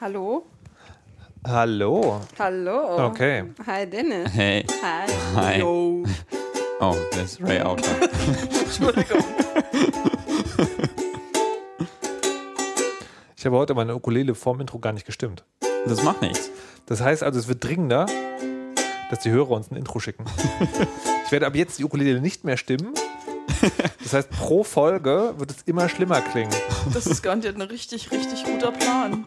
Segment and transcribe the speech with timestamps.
[0.00, 0.46] Hallo?
[1.44, 2.20] Hallo.
[2.38, 3.06] Hallo.
[3.06, 3.42] Okay.
[3.66, 4.32] Hi Dennis.
[4.32, 4.64] Hey.
[4.80, 5.06] Hi.
[5.34, 5.58] Hi.
[5.58, 6.04] Yo.
[6.78, 7.72] Oh, das ist Ray da.
[7.74, 9.24] Entschuldigung.
[13.36, 15.42] Ich habe heute meine Ukulele vorm Intro gar nicht gestimmt.
[15.86, 16.48] Das macht nichts.
[16.86, 18.06] Das heißt also, es wird dringender,
[19.10, 20.26] dass die Hörer uns ein Intro schicken.
[21.26, 22.94] ich werde ab jetzt die Ukulele nicht mehr stimmen.
[24.00, 26.54] Das heißt, pro Folge wird es immer schlimmer klingen.
[26.94, 29.26] Das ist garantiert ein richtig, richtig guter Plan.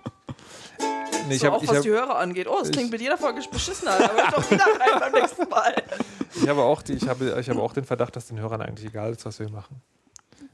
[1.31, 2.47] Nee, so ich auch was hab, die Hörer angeht.
[2.47, 3.91] Oh, es klingt mit jeder Folge beschissener.
[3.91, 5.75] Aber ich doch wieder rein beim nächsten Mal.
[6.35, 8.87] ich habe auch, die, ich habe, ich habe auch den Verdacht, dass den Hörern eigentlich
[8.87, 9.81] egal ist, was wir machen.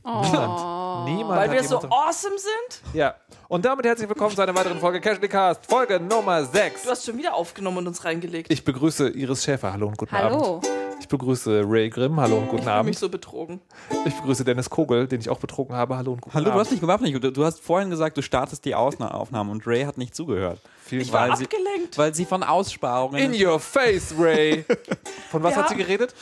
[0.03, 1.03] Oh.
[1.05, 2.93] Niemand Weil hat wir so awesome sind.
[2.93, 3.15] Ja.
[3.49, 6.83] Und damit herzlich willkommen zu einer weiteren Folge Casually Cast, Folge Nummer 6.
[6.83, 8.51] Du hast schon wieder aufgenommen und uns reingelegt.
[8.51, 10.57] Ich begrüße Iris Schäfer, hallo und guten Hallo.
[10.57, 10.67] Abend.
[11.07, 12.99] Ich begrüße Ray Grimm, hallo und guten ich fühle mich Abend.
[12.99, 13.61] so betrogen.
[14.03, 16.65] Ich begrüße Dennis Kogel, den ich auch betrogen habe, hallo und guten Hallo, du Abend.
[16.65, 17.23] hast nicht überhaupt nicht.
[17.23, 20.59] Du, du hast vorhin gesagt, du startest die Aufnahme und Ray hat nicht zugehört.
[20.83, 21.41] Vielen Ich war Dank.
[21.43, 21.97] abgelenkt.
[21.97, 23.33] Weil sie von Aussparungen.
[23.33, 24.65] In your face, Ray.
[25.31, 25.61] Von was Ja.
[25.61, 26.13] hat sie geredet?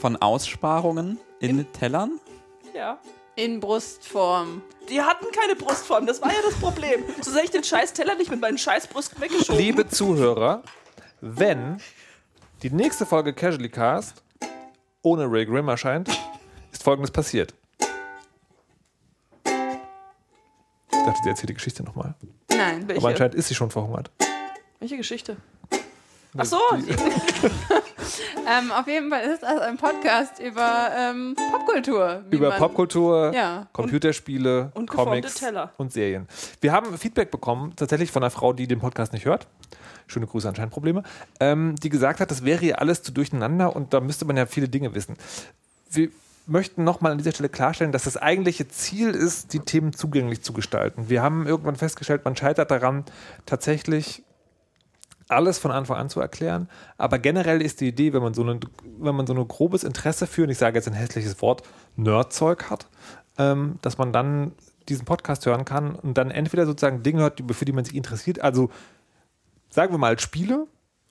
[0.00, 2.18] von Aussparungen in Tellern?
[2.74, 2.98] Ja.
[3.36, 4.60] In Brustform.
[4.88, 7.04] Die hatten keine Brustform, das war ja das Problem.
[7.22, 9.56] So sehr ich den scheiß Teller nicht mit meinen scheiß Brüsten weggeschoben.
[9.60, 10.62] Liebe Zuhörer,
[11.20, 11.80] wenn
[12.62, 14.22] die nächste Folge Casually Cast
[15.02, 16.08] ohne Ray Grimm erscheint,
[16.72, 17.54] ist folgendes passiert.
[20.92, 22.14] Ich dachte, sie erzählt die Geschichte nochmal.
[22.50, 22.86] Nein.
[22.86, 23.00] Welche?
[23.00, 24.10] Aber anscheinend ist sie schon verhungert.
[24.78, 25.38] Welche Geschichte?
[26.36, 26.58] Ach so,
[28.48, 32.22] Ähm, auf jeden Fall ist das ein Podcast über ähm, Popkultur.
[32.30, 33.66] Über man- Popkultur, Ja.
[33.72, 35.72] Computerspiele, und geformte Comics Teller.
[35.76, 36.26] und Serien.
[36.60, 39.46] Wir haben Feedback bekommen, tatsächlich von einer Frau, die den Podcast nicht hört.
[40.06, 41.02] Schöne Grüße an Scheinprobleme.
[41.38, 44.46] Ähm, die gesagt hat, das wäre hier alles zu durcheinander und da müsste man ja
[44.46, 45.16] viele Dinge wissen.
[45.90, 46.08] Wir
[46.46, 50.52] möchten nochmal an dieser Stelle klarstellen, dass das eigentliche Ziel ist, die Themen zugänglich zu
[50.52, 51.08] gestalten.
[51.08, 53.04] Wir haben irgendwann festgestellt, man scheitert daran,
[53.46, 54.24] tatsächlich
[55.30, 56.68] alles von Anfang an zu erklären.
[56.98, 58.60] Aber generell ist die Idee, wenn man so, eine,
[58.98, 61.62] wenn man so ein grobes Interesse für, und ich sage jetzt ein hässliches Wort,
[61.96, 62.86] Nerdzeug hat,
[63.38, 64.52] ähm, dass man dann
[64.88, 68.40] diesen Podcast hören kann und dann entweder sozusagen Dinge hört, für die man sich interessiert,
[68.40, 68.70] also
[69.70, 70.66] sagen wir mal Spiele,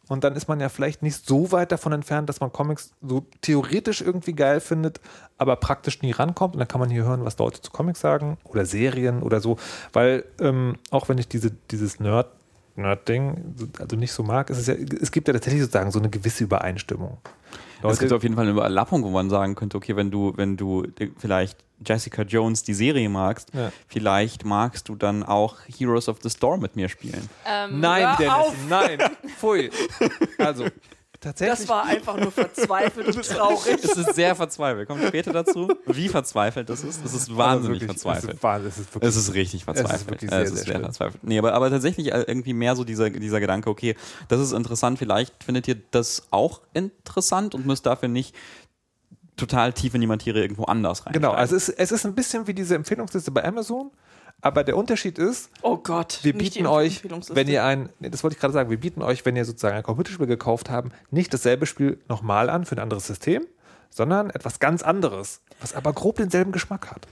[0.10, 3.28] und dann ist man ja vielleicht nicht so weit davon entfernt, dass man Comics so
[3.42, 5.00] theoretisch irgendwie geil findet,
[5.38, 6.56] aber praktisch nie rankommt.
[6.56, 9.58] Und dann kann man hier hören, was Leute zu Comics sagen oder Serien oder so.
[9.94, 12.28] Weil ähm, auch wenn ich diese, dieses Nerd,
[12.82, 16.10] Nerd-Ding also nicht so mag, ist es, ja, es gibt ja tatsächlich sozusagen so eine
[16.10, 17.18] gewisse Übereinstimmung.
[17.82, 20.58] Es gibt auf jeden Fall eine Überlappung, wo man sagen könnte, okay, wenn du, wenn
[20.58, 20.86] du
[21.18, 23.72] vielleicht Jessica Jones die Serie magst, Ja.
[23.88, 27.30] vielleicht magst du dann auch Heroes of the Storm mit mir spielen.
[27.48, 28.56] Ähm, nein, Dennis, auf!
[28.68, 29.00] nein.
[29.38, 29.70] Pfui.
[30.38, 30.66] Also,
[31.19, 31.59] tatsächlich.
[31.59, 33.84] das war einfach nur verzweifelt und traurig.
[33.84, 34.88] Es ist sehr verzweifelt.
[34.88, 37.03] Kommt später dazu, wie verzweifelt das ist.
[37.03, 38.31] Das ist wahnsinnig wirklich, verzweifelt.
[38.31, 40.24] Es ist, wahnsinnig, es ist wirklich Es ist richtig verzweifelt.
[40.24, 41.24] Es sehr, ist sehr sehr, verzweifelt.
[41.24, 43.96] Nee, aber, aber tatsächlich äh, irgendwie mehr so dieser, dieser Gedanke, okay,
[44.28, 48.36] das ist interessant, vielleicht findet ihr das auch interessant und müsst dafür nicht
[49.40, 51.13] total tief in die Materie irgendwo anders rein.
[51.13, 53.91] Genau, also es ist, es ist ein bisschen wie diese Empfehlungsliste bei Amazon,
[54.42, 56.20] aber der Unterschied ist, Oh Gott.
[56.24, 59.26] wir bieten euch, wenn ihr ein, nee, das wollte ich gerade sagen, wir bieten euch,
[59.26, 63.08] wenn ihr sozusagen ein Computerspiel gekauft haben, nicht dasselbe Spiel nochmal an für ein anderes
[63.08, 63.46] System,
[63.90, 67.08] sondern etwas ganz anderes, was aber grob denselben Geschmack hat.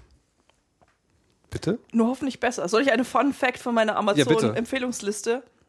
[1.49, 1.79] Bitte?
[1.93, 2.67] Nur hoffentlich besser.
[2.67, 4.25] Soll ich eine Fun Fact von meiner Ja,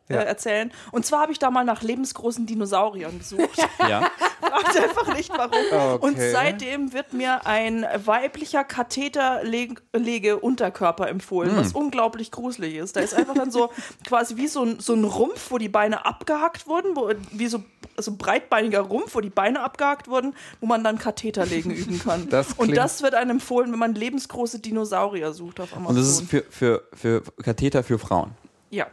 [0.08, 0.20] äh, Ja.
[0.22, 0.72] erzählen?
[0.92, 3.58] Und zwar habe ich da mal nach lebensgroßen Dinosauriern gesucht.
[3.88, 4.10] Ja.
[4.40, 5.50] Fragt einfach nicht warum.
[5.50, 5.98] Okay.
[6.06, 12.96] Und seitdem wird mir ein weiblicher Katheterlege-Unterkörper empfohlen, was unglaublich gruselig ist.
[12.96, 13.70] Da ist einfach dann so
[14.06, 17.62] quasi wie so ein, so ein Rumpf, wo die Beine abgehackt wurden, wo, wie so,
[17.96, 22.28] so ein breitbeiniger Rumpf, wo die Beine abgehackt wurden, wo man dann Katheterlegen üben kann.
[22.38, 25.96] Das Und das wird einem empfohlen, wenn man lebensgroße Dinosaurier sucht auf Amazon.
[25.96, 28.32] Und das ist für, für, für Katheter für Frauen.
[28.70, 28.86] ja.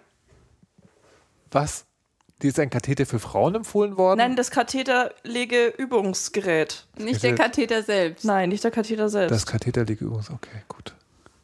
[1.56, 1.86] Was?
[2.42, 4.18] Die ist ein Katheter für Frauen empfohlen worden?
[4.18, 6.86] Nein, das Katheterlege-Übungsgerät.
[6.98, 8.26] Nicht der Katheter selbst.
[8.26, 9.32] Nein, nicht der Katheter selbst.
[9.32, 10.94] Das Katheterlegeübungs, okay, gut.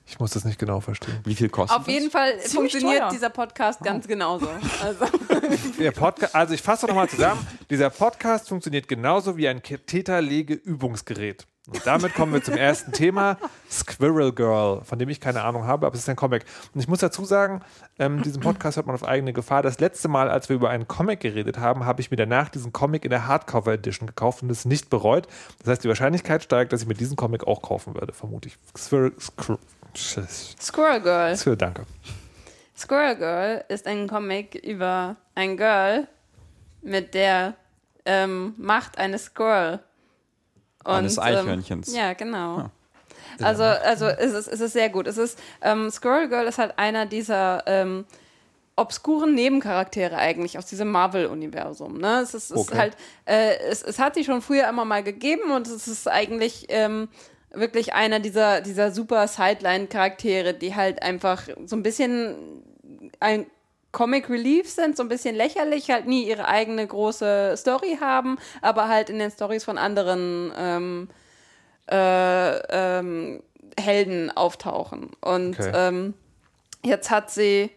[0.06, 1.18] Ich muss das nicht genau verstehen.
[1.24, 3.12] Wie viel kostet Auf jeden Fall Ziemlich funktioniert teuer.
[3.12, 4.50] dieser Podcast ganz genauso.
[4.84, 5.06] Also,
[5.80, 7.48] Der Podcast, also ich fasse nochmal zusammen.
[7.70, 11.48] Dieser Podcast funktioniert genauso wie ein Katheterlege-Übungsgerät.
[11.68, 13.38] Und damit kommen wir zum ersten Thema,
[13.70, 16.44] Squirrel Girl, von dem ich keine Ahnung habe, aber es ist ein Comic.
[16.74, 17.62] Und ich muss dazu sagen,
[18.00, 19.62] ähm, diesen Podcast hört man auf eigene Gefahr.
[19.62, 22.74] Das letzte Mal, als wir über einen Comic geredet haben, habe ich mir danach diesen
[22.74, 25.28] Comic in der Hardcover Edition gekauft und es nicht bereut.
[25.60, 28.58] Das heißt, die Wahrscheinlichkeit steigt, dass ich mir diesen Comic auch kaufen würde, vermute ich.
[28.76, 29.60] Squirrel, Squirrel,
[29.96, 31.38] Squirrel Girl.
[31.38, 31.86] Squirrel danke.
[32.76, 36.08] Squirrel Girl ist ein Comic über ein Girl
[36.82, 37.54] mit der
[38.06, 39.80] ähm, Macht eines Squirrel.
[40.84, 41.90] Und, Eines Eichhörnchens.
[41.90, 42.58] Ähm, ja, genau.
[42.58, 42.72] Ah.
[43.42, 45.08] Also, also es, ist, es ist sehr gut.
[45.08, 48.06] Es ist, ähm, Squirrel Girl ist halt einer dieser ähm,
[48.76, 51.98] obskuren Nebencharaktere eigentlich aus diesem Marvel-Universum.
[51.98, 52.22] Ne?
[52.22, 52.78] Es ist, es ist Okay.
[52.78, 56.66] halt, äh, es, es hat sie schon früher immer mal gegeben und es ist eigentlich
[56.70, 57.10] ähm,
[57.54, 62.64] wirklich einer dieser, dieser super Sideline-Charaktere, die halt einfach so ein bisschen
[63.20, 63.46] ein
[63.92, 68.88] Comic Relief sind, so ein bisschen lächerlich, halt nie ihre eigene große Story haben, aber
[68.88, 71.10] halt in den Stories von anderen ähm,
[71.90, 72.58] äh,
[73.00, 73.44] ähm,
[73.80, 75.12] Helden auftauchen.
[75.22, 75.72] Und Okay.
[75.74, 76.14] ähm,
[76.84, 77.72] jetzt hat sie.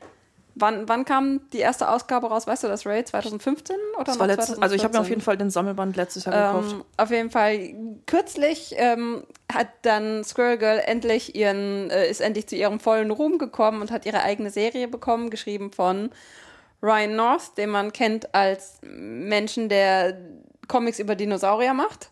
[0.56, 2.46] Wann, wann kam die erste Ausgabe raus?
[2.46, 3.04] Weißt du das, Ray?
[3.04, 5.10] 2015 oder Das war letztes, also ich habe mir auf 2014?
[5.10, 6.72] jeden Fall den Sammelband letztes Jahr gekauft.
[6.74, 7.74] Ähm, auf jeden Fall
[8.06, 13.38] kürzlich ähm, hat dann Squirrel Girl endlich ihren, äh, ist endlich zu ihrem vollen Ruhm
[13.38, 16.10] gekommen und hat ihre eigene Serie bekommen, geschrieben von
[16.82, 20.16] Ryan North, den man kennt als Menschen, der
[20.68, 22.10] Comics über Dinosaurier macht.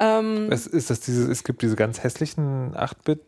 [0.00, 3.20] Ähm, Es, ist das diese, es gibt diese ganz hässlichen 8-Bit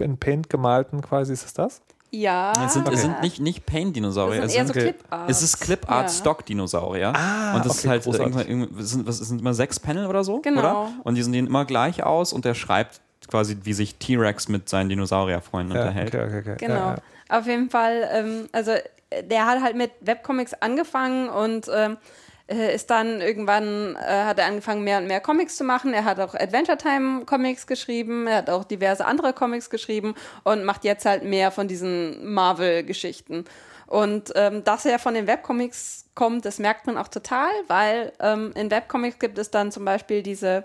[0.00, 1.82] in Paint gemalten quasi, ist es das?
[2.12, 2.52] Ja.
[2.64, 2.94] Es sind, Okay.
[2.94, 4.92] es sind nicht, nicht Paint-Dinosaurier, es sind eher so sind, okay.
[4.92, 5.30] Clip-Art.
[5.30, 7.12] es ist Clip-Art-Stock-Dinosaurier.
[7.14, 8.26] Ah, und das okay, ist halt großartig.
[8.36, 10.60] irgendwann, irgendwie- es sind, was, es sind immer sechs Panel oder so, Genau.
[10.60, 10.88] oder?
[11.04, 14.88] Und die sehen immer gleich aus und der schreibt quasi, wie sich T-Rex mit seinen
[14.88, 16.14] Dinosaurierfreunden Ja, unterhält.
[16.14, 16.56] okay, okay, okay.
[16.58, 16.74] Genau.
[16.74, 16.94] Ja,
[17.30, 17.38] ja.
[17.38, 21.96] Auf jeden Fall, ähm, also äh, der hat halt mit Webcomics angefangen und ähm, äh,
[22.46, 25.94] ist dann irgendwann, äh, hat er angefangen, mehr und mehr Comics zu machen.
[25.94, 30.64] Er hat auch Adventure Time Comics geschrieben, er hat auch diverse andere Comics geschrieben und
[30.64, 33.44] macht jetzt halt mehr von diesen Marvel-Geschichten.
[33.86, 38.52] Und ähm, dass er von den Webcomics kommt, das merkt man auch total, weil ähm,
[38.54, 40.64] in Webcomics gibt es dann zum Beispiel diese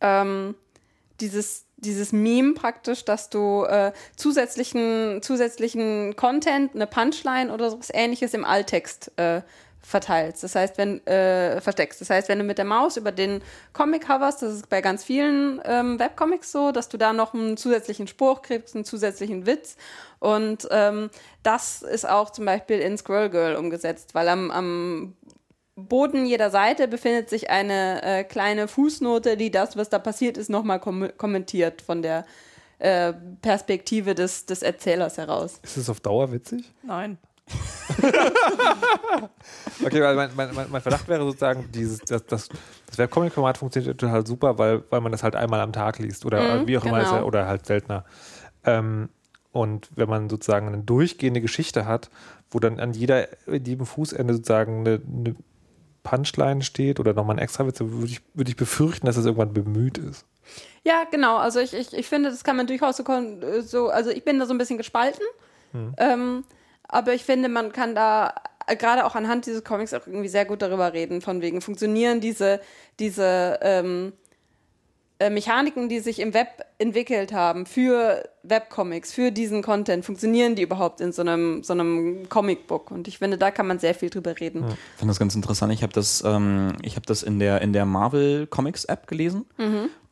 [0.00, 0.54] ähm,
[1.20, 8.34] dieses, dieses Meme praktisch, dass du äh, zusätzlichen, zusätzlichen Content, eine Punchline oder sowas ähnliches
[8.34, 9.42] im Alttext äh,
[9.86, 10.42] verteilst.
[10.42, 12.00] Das heißt, wenn äh, versteckst.
[12.00, 13.40] Das heißt, wenn du mit der Maus über den
[13.72, 17.56] Comic hoverst, das ist bei ganz vielen ähm, Webcomics so, dass du da noch einen
[17.56, 19.76] zusätzlichen Spruch kriegst, einen zusätzlichen Witz.
[20.18, 21.08] Und ähm,
[21.44, 25.16] das ist auch zum Beispiel in Squirrel Girl umgesetzt, weil am, am
[25.76, 30.50] Boden jeder Seite befindet sich eine äh, kleine Fußnote, die das, was da passiert ist,
[30.50, 32.26] nochmal kom kommentiert von der
[32.80, 35.60] äh, Perspektive des, des Erzählers heraus.
[35.62, 36.72] Ist es auf Dauer witzig?
[36.82, 37.18] Nein.
[39.84, 42.48] Okay, weil mein, mein, mein Verdacht wäre sozusagen, dieses, das, das,
[42.86, 46.60] das Webcomic-Format funktioniert total super, weil, weil man das halt einmal am Tag liest oder
[46.60, 47.16] Mhm, wie auch immer, genau.
[47.16, 48.04] ja, oder halt seltener.
[48.64, 49.08] Ähm,
[49.52, 52.10] und wenn man sozusagen eine durchgehende Geschichte hat,
[52.50, 55.36] wo dann an jeder, jedem Fußende sozusagen eine, eine
[56.02, 59.52] Punchline steht oder nochmal ein extra Witz, würde ich, würde ich befürchten, dass das irgendwann
[59.52, 60.24] bemüht ist.
[60.84, 61.36] Ja, genau.
[61.36, 63.04] Also ich, ich, ich finde, das kann man durchaus so,
[63.62, 65.24] so, also ich bin da so ein bisschen gespalten.
[65.98, 66.44] Ähm,
[66.88, 68.34] aber ich finde, man kann da
[68.66, 72.20] äh, gerade auch anhand dieses Comics auch irgendwie sehr gut darüber reden, von wegen funktionieren
[72.20, 72.60] diese,
[72.98, 74.12] diese ähm,
[75.18, 80.62] äh, Mechaniken, die sich im Web entwickelt haben für Webcomics, für diesen Content, funktionieren die
[80.62, 82.90] überhaupt in so einem, so einem Comicbook?
[82.90, 84.64] Und ich finde, da kann man sehr viel drüber reden.
[84.68, 85.72] Ich fand das ganz interessant.
[85.72, 89.46] Ich habe das, ähm, ich hab das in der, in der Marvel Comics App gelesen.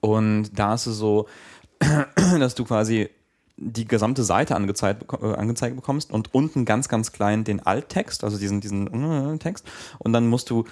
[0.00, 1.28] Und da ist es so,
[2.38, 3.10] dass du quasi
[3.56, 8.38] die gesamte Seite angezeigt, äh, angezeigt bekommst und unten ganz, ganz klein den Alttext, also
[8.38, 9.66] diesen, diesen äh, Text.
[9.98, 10.64] Und dann musst du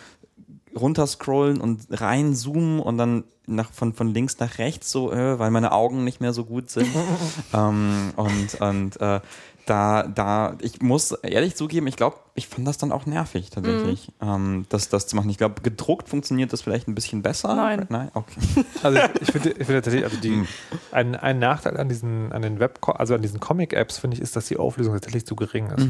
[0.75, 5.73] runterscrollen und reinzoomen und dann nach, von, von links nach rechts so, äh, weil meine
[5.73, 6.89] Augen nicht mehr so gut sind.
[7.55, 9.21] ähm, und und äh,
[9.67, 14.11] da, da, ich muss ehrlich zugeben, ich glaube, ich fand das dann auch nervig tatsächlich,
[14.21, 15.31] ähm, das, das zu machen.
[15.31, 17.55] Ich glaube, gedruckt funktioniert das vielleicht ein bisschen besser.
[17.55, 17.87] Nein.
[17.89, 18.41] Nein, okay.
[18.83, 20.45] Also ich, ich finde ich finde tatsächlich, also die,
[20.91, 24.35] ein, ein Nachteil an diesen, an den Web, also an diesen Comic-Apps, finde ich, ist,
[24.35, 25.87] dass die Auflösung tatsächlich zu gering ist.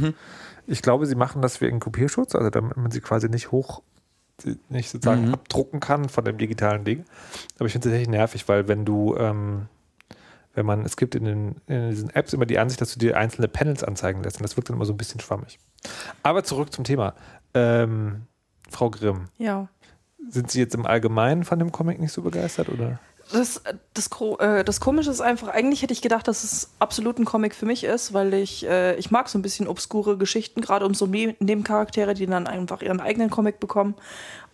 [0.67, 3.83] Ich glaube, sie machen das wegen Kopierschutz, also damit man sie quasi nicht hoch,
[4.69, 5.35] nicht sozusagen Mhm.
[5.35, 7.05] abdrucken kann von dem digitalen Ding.
[7.59, 9.69] Aber ich finde es tatsächlich nervig, weil wenn du, ähm,
[10.55, 13.17] wenn man, es gibt in, den, in diesen Apps immer die Ansicht, dass du dir
[13.17, 15.59] einzelne Panels anzeigen lässt und das wirkt dann immer so ein bisschen schwammig.
[16.23, 17.15] Aber zurück zum Thema.
[17.55, 18.23] Ähm,
[18.71, 19.69] Frau Grimm, Ja.
[20.29, 22.99] sind Sie jetzt im Allgemeinen von dem Comic nicht so begeistert oder?
[23.33, 23.63] Das,
[23.95, 27.55] das, äh, das Komische ist einfach, eigentlich hätte ich gedacht, dass es absolut ein Comic
[27.55, 30.93] für mich ist, weil ich, äh, ich mag so ein bisschen obskure Geschichten, gerade um
[30.93, 33.95] so Ne- Nebencharaktere, die dann einfach ihren eigenen Comic bekommen.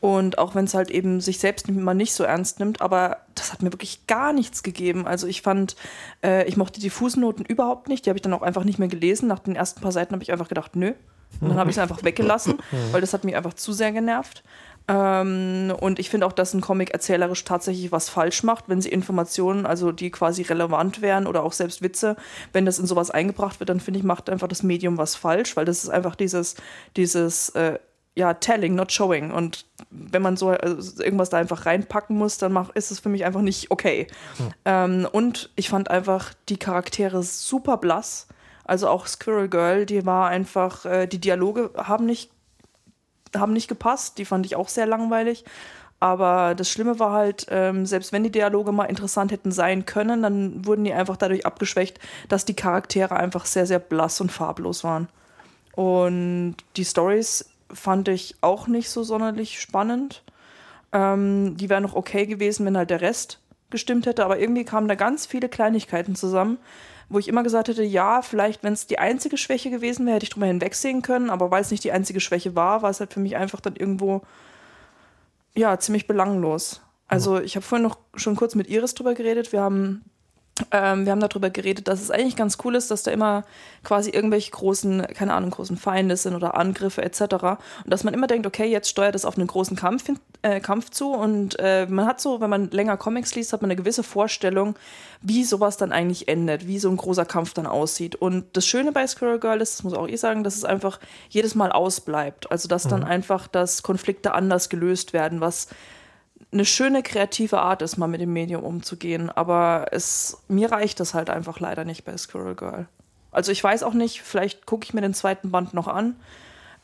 [0.00, 3.52] Und auch wenn es halt eben sich selbst mal nicht so ernst nimmt, aber das
[3.52, 5.06] hat mir wirklich gar nichts gegeben.
[5.06, 5.74] Also ich fand,
[6.22, 8.88] äh, ich mochte die Fußnoten überhaupt nicht, die habe ich dann auch einfach nicht mehr
[8.88, 9.26] gelesen.
[9.28, 10.92] Nach den ersten paar Seiten habe ich einfach gedacht, nö.
[11.40, 12.58] Und dann habe ich es einfach weggelassen,
[12.92, 14.44] weil das hat mich einfach zu sehr genervt.
[14.88, 18.88] Ähm, und ich finde auch, dass ein Comic erzählerisch tatsächlich was falsch macht, wenn sie
[18.88, 22.16] Informationen, also die quasi relevant wären oder auch selbst Witze,
[22.52, 25.56] wenn das in sowas eingebracht wird, dann finde ich, macht einfach das Medium was falsch,
[25.56, 26.54] weil das ist einfach dieses,
[26.96, 27.78] dieses, äh,
[28.18, 29.30] ja, telling, not showing.
[29.30, 33.08] Und wenn man so also irgendwas da einfach reinpacken muss, dann mach, ist es für
[33.08, 34.08] mich einfach nicht okay.
[34.38, 34.50] Hm.
[34.64, 38.26] Ähm, und ich fand einfach die Charaktere super blass.
[38.64, 42.32] Also auch Squirrel Girl, die war einfach, äh, die Dialoge haben nicht,
[43.36, 44.18] haben nicht gepasst.
[44.18, 45.44] Die fand ich auch sehr langweilig.
[46.00, 50.22] Aber das Schlimme war halt, ähm, selbst wenn die Dialoge mal interessant hätten sein können,
[50.22, 54.82] dann wurden die einfach dadurch abgeschwächt, dass die Charaktere einfach sehr, sehr blass und farblos
[54.82, 55.08] waren.
[55.76, 60.22] Und die Stories fand ich auch nicht so sonderlich spannend.
[60.92, 64.88] Ähm, die wären noch okay gewesen, wenn halt der Rest gestimmt hätte, aber irgendwie kamen
[64.88, 66.58] da ganz viele Kleinigkeiten zusammen,
[67.10, 70.24] wo ich immer gesagt hätte, ja, vielleicht, wenn es die einzige Schwäche gewesen wäre, hätte
[70.24, 73.12] ich drüber hinwegsehen können, aber weil es nicht die einzige Schwäche war, war es halt
[73.12, 74.22] für mich einfach dann irgendwo,
[75.54, 76.80] ja, ziemlich belanglos.
[77.06, 79.52] Also ich habe vorhin noch schon kurz mit Iris drüber geredet.
[79.52, 80.04] Wir haben
[80.70, 83.44] ähm, wir haben darüber geredet, dass es eigentlich ganz cool ist, dass da immer
[83.84, 87.20] quasi irgendwelche großen, keine Ahnung, großen Feinde sind oder Angriffe etc.
[87.22, 90.04] Und dass man immer denkt, okay, jetzt steuert es auf einen großen Kampf,
[90.42, 93.70] äh, Kampf zu und äh, man hat so, wenn man länger Comics liest, hat man
[93.70, 94.76] eine gewisse Vorstellung,
[95.20, 98.14] wie sowas dann eigentlich endet, wie so ein großer Kampf dann aussieht.
[98.14, 101.00] Und das Schöne bei Squirrel Girl ist, das muss auch ich sagen, dass es einfach
[101.28, 102.50] jedes Mal ausbleibt.
[102.50, 103.06] Also dass dann mhm.
[103.06, 105.68] einfach, dass Konflikte anders gelöst werden, was
[106.50, 109.30] eine schöne kreative Art ist, mal mit dem Medium umzugehen.
[109.30, 112.86] Aber es, mir reicht das halt einfach leider nicht bei Squirrel Girl.
[113.30, 116.16] Also ich weiß auch nicht, vielleicht gucke ich mir den zweiten Band noch an.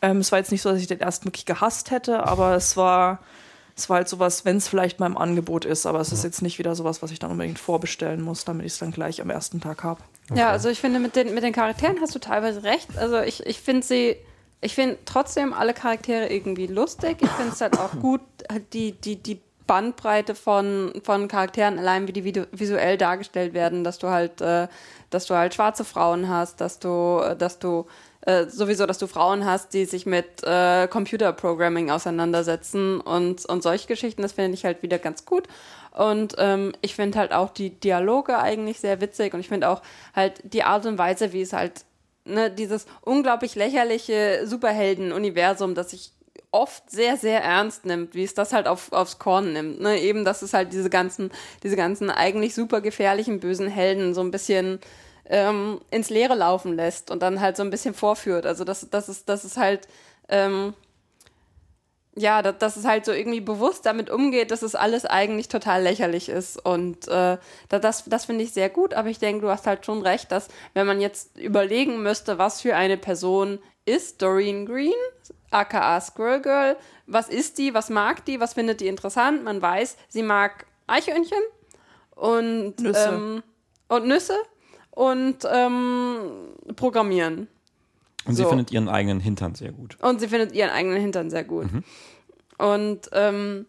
[0.02, 2.76] Ähm, es war jetzt nicht so, dass ich den ersten wirklich gehasst hätte, aber es
[2.76, 3.20] war,
[3.74, 6.42] es war halt sowas, wenn es vielleicht mal im Angebot ist, aber es ist jetzt
[6.42, 9.30] nicht wieder sowas, was ich dann unbedingt vorbestellen muss, damit ich es dann gleich am
[9.30, 10.02] ersten Tag habe.
[10.30, 10.40] Okay.
[10.40, 12.98] Ja, also ich finde, mit den, mit den Charakteren hast du teilweise recht.
[12.98, 14.16] Also ich, ich finde sie
[14.64, 17.18] ich finde trotzdem alle Charaktere irgendwie lustig.
[17.20, 22.06] Ich finde es halt auch gut, halt die, die, die Bandbreite von, von Charakteren, allein
[22.06, 24.68] wie die visuell dargestellt werden, dass du halt, äh,
[25.10, 27.86] dass du halt schwarze Frauen hast, dass du, dass du
[28.26, 33.86] äh, sowieso, dass du Frauen hast, die sich mit äh, Computerprogramming auseinandersetzen und, und solche
[33.86, 35.46] Geschichten, das finde ich halt wieder ganz gut.
[35.90, 39.82] Und ähm, ich finde halt auch die Dialoge eigentlich sehr witzig und ich finde auch
[40.14, 41.84] halt die Art und Weise, wie es halt
[42.24, 46.12] ne, dieses unglaublich lächerliche Superhelden-Universum, das ich
[46.54, 49.80] oft sehr, sehr ernst nimmt, wie es das halt auf, aufs Korn nimmt.
[49.80, 50.00] Ne?
[50.00, 51.32] Eben, dass es halt diese ganzen,
[51.64, 54.78] diese ganzen eigentlich super gefährlichen, bösen Helden so ein bisschen
[55.26, 58.46] ähm, ins Leere laufen lässt und dann halt so ein bisschen vorführt.
[58.46, 59.88] Also das, das ist, das ist halt,
[60.28, 60.74] ähm,
[62.14, 65.82] ja, dass, dass es halt so irgendwie bewusst damit umgeht, dass es alles eigentlich total
[65.82, 66.64] lächerlich ist.
[66.64, 67.36] Und äh,
[67.68, 70.46] das, das finde ich sehr gut, aber ich denke, du hast halt schon recht, dass
[70.72, 74.92] wenn man jetzt überlegen müsste, was für eine Person ist Doreen Green,
[75.54, 76.76] aka Squirrel Girl.
[77.06, 77.74] Was ist die?
[77.74, 78.40] Was mag die?
[78.40, 79.44] Was findet die interessant?
[79.44, 81.38] Man weiß, sie mag Eichhörnchen
[82.14, 83.42] und Nüsse, ähm,
[83.88, 84.36] und, Nüsse
[84.90, 87.48] und ähm, Programmieren.
[88.26, 88.42] Und so.
[88.42, 89.96] sie findet ihren eigenen Hintern sehr gut.
[90.00, 91.70] Und sie findet ihren eigenen Hintern sehr gut.
[91.70, 91.84] Mhm.
[92.56, 93.66] Und ähm,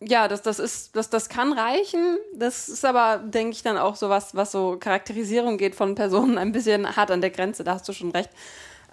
[0.00, 2.18] ja, das, das ist, das, das kann reichen.
[2.34, 6.38] Das ist aber, denke ich, dann auch so was, was so Charakterisierung geht von Personen
[6.38, 7.64] ein bisschen hart an der Grenze.
[7.64, 8.30] Da hast du schon recht.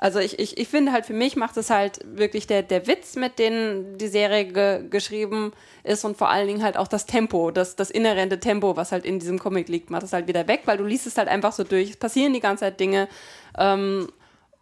[0.03, 3.15] Also ich, ich, ich finde halt, für mich macht es halt wirklich der, der Witz,
[3.15, 5.53] mit dem die Serie ge geschrieben
[5.85, 9.05] ist und vor allen Dingen halt auch das Tempo, das, das inhärente Tempo, was halt
[9.05, 11.53] in diesem Comic liegt, macht es halt wieder weg, weil du liest es halt einfach
[11.53, 11.91] so durch.
[11.91, 13.07] Es passieren die ganze Zeit Dinge.
[13.57, 14.09] Ähm,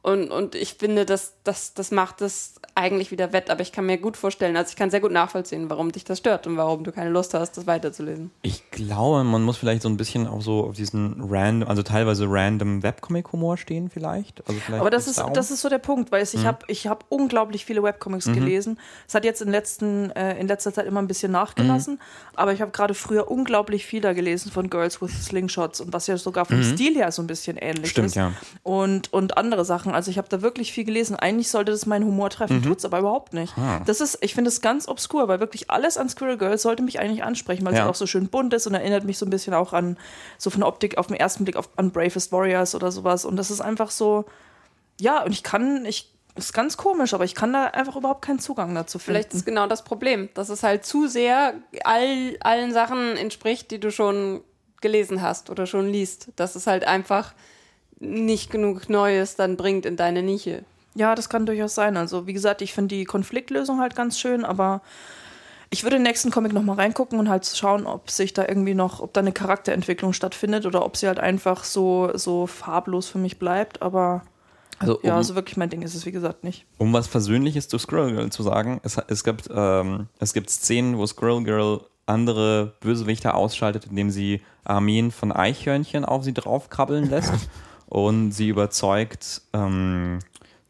[0.04, 3.86] und, und ich finde, das, das, das macht es eigentlich wieder wett, aber ich kann
[3.86, 6.84] mir gut vorstellen, also ich kann sehr gut nachvollziehen, warum dich das stört und warum
[6.84, 8.32] du keine Lust hast, das weiterzulesen.
[8.42, 12.26] Ich glaube, man muss vielleicht so ein bisschen auch so auf diesen random, also teilweise
[12.28, 14.42] random Webcomic-Humor stehen vielleicht.
[14.48, 16.46] Also vielleicht aber das ist, das ist so der Punkt, weil ich mhm.
[16.46, 18.34] habe ich hab unglaublich viele Webcomics mhm.
[18.34, 18.80] gelesen.
[19.08, 22.00] Es hat jetzt in, letzten, äh, in letzter Zeit immer ein bisschen nachgelassen, mhm.
[22.36, 26.08] aber ich habe gerade früher unglaublich viel da gelesen von Girls with Slingshots und was
[26.08, 26.64] ja sogar vom mhm.
[26.64, 28.16] Stil her so ein bisschen ähnlich Stimmt, ist.
[28.16, 28.34] Ja.
[28.64, 29.96] Und, und andere Sachen machen.
[29.96, 31.16] Also ich habe da wirklich viel gelesen.
[31.16, 32.64] Eigentlich sollte das meinen Humor treffen, mhm.
[32.64, 33.58] tut es aber überhaupt nicht.
[33.58, 33.82] Ah.
[33.86, 37.00] Das ist, ich finde es ganz obskur, weil wirklich alles an Squirrel Girl sollte mich
[37.00, 37.84] eigentlich ansprechen, weil ja.
[37.84, 39.98] es auch so schön bunt ist und erinnert mich so ein bisschen auch an,
[40.38, 43.26] so von der Optik auf den ersten Blick auf, an Bravest Warriors oder sowas.
[43.26, 44.26] Und das ist einfach so,
[45.00, 48.40] ja, und ich kann, ich ist ganz komisch, aber ich kann da einfach überhaupt keinen
[48.40, 49.18] Zugang dazu finden.
[49.18, 53.82] Vielleicht ist genau das Problem, dass es halt zu sehr all, allen Sachen entspricht, die
[53.82, 54.42] du schon
[54.80, 56.30] gelesen hast oder schon liest.
[56.38, 57.34] Dass es halt einfach
[58.02, 60.64] nicht genug Neues dann bringt in deine Nische.
[60.96, 61.96] Ja, das kann durchaus sein.
[61.96, 64.82] Also, wie gesagt, ich finde die Konfliktlösung halt ganz schön, aber
[65.70, 69.00] ich würde den nächsten Comic nochmal reingucken und halt schauen, ob sich da irgendwie noch,
[69.00, 73.40] ob da eine Charakterentwicklung stattfindet oder ob sie halt einfach so, so farblos für mich
[73.40, 73.82] bleibt.
[73.82, 74.24] Aber
[74.80, 76.66] also um, ja, also wirklich mein Ding ist es, wie gesagt, nicht.
[76.78, 80.98] Um was Versöhnliches zu Squirrel Girl zu sagen, es, es, gibt, ähm, es gibt Szenen,
[80.98, 87.32] wo Squirrel Girl andere Bösewichter ausschaltet, indem sie Armeen von Eichhörnchen auf sie draufkrabbeln lässt.
[87.92, 90.20] und sie überzeugt ähm,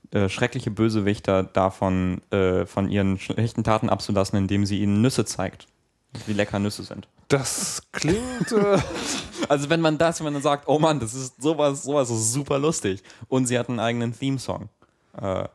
[0.10, 5.68] äh, schreckliche Bösewichter davon, äh, von ihren schlechten Taten abzulassen, indem sie ihnen Nüsse zeigt.
[6.26, 7.08] Wie lecker Nüsse sind.
[7.28, 8.52] Das klingt.
[8.52, 8.78] Äh,
[9.50, 12.60] Also wenn man das, wenn man sagt, oh Mann, das ist sowas, sowas ist super
[12.60, 13.02] lustig.
[13.28, 14.70] Und sie hat einen eigenen Theme-Song.
[15.20, 15.46] Äh,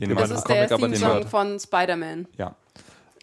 [0.00, 2.26] den Das ist der Comic, aber den Theme-Song von Spider-Man.
[2.36, 2.54] ja.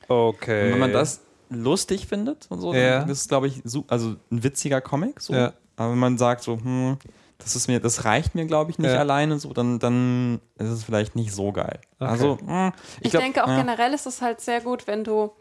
[0.08, 0.68] okay.
[0.68, 1.20] Und wenn man das
[1.50, 3.00] lustig findet und so, Ja.
[3.02, 5.20] dann ist es, glaube ich, also ein witziger Comic.
[5.20, 5.34] So.
[5.34, 5.54] Ja.
[5.76, 6.98] Aber wenn man sagt so, hm,
[7.44, 9.00] das ist mir, das reicht mir, glaube ich, nicht Ja.
[9.00, 11.80] alleine, so, dann, dann ist es vielleicht nicht so geil.
[12.00, 12.10] Okay.
[12.12, 12.72] Also, hm,
[13.02, 13.58] Ich, glaub, denke auch ja.
[13.58, 15.32] generell ist es halt sehr gut, wenn du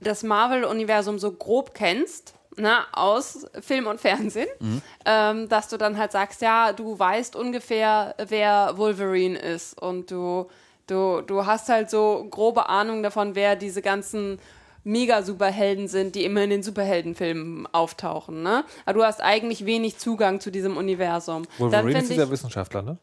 [0.00, 4.82] das Marvel-Universum so grob kennst, ne, aus Film und Fernsehen, Mhm.
[5.04, 10.48] ähm, dass du dann halt sagst, ja, du weißt ungefähr, wer Wolverine ist und du,
[10.86, 14.38] du, du hast halt so grobe Ahnung davon, wer diese ganzen
[14.84, 18.64] Mega-Superhelden sind, die immer in den Superheldenfilmen auftauchen, ne?
[18.84, 21.46] Aber du hast eigentlich wenig Zugang zu diesem Universum.
[21.58, 22.98] Wolverine ist dieser Wissenschaftler, ne?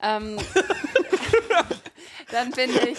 [0.00, 0.36] ähm,
[2.30, 2.98] dann finde ich,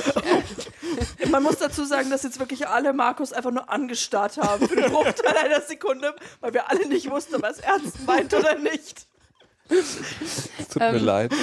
[1.19, 4.75] äh, Man muss dazu sagen, dass jetzt wirklich alle Markus einfach nur angestarrt haben für
[4.75, 8.57] den Bruchteil einer Sekunde, weil wir alle nicht wussten, ob er es ernst meint oder
[8.57, 9.06] nicht.
[9.69, 11.31] Es tut Ähm, mir leid.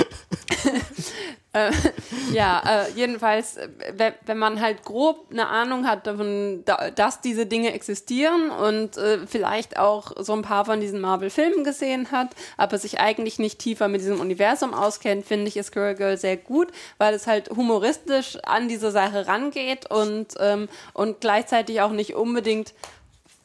[2.33, 7.21] Ja, äh, jedenfalls, äh, we- wenn man halt grob eine Ahnung hat davon, da, dass
[7.21, 12.31] diese Dinge existieren und äh, vielleicht auch so ein paar von diesen Marvel-Filmen gesehen hat,
[12.57, 16.37] aber sich eigentlich nicht tiefer mit diesem Universum auskennt, finde ich, ist Squirrel Girl sehr
[16.37, 22.17] gut, weil es halt humoristisch an diese Sache rangeht und, ähm, und gleichzeitig auch nicht
[22.17, 22.75] unbedingt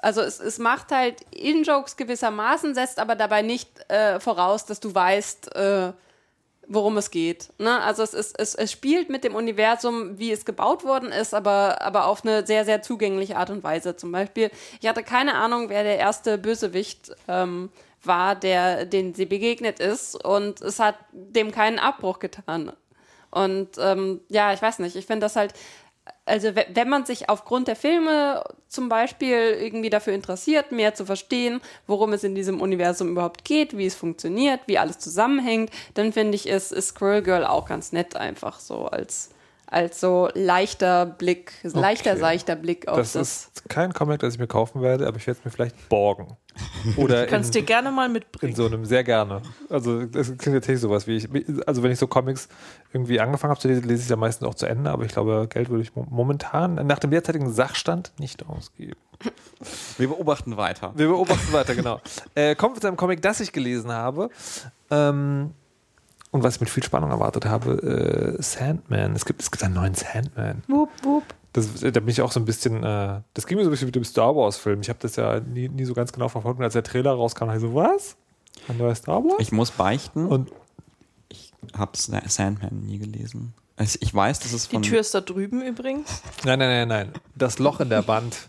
[0.01, 4.93] also es, es macht halt In-Jokes gewissermaßen, setzt aber dabei nicht äh, voraus, dass du
[4.93, 5.93] weißt, äh,
[6.67, 7.49] worum es geht.
[7.57, 7.81] Ne?
[7.81, 11.81] Also es, ist, es, es spielt mit dem Universum, wie es gebaut worden ist, aber,
[11.81, 13.95] aber auf eine sehr, sehr zugängliche Art und Weise.
[13.95, 17.69] Zum Beispiel, ich hatte keine Ahnung, wer der erste Bösewicht ähm,
[18.03, 22.71] war, der, den sie begegnet ist und es hat dem keinen Abbruch getan.
[23.31, 25.53] Und ähm, ja, ich weiß nicht, ich finde das halt,
[26.25, 31.05] also we- wenn man sich aufgrund der Filme zum Beispiel irgendwie dafür interessiert, mehr zu
[31.05, 36.13] verstehen, worum es in diesem Universum überhaupt geht, wie es funktioniert, wie alles zusammenhängt, dann
[36.13, 39.29] finde ich, ist, ist Squirrel Girl auch ganz nett einfach so als,
[39.67, 42.19] als so leichter Blick, leichter, Okay.
[42.19, 43.45] seichter Blick auf Das das.
[43.55, 46.37] ist kein Comic, das ich mir kaufen werde, aber ich werde es mir vielleicht borgen.
[46.95, 48.55] Oder Du kannst in, dir gerne mal in mitbringen.
[48.55, 49.41] so einem, sehr gerne.
[49.69, 51.27] Also das klingt tatsächlich sowas wie ich,
[51.67, 52.47] also wenn ich so Comics
[52.93, 55.47] irgendwie angefangen habe zu lesen, lese ich ja meistens auch zu Ende, aber ich glaube,
[55.49, 58.95] Geld würde ich mo- momentan nach dem derzeitigen Sachstand nicht ausgeben.
[59.97, 60.93] Wir beobachten weiter.
[60.95, 61.99] Wir beobachten weiter, genau.
[62.35, 64.29] Äh, kommen wir zu einem Comic, das ich gelesen habe.
[64.89, 65.51] Ähm,
[66.31, 69.13] und was ich mit viel Spannung erwartet habe, äh, Sandman.
[69.15, 70.63] Es gibt, es gibt einen neuen Sandman.
[70.67, 71.23] Wupp, wupp.
[71.53, 73.87] Das, da bin ich auch so ein bisschen, äh, das ging mir so ein bisschen
[73.87, 74.81] mit dem Star Wars-Film.
[74.81, 76.59] Ich habe das ja nie, nie so ganz genau verfolgt.
[76.59, 78.15] Und als der Trailer rauskam, habe ich so, was?
[78.67, 79.35] Ein neuer Star Wars?
[79.39, 80.51] Ich muss beichten, und
[81.29, 83.53] ich habe Sandman nie gelesen.
[83.77, 86.21] Also ich weiß, dass es Die von Tür ist da drüben übrigens.
[86.43, 87.13] nein, nein, nein, nein.
[87.35, 88.37] Das Loch in der Wand.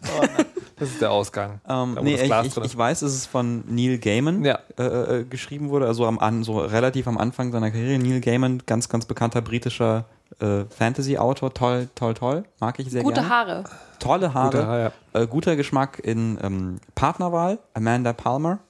[0.80, 1.60] Das ist der Ausgang.
[1.68, 4.60] Ähm, Da, nee, ich, ich, weiß, dass es von Neil Gaiman Ja.
[4.78, 7.98] äh, äh, geschrieben wurde, also am, an, so relativ am Anfang seiner Karriere.
[7.98, 10.06] Neil Gaiman, ganz, ganz bekannter britischer
[10.38, 13.28] äh, Fantasy-Autor, toll, toll, toll, mag ich sehr Gute gerne.
[13.28, 13.64] Haare.
[13.98, 18.60] Tolle Haare, Gute Haare, Äh, guter Geschmack in ähm, Partnerwahl, Amanda Palmer,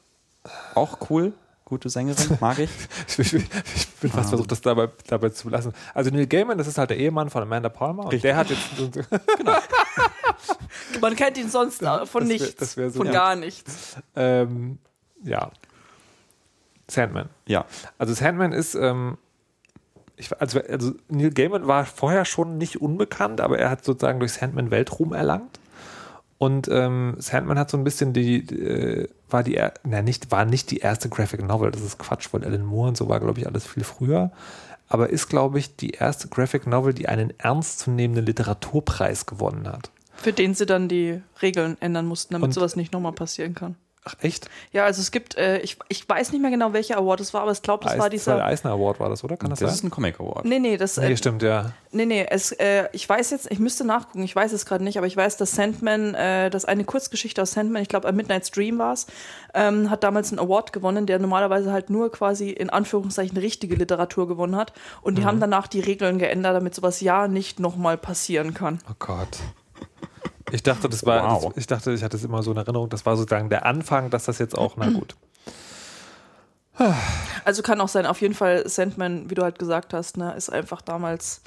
[0.75, 1.33] auch cool,
[1.64, 2.70] gute Sängerin, mag ich.
[3.18, 3.35] Ich, ich,
[3.75, 5.73] ich bin fast versucht, das dabei, dabei zu lassen.
[5.94, 8.05] Also Neil Gaiman, das ist halt der Ehemann von Amanda Palmer.
[8.05, 8.23] Und Richtig.
[8.23, 9.11] der hat jetzt
[11.01, 12.55] Man kennt ihn sonst von das wär- nichts.
[12.57, 13.14] das wär so von gut.
[13.14, 13.96] gar nichts.
[14.16, 14.79] ähm,
[15.23, 15.51] ja.
[16.88, 17.29] Sandman.
[17.46, 17.66] Ja,
[17.99, 19.16] Also Sandman ist, ähm,
[20.20, 24.33] ich, also, also Neil Gaiman war vorher schon nicht unbekannt, aber er hat sozusagen durch
[24.33, 25.59] Sandman Weltruhm erlangt.
[26.38, 30.70] Und ähm, Sandman hat so ein bisschen die, äh, war die, na, nicht, war nicht
[30.70, 33.46] die erste Graphic Novel, das ist Quatsch, weil Alan Moore und so war, glaube ich,
[33.46, 34.30] alles viel früher.
[34.88, 39.90] Aber ist, glaube ich, die erste Graphic Novel, die einen ernstzunehmenden Literaturpreis gewonnen hat.
[40.16, 43.76] Für den sie dann die Regeln ändern mussten, damit Und- sowas nicht nochmal passieren kann.
[44.02, 44.48] Ach, echt?
[44.72, 47.42] Ja, also es gibt, äh, ich, ich weiß nicht mehr genau, welcher Award es war,
[47.42, 48.44] aber ich glaube, das Eis- war der dieser.
[48.46, 49.36] Eisner Award war das, oder?
[49.36, 49.88] Kann das, das ist sein?
[49.88, 50.46] ein Comic Award.
[50.46, 51.72] Nee, nee, das, Nee, äh, stimmt, ja.
[51.92, 54.96] nee, nee, es, äh, ich weiß jetzt, ich müsste nachgucken, ich weiß es gerade nicht,
[54.96, 58.50] aber ich weiß, dass Sandman, äh, dass eine Kurzgeschichte aus Sandman, ich glaube, A Midnight's
[58.50, 59.06] Dream war es,
[59.52, 64.26] ähm, hat damals einen Award gewonnen, der normalerweise halt nur quasi in Anführungszeichen richtige Literatur
[64.26, 64.72] gewonnen hat.
[65.02, 68.78] Und die haben danach die Regeln geändert, damit sowas ja nicht nochmal passieren kann.
[68.90, 69.40] Oh Gott.
[70.52, 71.48] Ich dachte, das war, Wow.
[71.48, 74.10] das, ich dachte, ich hatte es immer so in Erinnerung, das war sozusagen der Anfang,
[74.10, 75.14] dass das jetzt auch, na gut.
[77.44, 80.50] Also kann auch sein, auf jeden Fall Sandman, wie du halt gesagt hast, ne, ist
[80.50, 81.42] einfach damals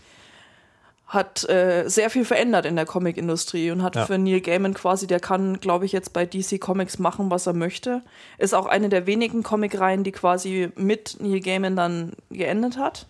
[1.08, 4.06] hat äh, sehr viel verändert in der Comic-Industrie und hat Ja.
[4.08, 7.54] für Neil Gaiman quasi, der kann, glaube ich, jetzt bei DC Comics machen, was er
[7.54, 8.02] möchte.
[8.40, 13.06] Ist auch eine der wenigen Comicreihen, die quasi mit Neil Gaiman dann geendet hat.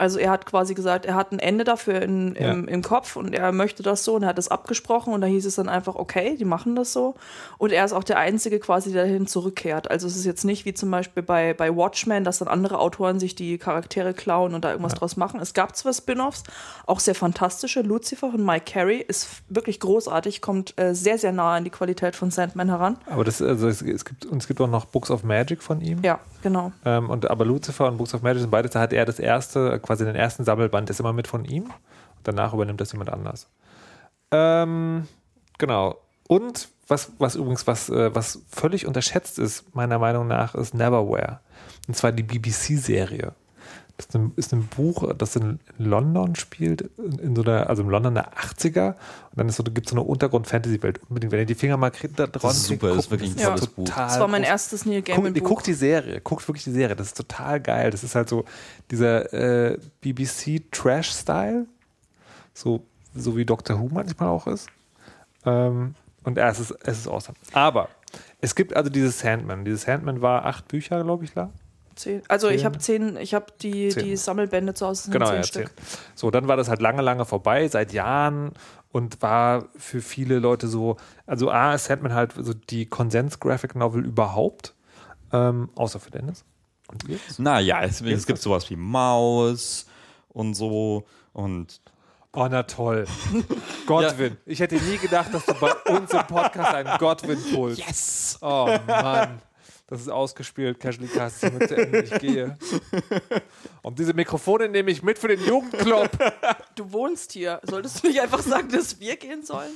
[0.00, 3.34] Also er hat quasi gesagt, er hat ein Ende dafür in, im, im Kopf und
[3.34, 5.94] er möchte das so und er hat das abgesprochen und da hieß es dann einfach,
[5.94, 7.16] okay, die machen das so.
[7.58, 9.90] Und er ist auch der Einzige quasi, der dahin zurückkehrt.
[9.90, 13.20] Also es ist jetzt nicht wie zum Beispiel bei, bei Watchmen, dass dann andere Autoren
[13.20, 15.38] sich die Charaktere klauen und da irgendwas draus machen.
[15.38, 16.44] Es gab zwar Spin-offs,
[16.86, 17.82] auch sehr fantastische.
[17.82, 22.16] Lucifer von Mike Carey ist wirklich großartig, kommt äh, sehr, sehr nah an die Qualität
[22.16, 22.96] von Sandman heran.
[23.06, 25.82] Aber das, also es, es gibt, und es gibt auch noch Books of Magic von
[25.82, 25.98] ihm.
[26.02, 26.72] Ja, genau.
[26.86, 29.78] Ähm, und, aber Lucifer und Books of Magic sind beides, da hat er das erste,
[29.90, 31.72] quasi den ersten Sammelband, ist immer mit von ihm.
[32.22, 33.48] Danach übernimmt das jemand anders.
[34.30, 35.08] Ähm,
[35.58, 35.96] genau.
[36.28, 41.40] Und was, was übrigens, was, äh, was völlig unterschätzt ist, meiner Meinung nach, ist Neverwhere.
[41.88, 43.32] Und zwar die BBC-Serie.
[44.00, 47.82] Das ist ein, ist ein Buch, das in London spielt, in, in so einer, also
[47.82, 48.88] im London der 80er.
[48.94, 48.96] Und
[49.36, 51.00] dann ist so, gibt es so eine Untergrund-Fantasy-Welt.
[51.08, 53.32] Unbedingt, wenn ihr die Finger mal kriegt, da dran Das ist super, das ist wirklich
[53.32, 53.48] ein Ja.
[53.48, 53.84] tolles Buch.
[53.94, 55.48] Das war mein erstes Neil Guck, Gaiman die, Buch.
[55.48, 56.96] guckt die Serie, guckt wirklich die Serie.
[56.96, 57.90] Das ist total geil.
[57.90, 58.44] Das ist halt so
[58.90, 61.66] dieser äh, BBC-Trash-Style.
[62.54, 62.82] So,
[63.14, 64.68] so wie Doctor Who manchmal auch ist.
[65.44, 67.36] Ähm, und ja, es ist, es ist awesome.
[67.52, 67.88] Aber
[68.40, 69.64] es gibt also dieses Sandman.
[69.64, 71.50] Dieses Sandman war acht Bücher, glaube ich, da.
[71.96, 72.22] Zehn.
[72.28, 72.64] Also ich Zehn.
[72.64, 74.04] habe zehn, ich habe die, Zehn.
[74.04, 75.66] die Sammelbände zu Hause, Genau, zehn ja, Stück.
[75.76, 75.98] zehn.
[76.14, 78.52] So, dann war das halt lange, lange vorbei, seit Jahren
[78.92, 84.74] und war für viele Leute so, also A, ist Sandman halt so die Konsens-Graphic-Novel überhaupt,
[85.32, 86.44] ähm, außer für Dennis.
[86.88, 87.38] Und?
[87.38, 89.86] Naja, es, es gibt sowas wie Maus
[90.28, 91.80] und so und
[92.32, 93.06] Oh, na toll.
[93.86, 94.36] Godwin.
[94.46, 97.80] Ich hätte nie gedacht, dass du bei uns im Podcast einen Godwin holst.
[97.84, 98.38] Yes!
[98.40, 99.42] Oh Mann.
[99.90, 100.78] Das ist ausgespielt.
[100.78, 102.00] Casually Cast ist mit zu Ende.
[102.02, 102.56] Ich gehe.
[103.82, 106.10] Und diese Mikrofone nehme ich mit für den Jugendclub.
[106.76, 107.60] Du wohnst hier.
[107.64, 109.72] Solltest du nicht einfach sagen, dass wir gehen sollen?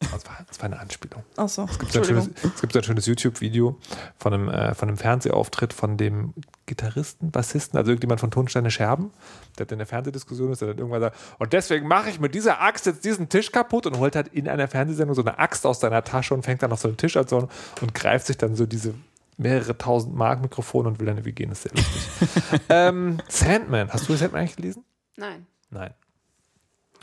[0.00, 1.22] Das war, das war eine Anspielung.
[1.36, 3.78] Achso, Es gibt so ein schönes, es gibt so ein schönes YouTube-Video
[4.18, 6.34] von einem, äh, von einem Fernsehauftritt von dem
[6.66, 9.12] Gitarristen, Bassisten, also irgendjemand von Tonsteine Scherben,
[9.58, 12.60] der in der Fernsehdiskussion ist, der dann irgendwann sagt, und deswegen mache ich mit dieser
[12.60, 15.80] Axt jetzt diesen Tisch kaputt und holt halt in einer Fernsehsendung so eine Axt aus
[15.80, 17.26] seiner Tasche und fängt dann auf so einen Tisch an
[17.80, 18.94] und greift sich dann so diese
[19.40, 21.48] mehrere tausend Mark Mikrofone und will dann irgendwie gehen.
[21.48, 22.60] Das ist sehr lustig.
[22.68, 24.84] ähm, Sandman, hast du Sandman eigentlich gelesen?
[25.16, 25.46] Nein.
[25.70, 25.94] Nein.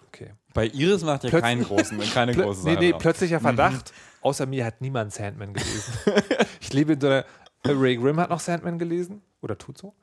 [0.07, 0.33] Okay.
[0.53, 2.83] Bei Iris macht ja keinen großen, keine Plö große nee, Sache.
[2.83, 3.01] nee, draus.
[3.01, 3.91] plötzlicher Verdacht.
[4.21, 5.93] Außer mir hat niemand Sandman gelesen.
[6.61, 7.25] ich lebe in so einer.
[7.65, 9.21] Ray Grimm hat noch Sandman gelesen.
[9.41, 9.93] Oder tut so.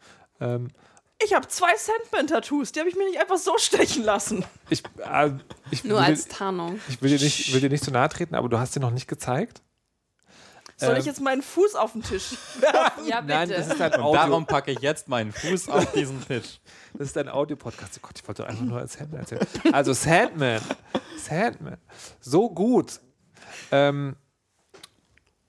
[0.41, 0.69] Ähm,
[1.25, 4.45] Ich habe zwei Sandman-Tattoos, die habe ich mir nicht einfach so stechen lassen.
[4.69, 5.31] ich, äh,
[5.71, 6.81] ich, Nur will, als Tarnung.
[6.89, 8.91] ich will dir, nicht, will dir nicht zu nahe treten, aber du hast dir noch
[8.91, 9.63] nicht gezeigt.
[10.77, 13.07] Soll Ähm, ich jetzt meinen Fuß auf den Tisch werfen?
[13.07, 13.33] Ja, bitte.
[13.35, 14.21] Nein, das ist ein Und Audio.
[14.21, 16.61] darum packe ich jetzt meinen Fuß auf diesen Tisch.
[16.95, 17.95] Das ist ein Audiopodcast.
[17.99, 19.47] Oh Gott, ich wollte doch einfach nur als Sandman erzählen.
[19.73, 20.61] Also Sandman.
[21.19, 21.77] Sandman.
[22.21, 23.01] So gut.
[23.71, 24.17] Ähm,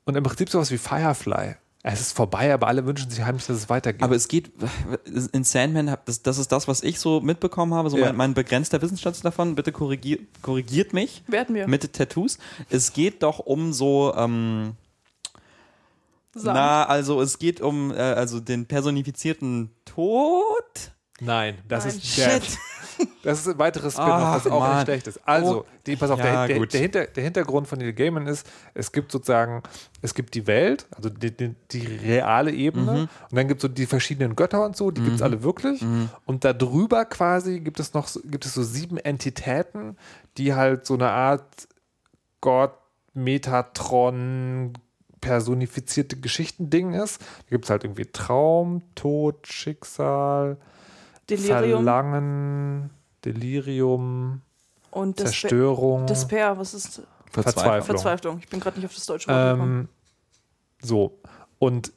[0.05, 1.55] und im Prinzip sowas wie Firefly.
[1.87, 4.01] Es ist vorbei, aber alle wünschen sich heimlich, dass es weitergeht.
[4.01, 4.51] Aber es geht,
[5.33, 8.07] in Sandman, das, das ist das, was ich so mitbekommen habe, so Ja.
[8.07, 9.53] mein, mein begrenzter Wissensstand davon.
[9.53, 11.67] Bitte korrigier, korrigiert mich Werden wir.
[11.67, 12.39] mit Tattoos.
[12.71, 14.73] Es geht doch um so, ähm,
[16.35, 16.55] Sagen.
[16.55, 20.91] na, also es geht um äh, also den personifizierten Tod.
[21.21, 21.95] Nein, das Nein.
[21.95, 22.57] ist Death.
[23.23, 24.75] Das ist ein weiteres Spin-off, was auch Mann.
[24.75, 25.19] nicht schlecht ist.
[25.27, 25.65] Also, Oh.
[25.85, 28.91] die, pass auf, Ja, der, der, der, Hinter, der Hintergrund von Neil Gaiman ist, es
[28.91, 29.63] gibt sozusagen,
[30.01, 32.99] es gibt die Welt, also die, die, die reale Ebene, Mhm.
[32.99, 35.81] und dann gibt es so die verschiedenen Götter und so, die gibt es alle wirklich.
[35.81, 36.09] Mhm.
[36.25, 39.97] Und darüber quasi gibt es noch, so- gibt es so sieben Entitäten,
[40.37, 41.67] die halt so eine Art
[42.39, 42.73] Gott,
[43.13, 44.73] Metatron,
[45.25, 47.19] personifizierte Geschichten-Ding ist.
[47.19, 50.57] Da gibt es halt irgendwie Traum, Tod, Schicksal,
[51.27, 52.89] Delirium Verlangen,
[53.25, 54.41] Delirium,
[54.91, 55.19] und.
[55.19, 57.97] Zerstörung, Despair, was ist Verzweiflung.
[57.97, 58.39] Verzweiflung?
[58.39, 59.79] Ich bin gerade nicht auf das deutsche Wort gekommen.
[59.79, 59.89] Ähm,
[60.81, 61.17] so.
[61.57, 61.91] Und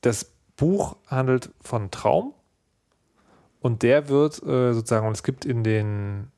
[0.00, 2.34] das Buch handelt von Traum.
[3.60, 6.32] Und der wird äh, sozusagen, und es gibt in den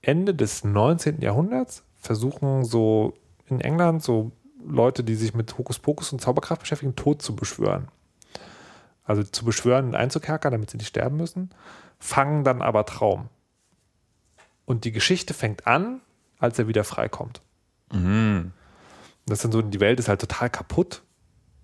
[0.00, 1.20] Ende des 19.
[1.20, 3.12] Jahrhunderts, versuchen so
[3.46, 4.32] in England so
[4.66, 7.88] Leute, die sich mit Hokuspokus und Zauberkraft beschäftigen, Tod zu beschwören.
[9.04, 11.50] Also zu beschwören und einzukerkern, damit sie nicht sterben müssen,
[11.98, 13.28] fangen dann aber Traum.
[14.64, 16.00] Und die Geschichte fängt an,
[16.38, 17.40] als er wieder freikommt.
[19.26, 21.02] Das ist dann so, die Welt ist halt total kaputt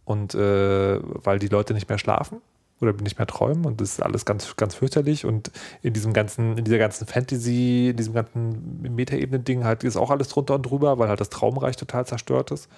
[0.05, 2.41] und äh, weil die Leute nicht mehr schlafen
[2.81, 5.51] oder nicht mehr träumen und das ist alles ganz, ganz fürchterlich und
[5.83, 10.29] in diesem ganzen, in dieser ganzen Fantasy, in diesem ganzen Metaebenen-Ding halt ist auch alles
[10.29, 12.69] drunter und drüber, weil halt das Traumreich total zerstört ist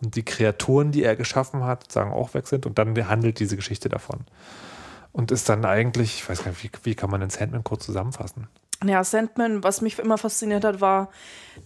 [0.00, 3.56] und die Kreaturen, die er geschaffen hat, sagen auch weg sind und dann handelt diese
[3.56, 4.24] Geschichte davon.
[5.12, 7.86] Und ist dann eigentlich, ich weiß gar nicht, wie, wie kann man den Sandman kurz
[7.86, 8.48] zusammenfassen?
[8.84, 11.08] Ja, Sandman, was mich immer fasziniert hat, war,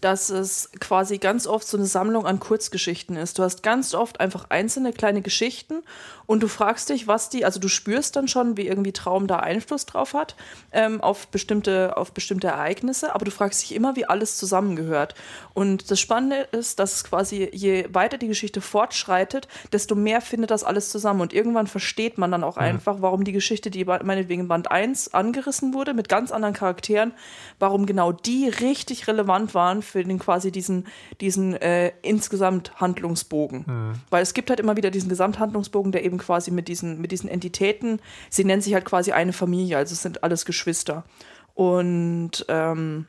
[0.00, 3.38] dass es quasi ganz oft so eine Sammlung an Kurzgeschichten ist.
[3.38, 5.82] Du hast ganz oft einfach einzelne kleine Geschichten
[6.26, 9.40] und du fragst dich, was die, also du spürst dann schon, wie irgendwie Traum da
[9.40, 10.36] Einfluss drauf hat
[10.70, 15.16] ähm, auf bestimmte, auf bestimmte Ereignisse, aber du fragst dich immer, wie alles zusammengehört.
[15.54, 20.52] Und das Spannende ist, dass es quasi, je weiter die Geschichte fortschreitet, desto mehr findet
[20.52, 21.20] das alles zusammen.
[21.20, 22.62] Und irgendwann versteht man dann auch mhm.
[22.62, 26.99] einfach, warum die Geschichte, die meinetwegen in Band 1 angerissen wurde, mit ganz anderen Charakteren,
[27.58, 30.86] warum genau die richtig relevant waren für den quasi diesen,
[31.20, 33.64] diesen äh, insgesamt Handlungsbogen.
[33.66, 33.92] Mhm.
[34.10, 37.28] Weil es gibt halt immer wieder diesen Gesamthandlungsbogen, der eben quasi mit diesen, mit diesen
[37.28, 41.04] Entitäten, sie nennen sich halt quasi eine Familie, also es sind alles Geschwister.
[41.54, 43.06] Und ähm,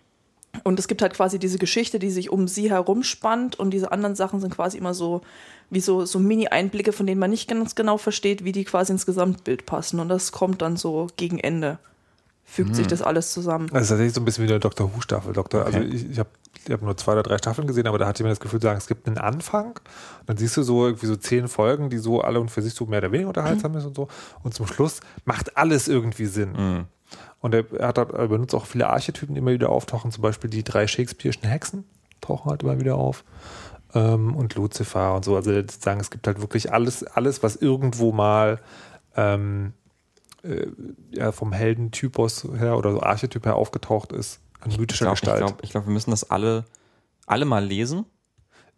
[0.64, 3.92] und es gibt halt quasi diese Geschichte, die sich um sie herum spannt und diese
[3.92, 5.22] anderen Sachen sind quasi immer so
[5.70, 9.06] wie so, so Mini-Einblicke, von denen man nicht ganz genau versteht, wie die quasi ins
[9.06, 10.02] Gesamtbild passen.
[10.02, 11.80] Und das kommt dann so gegen Ende.
[12.52, 12.76] Fügt hm.
[12.76, 13.70] sich das alles zusammen.
[13.72, 14.94] Das ist tatsächlich so ein bisschen wie eine Dr.
[14.94, 15.38] Who-Staffel.
[15.38, 15.62] Okay.
[15.62, 16.30] Also ich, ich habe
[16.66, 18.62] ich habe nur zwei oder drei Staffeln gesehen, aber da hatte ich mir das Gefühl,
[18.62, 19.80] sagen, es gibt einen Anfang.
[20.26, 22.86] Dann siehst du so irgendwie so zehn Folgen, die so alle und für sich so
[22.86, 23.78] mehr oder weniger unterhaltsam mhm.
[23.78, 24.10] ist und so.
[24.44, 26.52] Und zum Schluss macht alles irgendwie Sinn.
[26.52, 26.86] Mhm.
[27.40, 30.12] Und er, hat, er benutzt auch viele Archetypen, die immer wieder auftauchen.
[30.12, 31.86] Zum Beispiel die drei Shakespeare'schen Hexen
[32.20, 33.24] tauchen halt immer wieder auf.
[33.94, 35.38] Ähm, und Lucifer und so.
[35.38, 38.60] Also sagen, es gibt halt wirklich alles, alles, was irgendwo mal
[39.16, 39.72] ähm,
[40.44, 40.68] äh,
[41.12, 45.40] ja, vom Heldentypus her oder so Archetyp her aufgetaucht ist an mythischer ich glaub, Gestalt.
[45.40, 46.66] Ich glaube, ich glaub, wir müssen das alle,
[47.26, 48.06] alle mal lesen.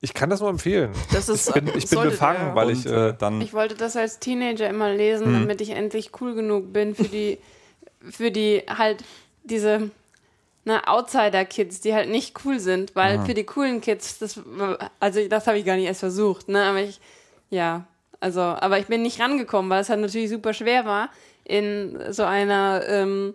[0.02, 0.92] Ich kann das nur empfehlen.
[1.14, 2.56] Das ist, ich bin, ich bin befangen, ja.
[2.56, 3.40] weil ich äh, dann.
[3.40, 5.34] Ich wollte das als Teenager immer lesen, hm.
[5.34, 7.38] damit ich endlich cool genug bin für die,
[8.12, 9.04] für die halt
[9.44, 9.92] diese
[10.66, 13.26] ne, Outsider-Kids, die halt nicht cool sind, weil Aha.
[13.26, 14.40] für die coolen Kids, das,
[15.00, 17.00] also das habe ich gar nicht erst versucht, ne, aber ich,
[17.50, 17.86] ja,
[18.20, 21.10] also, aber ich bin nicht rangekommen, weil es halt natürlich super schwer war,
[21.44, 23.34] in so einer ähm,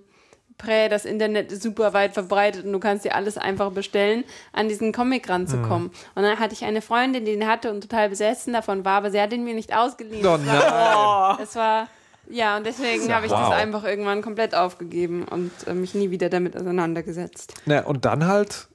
[0.58, 4.68] Prä, das Internet ist super weit verbreitet und du kannst dir alles einfach bestellen, an
[4.68, 5.88] diesen Comic ranzukommen.
[5.88, 6.16] Mhm.
[6.16, 9.10] Und dann hatte ich eine Freundin, die ihn hatte und total besessen davon war, aber
[9.12, 10.26] sie hat ihn mir nicht ausgeliehen.
[10.26, 11.38] Oh nein.
[11.40, 11.88] Es war,
[12.28, 13.48] ja, und deswegen habe ich wow.
[13.48, 17.54] das einfach irgendwann komplett aufgegeben und äh, mich nie wieder damit auseinandergesetzt.
[17.64, 18.66] Na, und dann halt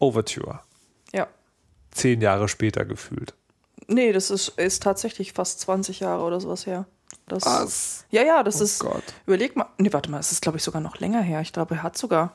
[0.00, 0.60] Overture.
[1.12, 1.28] Ja.
[1.92, 3.34] Zehn Jahre später gefühlt.
[3.86, 6.86] Nee, das ist, ist tatsächlich fast 20 Jahre oder sowas her.
[7.30, 8.04] Das, Was?
[8.10, 8.80] Ja, ja, das oh ist.
[8.80, 9.04] Gott.
[9.24, 9.66] Überleg mal.
[9.78, 11.40] Nee, warte mal, es ist, glaube ich, sogar noch länger her.
[11.40, 12.32] Ich glaube, er hat sogar.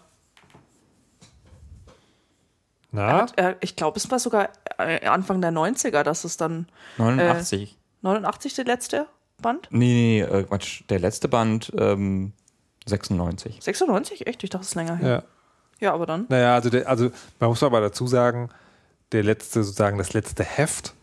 [2.91, 3.01] Na?
[3.01, 6.67] Er hat, er, ich glaube, es war sogar äh, Anfang der 90er, dass es dann.
[6.97, 7.73] 89.
[7.73, 9.07] Äh, 89 der letzte
[9.41, 9.67] Band?
[9.69, 10.83] Nee, nee, äh, Quatsch.
[10.89, 12.31] Der letzte Band ähm,
[12.85, 13.57] 96.
[13.61, 14.27] 96?
[14.27, 14.43] Echt?
[14.45, 15.09] Ich dachte, es ist länger her.
[15.09, 15.23] Ja.
[15.81, 16.25] Ja, aber dann.
[16.29, 18.49] Naja, also, der, also man muss aber dazu sagen,
[19.11, 20.93] der letzte, sozusagen das letzte Heft,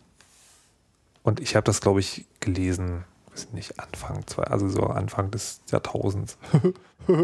[1.21, 5.61] und ich habe das, glaube ich, gelesen weiß nicht, Anfang zwei, also so Anfang des
[5.71, 6.37] Jahrtausends.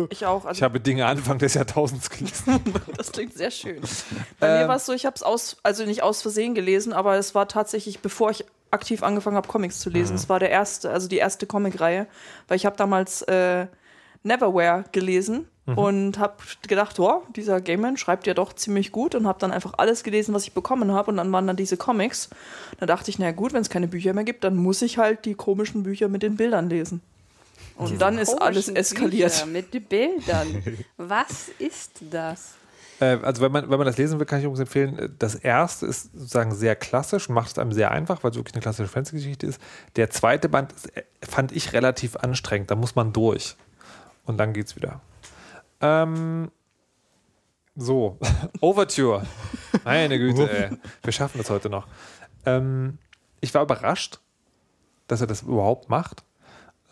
[0.10, 0.44] Ich auch.
[0.44, 2.62] Also ich habe Dinge Anfang des Jahrtausends gelesen.
[2.98, 3.82] das klingt sehr schön.
[4.38, 6.92] Bei ähm, mir war es so, ich habe es aus, also nicht aus Versehen gelesen,
[6.92, 10.12] aber es war tatsächlich, bevor ich aktiv angefangen habe, Comics zu lesen.
[10.12, 10.18] Mhm.
[10.18, 12.08] Es war der erste, also die erste Comicreihe,
[12.50, 13.68] weil ich habe damals äh,
[14.24, 15.78] Neverwhere gelesen mhm.
[15.78, 16.36] und habe
[16.68, 20.34] gedacht, oh, dieser Game schreibt ja doch ziemlich gut und habe dann einfach alles gelesen,
[20.34, 22.30] was ich bekommen habe und dann waren dann diese Comics.
[22.80, 25.26] Da dachte ich, naja gut, wenn es keine Bücher mehr gibt, dann muss ich halt
[25.26, 27.02] die komischen Bücher mit den Bildern lesen.
[27.78, 29.32] Und diese dann ist alles eskaliert.
[29.32, 30.64] Bücher mit den Bildern.
[30.98, 32.56] Was ist das?
[33.00, 35.86] Äh, also wenn man, wenn man das lesen will, kann ich übrigens empfehlen, das erste
[35.86, 39.48] ist sozusagen sehr klassisch, macht es einem sehr einfach, weil es wirklich eine klassische Fantasy-Geschichte
[39.48, 39.62] ist.
[39.96, 43.56] Der zweite Band ist, äh, fand ich relativ anstrengend, da muss man durch.
[44.30, 45.02] Und dann geht's wieder.
[45.82, 46.52] Ähm,
[47.76, 48.20] so,
[48.62, 49.24] Overture.
[49.84, 50.78] Meine Güte, ey.
[51.02, 51.88] Wir schaffen das heute noch.
[52.46, 53.00] Ähm,
[53.42, 54.20] ich war überrascht,
[55.08, 56.24] dass er das überhaupt macht.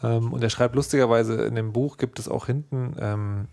[0.02, 3.47] Ähm, und er schreibt lustigerweise, in dem Buch gibt es auch hinten, ähm,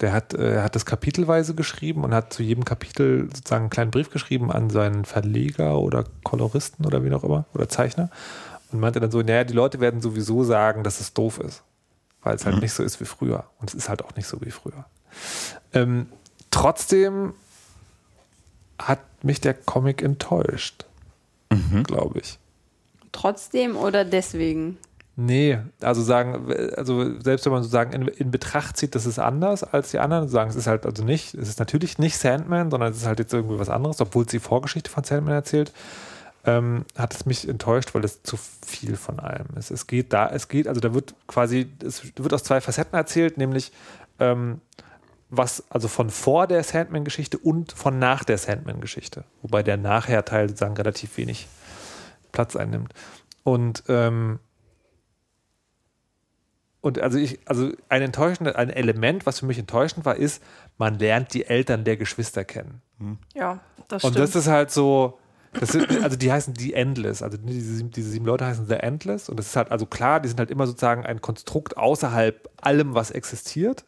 [0.00, 3.90] der hat, äh, hat das kapitelweise geschrieben und hat zu jedem Kapitel sozusagen einen kleinen
[3.90, 8.10] Brief geschrieben an seinen Verleger oder Koloristen oder wie auch immer oder Zeichner
[8.70, 11.64] und meinte dann so, naja, die Leute werden sowieso sagen, dass es doof ist
[12.22, 12.62] weil es halt mhm.
[12.62, 13.44] nicht so ist wie früher.
[13.60, 14.84] Und es ist halt auch nicht so wie früher.
[15.72, 16.06] Ähm,
[16.50, 17.34] trotzdem
[18.78, 20.84] hat mich der Comic enttäuscht,
[21.50, 21.82] mhm.
[21.82, 22.38] glaube ich.
[23.12, 24.78] Trotzdem oder deswegen?
[25.16, 29.64] Nee, also sagen, also selbst wenn man sozusagen in, in Betracht zieht, das ist anders
[29.64, 32.92] als die anderen, sagen, es ist halt also nicht, es ist natürlich nicht Sandman, sondern
[32.92, 35.72] es ist halt jetzt irgendwie was anderes, obwohl es die Vorgeschichte von Sandman erzählt
[36.48, 39.70] ähm, hat es mich enttäuscht, weil es zu viel von allem ist.
[39.70, 43.36] Es geht da, es geht, also da wird quasi, es wird aus zwei Facetten erzählt,
[43.36, 43.70] nämlich
[44.18, 44.62] ähm,
[45.28, 49.24] was, also von vor der Sandman-Geschichte und von nach der Sandman-Geschichte.
[49.42, 51.48] Wobei der Nachher-Teil sozusagen relativ wenig
[52.32, 52.94] Platz einnimmt.
[53.44, 54.38] Und ähm,
[56.80, 60.42] und also ich, also ein enttäuschendes, ein Element, was für mich enttäuschend war, ist,
[60.78, 62.80] man lernt die Eltern der Geschwister kennen.
[63.34, 64.28] Ja, das Und stimmt.
[64.28, 65.18] das ist halt so,
[65.60, 69.28] sind, also die heißen die Endless, also diese, sieben- diese sieben Leute heißen The Endless
[69.28, 72.94] und das ist halt, also klar, die sind halt immer sozusagen ein Konstrukt außerhalb allem,
[72.94, 73.84] was existiert.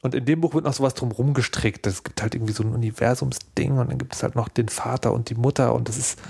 [0.00, 1.84] Und in dem Buch wird noch sowas drumherum gestrickt.
[1.88, 5.12] Es gibt halt irgendwie so ein Universumsding und dann gibt es halt noch den Vater
[5.12, 6.20] und die Mutter und das ist,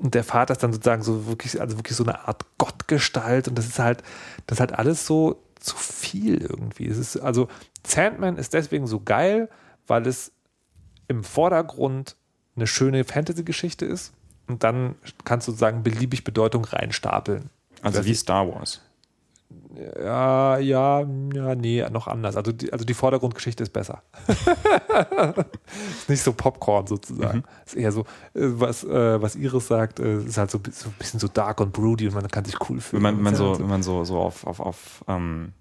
[0.00, 3.56] und der Vater ist dann sozusagen so wirklich, also wirklich so eine Art Gottgestalt und
[3.56, 4.02] das ist halt,
[4.46, 6.88] das ist halt alles so zu viel irgendwie.
[6.88, 7.46] Es ist, also
[7.86, 9.48] Sandman ist deswegen so geil,
[9.86, 10.32] weil es
[11.06, 12.16] im Vordergrund
[12.60, 14.12] eine schöne Fantasy-Geschichte ist
[14.46, 14.94] und dann
[15.24, 17.50] kannst du sozusagen beliebig Bedeutung reinstapeln.
[17.82, 18.80] Also wie Star Wars.
[20.00, 22.36] Ja, ja, ja, nee, noch anders.
[22.36, 24.02] Also die, also die Vordergrundgeschichte ist besser.
[25.98, 27.44] ist nicht so Popcorn sozusagen.
[27.64, 30.94] Ist eher so, äh, was, äh, was Iris sagt, äh, ist halt so, so ein
[30.98, 33.02] bisschen so dark und broody und man kann sich cool fühlen.
[33.02, 35.52] man, wenn man ja so, halt wenn man so, so auf, auf, auf ähm,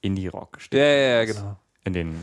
[0.00, 0.80] Indie-Rock Ja, steht.
[0.80, 1.56] ja, ja, genau.
[1.84, 2.18] In den Ja.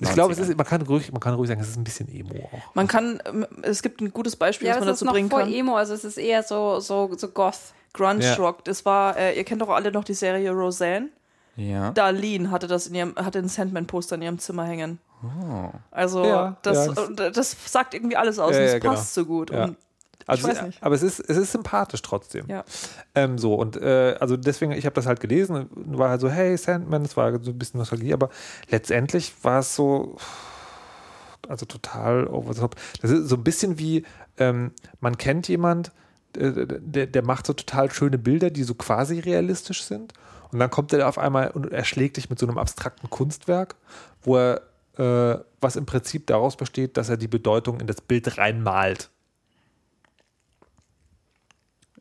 [0.00, 0.42] Ich glaube, es 90ern.
[0.50, 2.74] ist, man kann ruhig, man kann ruhig sagen, es ist ein bisschen Emo auch.
[2.74, 5.12] Man kann, ähm, es gibt ein gutes Beispiel, Ja, was man es ist dazu noch
[5.12, 5.52] bringen vor kann.
[5.52, 7.58] Emo, also es ist eher so, so, so Goth.
[7.92, 8.34] Grunge Ja.
[8.36, 8.64] Rock.
[8.64, 11.08] Das war, äh, ihr kennt doch alle noch die Serie Roseanne.
[11.56, 11.90] Ja.
[11.90, 14.98] Darlene hatte das in ihrem, hatte ein Sandman-Poster in ihrem Zimmer hängen.
[15.24, 15.70] Oh.
[15.90, 18.78] Also Ja, das, ja, das- und das sagt irgendwie alles aus Ja, und es ja,
[18.78, 18.94] genau.
[18.94, 19.50] passt so gut.
[19.50, 19.64] Ja.
[19.64, 19.76] Und
[20.26, 20.82] Also, weiß nicht.
[20.82, 22.46] Aber es ist, es ist sympathisch trotzdem.
[22.48, 22.64] Ja.
[23.14, 26.28] Ähm, so, und äh, also deswegen, ich habe das halt gelesen und war halt so,
[26.28, 28.30] hey, Sandman, es war so ein bisschen Nostalgie, aber
[28.68, 30.16] letztendlich war es so,
[31.48, 32.76] also total over the top.
[33.02, 34.04] Das ist so ein bisschen wie,
[34.38, 35.92] ähm, man kennt jemand,
[36.36, 40.12] äh, der, der macht so total schöne Bilder, die so quasi realistisch sind.
[40.52, 43.76] Und dann kommt er auf einmal und erschlägt dich mit so einem abstrakten Kunstwerk,
[44.22, 44.62] wo er,
[44.96, 49.10] äh, was im Prinzip daraus besteht, dass er die Bedeutung in das Bild reinmalt.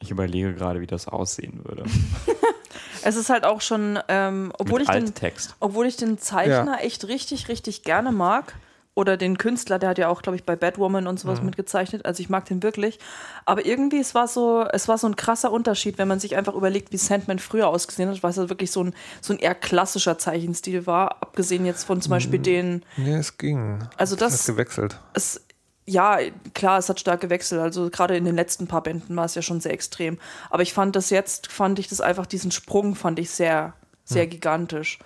[0.02, 1.84] Ich überlege gerade, wie das aussehen würde.
[3.04, 5.56] es ist halt auch schon, ähm, obwohl, Mit ich den, Alttext.
[5.60, 8.56] obwohl ich den Zeichner echt richtig, richtig gerne mag.
[8.96, 11.18] Oder den Künstler, der hat ja auch, glaube ich, bei Batwoman und Mhm.
[11.20, 12.06] sowas mitgezeichnet.
[12.06, 13.00] Also ich mag den wirklich.
[13.46, 16.54] Aber irgendwie, es war so, es war so ein krasser Unterschied, wenn man sich einfach
[16.54, 19.56] überlegt, wie Sandman früher ausgesehen hat, weil es ja wirklich so ein, so ein eher
[19.56, 22.16] klassischer Zeichenstil war, abgesehen jetzt von zum Mhm.
[22.16, 23.88] Beispiel den, Nee, es ging.
[23.96, 25.00] Also Das hat gewechselt.
[25.14, 25.46] es,
[25.90, 26.20] ja,
[26.54, 27.62] klar, es hat stark gewechselt.
[27.62, 30.18] Also gerade in den letzten paar Bänden war es ja schon sehr extrem.
[30.50, 33.74] Aber ich fand das jetzt, fand ich das einfach, diesen Sprung fand ich sehr,
[34.04, 35.00] sehr gigantisch.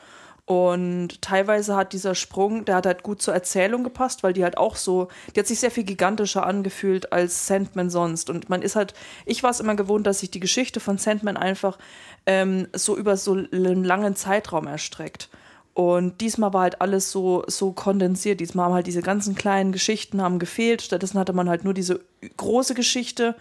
[0.46, 4.58] Und teilweise hat dieser Sprung, der hat halt gut zur Erzählung gepasst, weil die halt
[4.58, 8.30] auch so, die hat sich sehr viel gigantischer angefühlt als Sandman sonst.
[8.30, 8.94] Und man ist halt,
[9.26, 11.78] ich war es immer gewohnt, dass sich die Geschichte von Sandman einfach
[12.26, 15.30] ähm, so über so einen langen Zeitraum erstreckt.
[15.74, 18.40] Und diesmal war halt alles so, so kondensiert.
[18.40, 20.84] Diesmal haben halt diese ganzen kleinen Geschichten haben gefehlt.
[20.84, 22.02] Stattdessen hatte man halt nur diese
[22.38, 23.36] große Geschichte.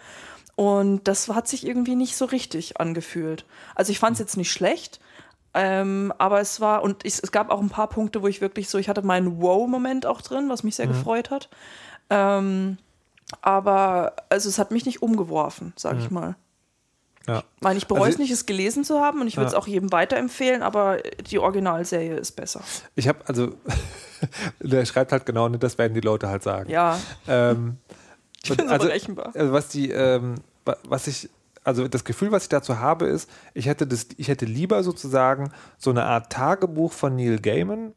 [0.55, 3.45] Und das hat sich irgendwie nicht so richtig angefühlt.
[3.75, 4.99] Also ich fand es jetzt nicht schlecht,
[5.53, 8.69] ähm, aber es war, und ich, es gab auch ein paar Punkte, wo ich wirklich
[8.69, 11.49] so, ich hatte meinen Wow-Moment auch drin, was mich sehr gefreut hat.
[12.09, 12.77] Ähm,
[13.41, 16.35] aber also es hat mich nicht umgeworfen, sag ich mal.
[17.27, 17.39] Ja.
[17.55, 19.53] Ich meine, ich bereue Also- es nicht, es gelesen zu haben und ich würde es
[19.53, 19.59] Ja.
[19.59, 20.97] auch jedem weiterempfehlen, aber
[21.29, 22.61] die Originalserie ist besser.
[22.95, 23.53] Ich habe, also,
[24.59, 26.69] der schreibt halt genau, ne, das werden die Leute halt sagen.
[26.69, 27.77] Ja, Ähm,
[28.43, 29.31] ich so also, berechenbar.
[29.35, 31.29] also was die, ähm, wa- was ich,
[31.63, 35.51] also das Gefühl, was ich dazu habe, ist, ich hätte das, ich hätte lieber sozusagen
[35.77, 37.93] so eine Art Tagebuch von Neil Gaiman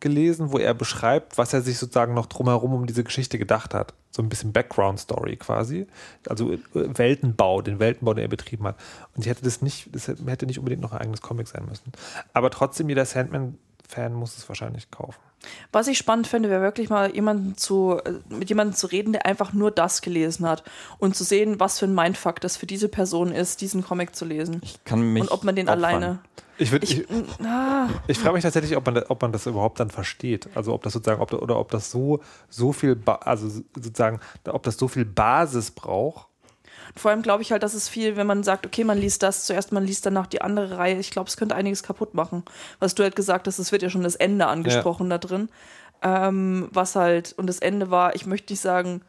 [0.00, 3.94] gelesen, wo er beschreibt, was er sich sozusagen noch drumherum um diese Geschichte gedacht hat.
[4.10, 5.86] So ein bisschen Background-Story quasi.
[6.28, 8.76] Also äh, Weltenbau, den Weltenbau, den er betrieben hat.
[9.14, 11.92] Und ich hätte das nicht, das hätte nicht unbedingt noch ein eigenes Comic sein müssen.
[12.32, 15.20] Aber trotzdem, jeder Sandman-Fan muss es wahrscheinlich kaufen.
[15.72, 19.26] Was ich spannend fände, wäre wirklich mal jemanden zu, äh, mit jemandem zu reden, der
[19.26, 20.62] einfach nur das gelesen hat
[20.98, 24.24] und zu sehen, was für ein Mindfuck das für diese Person ist, diesen Comic zu
[24.24, 24.60] lesen.
[24.62, 25.84] Ich kann mich und ob man den opfern.
[25.84, 26.18] alleine.
[26.56, 27.06] Ich würde, Ich, ich,
[27.44, 30.48] ah, Ich frage mich tatsächlich, ob man, ob man das überhaupt dann versteht.
[30.54, 34.62] Also ob das sozusagen, ob, oder ob das so, so viel, ba also sozusagen, ob
[34.62, 36.28] das so viel Basis braucht.
[36.96, 39.44] Vor allem glaube ich halt, dass es viel, wenn man sagt, okay, man liest das
[39.46, 40.98] zuerst, man liest danach die andere Reihe.
[40.98, 42.44] Ich glaube, es könnte einiges kaputt machen.
[42.78, 45.48] Was du halt gesagt hast, es wird ja schon das Ende angesprochen da drin.
[46.02, 49.02] Ähm, was halt, und das Ende war, ich möchte nicht sagen,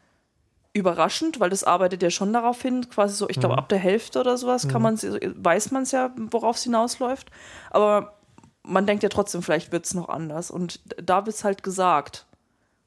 [0.72, 4.20] überraschend, weil das arbeitet ja schon darauf hin, quasi so, ich glaube, ab der Hälfte
[4.20, 7.30] oder sowas kann man weiß man es ja, worauf es hinausläuft.
[7.70, 8.16] Aber
[8.62, 10.50] man denkt ja trotzdem, vielleicht wird es noch anders.
[10.50, 12.26] Und da wird es halt gesagt.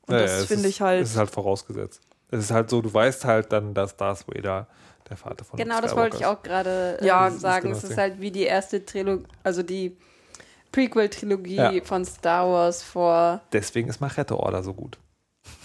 [0.05, 1.03] Und Ja, ja, das es finde ich halt.
[1.03, 2.01] Es ist halt vorausgesetzt.
[2.31, 4.67] Es ist halt so, du weißt halt dann, dass Darth Vader
[5.09, 7.61] der Vater von Genau, das wollte ich auch gerade äh, Ja, das ist sagen.
[7.63, 9.97] genau es das ist halt wie die erste Trilogie, also die
[10.71, 11.71] Prequel-Trilogie Ja.
[11.83, 13.41] von Star Wars vor.
[13.51, 14.97] Deswegen ist Machete Order so gut.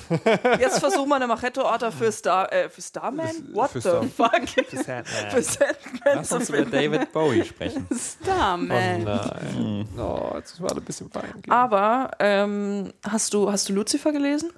[0.61, 3.31] Jetzt versuchen wir eine Machetto-Order für, Star, äh, für Starman?
[3.53, 4.49] What für the Star- fuck?
[4.69, 5.31] Für Sandman.
[5.31, 6.65] für Sandman Lass uns über.
[6.65, 7.87] David Bowie sprechen.
[7.91, 9.03] Oh Starman.
[9.05, 9.89] nein.
[9.99, 11.51] Oh, jetzt war ein bisschen gehen.
[11.53, 14.53] Aber ähm, hast, du, hast du Lucifer gelesen?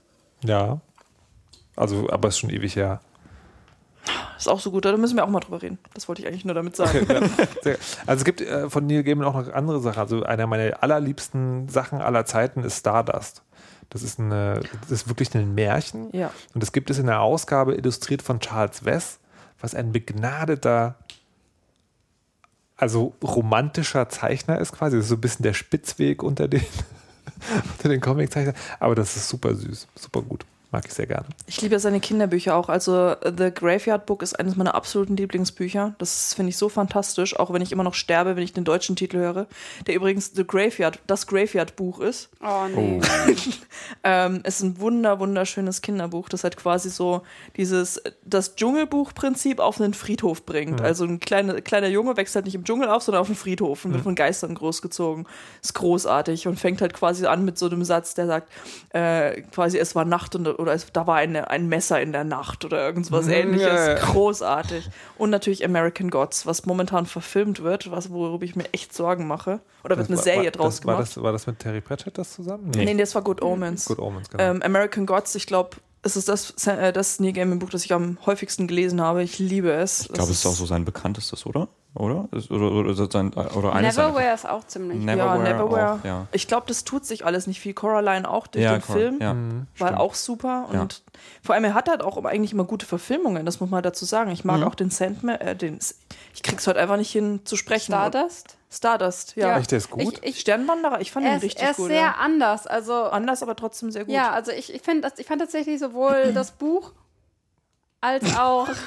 [0.44, 0.80] Ja.
[1.76, 3.00] Also, aber ist schon ewig her.
[4.38, 5.78] Ist auch so gut, da müssen wir auch mal drüber reden.
[5.94, 7.06] Das wollte ich eigentlich nur damit sagen.
[7.64, 7.74] Ja.
[8.06, 9.98] Also es gibt äh, von Neil Gaiman auch noch andere Sachen.
[9.98, 13.42] Also einer meiner allerliebsten Sachen aller Zeiten ist Stardust.
[13.90, 16.10] Das ist, eine, das ist wirklich ein Märchen.
[16.12, 16.30] Ja.
[16.54, 19.18] Und das gibt es in der Ausgabe illustriert von Charles Wess,
[19.60, 20.96] was ein begnadeter,
[22.76, 24.96] also romantischer Zeichner ist quasi.
[24.96, 26.64] Das ist so ein bisschen der Spitzweg unter den,
[27.72, 28.54] unter den Comiczeichnern.
[28.78, 30.44] Aber das ist super süß, super gut.
[30.76, 31.24] Mag ich sehr gerne.
[31.46, 32.68] Ich liebe seine Kinderbücher auch.
[32.68, 35.94] Also The Graveyard Book ist eines meiner absoluten Lieblingsbücher.
[35.96, 38.94] Das finde ich so fantastisch, auch wenn ich immer noch sterbe, wenn ich den deutschen
[38.94, 39.46] Titel höre.
[39.86, 42.28] Der übrigens The Graveyard, das Graveyard Buch ist.
[42.42, 43.00] Oh nee.
[44.02, 47.22] Ähm, ist ein wunder, wunderschönes Kinderbuch, das halt quasi so
[47.56, 50.80] dieses, das Dschungelbuch-Prinzip auf einen Friedhof bringt.
[50.80, 53.84] Also ein kleiner, kleiner Junge wächst halt nicht im Dschungel auf, sondern auf einem Friedhof
[53.84, 55.26] und wird von Geistern großgezogen.
[55.62, 58.50] Ist großartig und fängt halt quasi an mit so einem Satz, der sagt,
[58.90, 62.24] äh, quasi es war Nacht und, oder es, da war eine, ein Messer in der
[62.24, 63.66] Nacht oder irgendwas ähnliches.
[63.66, 63.94] ja, ja.
[63.94, 64.90] Großartig.
[65.16, 69.60] Und natürlich American Gods, was momentan verfilmt wird, was, worüber ich mir echt Sorgen mache.
[69.84, 71.16] Oder wird eine war, Serie war, draus das, war, gemacht.
[71.16, 72.70] das, war das mit Terry Pratchett das zusammen?
[72.74, 73.86] Nee, das war Good Omens.
[73.86, 74.42] Good Omens, genau.
[74.42, 77.92] Ähm, American Gods, ich glaube, es ist das, äh, das Neil Gaiman Buch, das ich
[77.92, 79.22] am häufigsten gelesen habe.
[79.22, 80.02] Ich liebe es.
[80.02, 81.68] Ich glaube, es ist auch so sein bekanntestes, oder?
[81.96, 82.28] Oder?
[82.50, 84.98] Oder, oder, oder, sein, oder eines seiner- Neverwhere ist auch ziemlich.
[84.98, 85.48] Neverwhere.
[85.48, 85.92] ja, Neverwhere.
[86.00, 86.26] Auch, ja.
[86.32, 87.72] Ich glaube, das tut sich alles nicht viel.
[87.74, 88.94] Coraline auch durch ja, den cool.
[88.94, 89.18] Film.
[89.20, 89.34] Ja,
[89.78, 90.00] War stimmt.
[90.00, 90.80] auch super Ja.
[90.82, 91.02] und
[91.42, 94.30] vor allem er hat halt auch eigentlich immer gute Verfilmungen, das muss man dazu sagen.
[94.30, 94.60] Ich Mhm.
[94.60, 95.78] mag auch den Sandman, äh, den,
[96.34, 97.92] ich krieg's heute einfach nicht hin zu sprechen.
[97.92, 98.58] Stardust?
[98.70, 99.56] Stardust, ja.
[99.58, 100.18] Echt, der ist gut?
[100.22, 101.86] Ich, ich, Sternwanderer, ich fand er ihn ist, richtig er ist gut.
[101.88, 102.14] sehr ja.
[102.20, 102.66] anders.
[102.66, 104.12] Also Anders, aber trotzdem sehr gut.
[104.12, 106.92] ja, also ich, ich, find, das- ich fand tatsächlich sowohl das Buch
[108.02, 108.68] als auch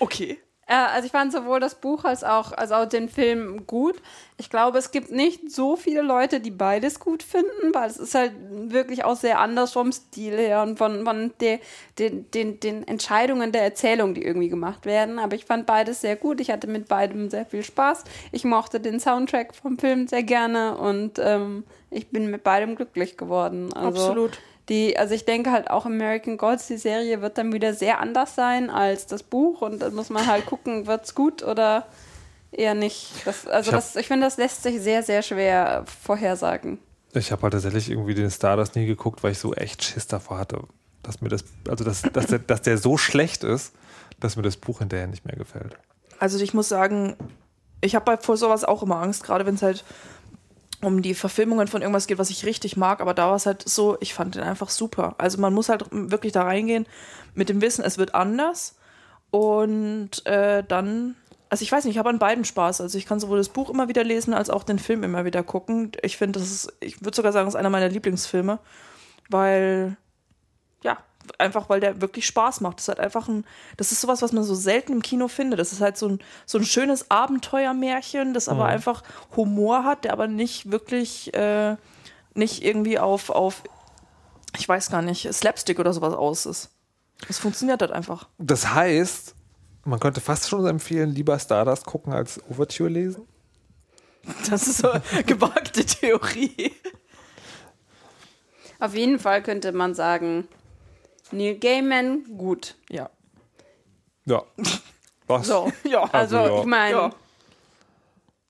[0.00, 0.38] Okay.
[0.72, 3.96] Äh, also ich fand sowohl das Buch als auch, als auch den Film gut.
[4.38, 8.14] Ich glaube, es gibt nicht so viele Leute, die beides gut finden, weil es ist
[8.14, 11.58] halt wirklich auch sehr anders vom Stil her und von, von de,
[11.98, 15.18] den, den, den Entscheidungen der Erzählung, die irgendwie gemacht werden.
[15.18, 16.40] Aber ich fand beides sehr gut.
[16.40, 18.04] Ich hatte mit beidem sehr viel Spaß.
[18.32, 23.18] Ich mochte den Soundtrack vom Film sehr gerne und ähm, ich bin mit beidem glücklich
[23.18, 23.70] geworden.
[23.74, 24.38] Also, Absolut.
[24.68, 28.34] Die, also ich denke halt auch American Gods, die Serie wird dann wieder sehr anders
[28.34, 31.86] sein als das Buch und dann muss man halt gucken, wird's gut oder
[32.52, 33.12] eher nicht.
[33.24, 36.78] Das, also Ich das, ich finde, das lässt sich sehr, sehr schwer vorhersagen.
[37.14, 40.38] Ich habe halt tatsächlich irgendwie den Stardust nie geguckt, weil ich so echt Schiss davor
[40.38, 40.60] hatte,
[41.02, 43.72] dass mir das, also dass, dass, der, dass der so schlecht ist,
[44.20, 45.76] dass mir das Buch hinterher nicht mehr gefällt.
[46.18, 47.16] Also ich muss sagen,
[47.80, 49.84] ich habe vor sowas auch immer Angst, gerade wenn es halt
[50.82, 53.66] um die Verfilmungen von irgendwas geht, was ich richtig mag, aber da war es halt
[53.66, 55.14] so, ich fand den einfach super.
[55.18, 56.86] Also man muss halt wirklich da reingehen
[57.34, 58.76] mit dem Wissen, es wird anders
[59.30, 61.16] und äh, dann,
[61.48, 62.80] also ich weiß nicht, ich habe an beiden Spaß.
[62.80, 65.42] Also ich kann sowohl das Buch immer wieder lesen, als auch den Film immer wieder
[65.42, 65.92] gucken.
[66.02, 68.58] Ich finde, das ist, ich würde sogar sagen, es ist einer meiner Lieblingsfilme,
[69.30, 69.96] weil
[71.38, 72.78] einfach weil der wirklich Spaß macht.
[72.78, 73.44] Das ist halt einfach ein,
[73.76, 75.58] das ist sowas, was man so selten im Kino findet.
[75.58, 79.02] Das ist halt so ein, so ein schönes Abenteuermärchen, das aber einfach
[79.36, 81.76] Humor hat, der aber nicht wirklich, äh,
[82.34, 83.62] nicht irgendwie auf, auf,
[84.58, 86.70] ich weiß gar nicht, Slapstick oder sowas aus ist.
[87.28, 88.28] Es funktioniert halt einfach.
[88.38, 89.34] Das heißt,
[89.84, 93.26] man könnte fast schon empfehlen, lieber Stardust gucken als Overture lesen.
[94.48, 96.72] Das ist so eine gewagte Theorie.
[98.78, 100.46] Auf jeden Fall könnte man sagen,
[101.32, 102.76] Neil Gaiman, gut.
[102.90, 103.10] Ja.
[104.24, 104.42] Ja.
[105.26, 105.46] Was?
[105.46, 106.60] So, Ja, also, Also, ja.
[106.60, 107.10] ich meine, Ja.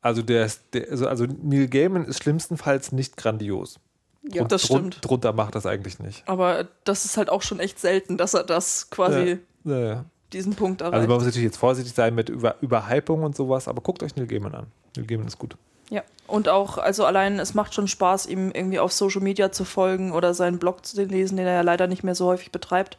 [0.01, 3.78] Also, der ist, der, also, also Neil Gaiman ist schlimmstenfalls nicht grandios.
[4.24, 4.43] ja.
[4.45, 4.99] das Drun- stimmt.
[5.09, 6.26] Drunter macht das eigentlich nicht.
[6.28, 10.05] Aber das ist halt auch schon echt selten, dass er das quasi Ja, ja.
[10.33, 10.95] diesen Punkt erreicht.
[10.95, 14.16] Also man muss natürlich jetzt vorsichtig sein mit Über Überhypung und sowas, aber guckt euch
[14.16, 14.66] Neil Gaiman an.
[14.97, 15.57] Neil Gaiman ist gut.
[16.33, 20.12] Und auch, also allein, es macht schon Spaß, ihm irgendwie auf Social Media zu folgen
[20.12, 22.97] oder seinen Blog zu lesen, den er ja leider nicht mehr so häufig betreibt.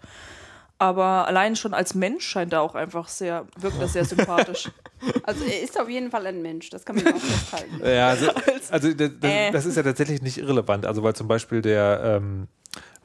[0.78, 4.70] Aber allein schon als Mensch scheint er auch einfach sehr, wirkt er sehr sympathisch.
[5.24, 7.82] also er ist auf jeden Fall ein Mensch, das kann man auch festhalten.
[7.84, 8.28] Ja, also,
[8.70, 9.52] also das, das, Äh.
[9.52, 10.86] das ist ja tatsächlich nicht irrelevant.
[10.86, 12.48] Also weil zum Beispiel der ähm,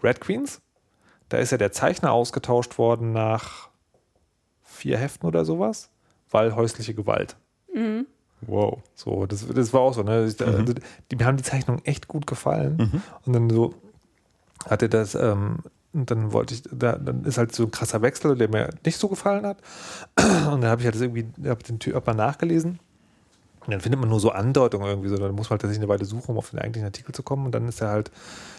[0.04, 0.60] Red Queens,
[1.30, 3.70] da ist ja der Zeichner ausgetauscht worden nach
[4.62, 5.88] vier Heften oder sowas,
[6.30, 7.36] weil häusliche Gewalt.
[8.42, 8.78] Wow.
[8.94, 10.26] So, das, das war auch so, ne?
[10.26, 10.74] Ich, also,
[11.10, 13.02] die mir haben die Zeichnungen echt gut gefallen.
[13.26, 13.74] Und dann so
[14.68, 15.58] hat er das, ähm,
[15.92, 18.98] und dann wollte ich, da, dann ist halt so ein krasser Wechsel, der mir nicht
[18.98, 19.58] so gefallen hat.
[20.16, 22.78] Und dann habe ich halt das irgendwie, hab den Typ mal nachgelesen.
[23.64, 25.16] Und dann findet man nur so Andeutungen irgendwie so.
[25.16, 27.46] Dann muss man halt tatsächlich eine Weile suchen, um auf den eigentlichen Artikel zu kommen.
[27.46, 28.10] Und dann ist er halt,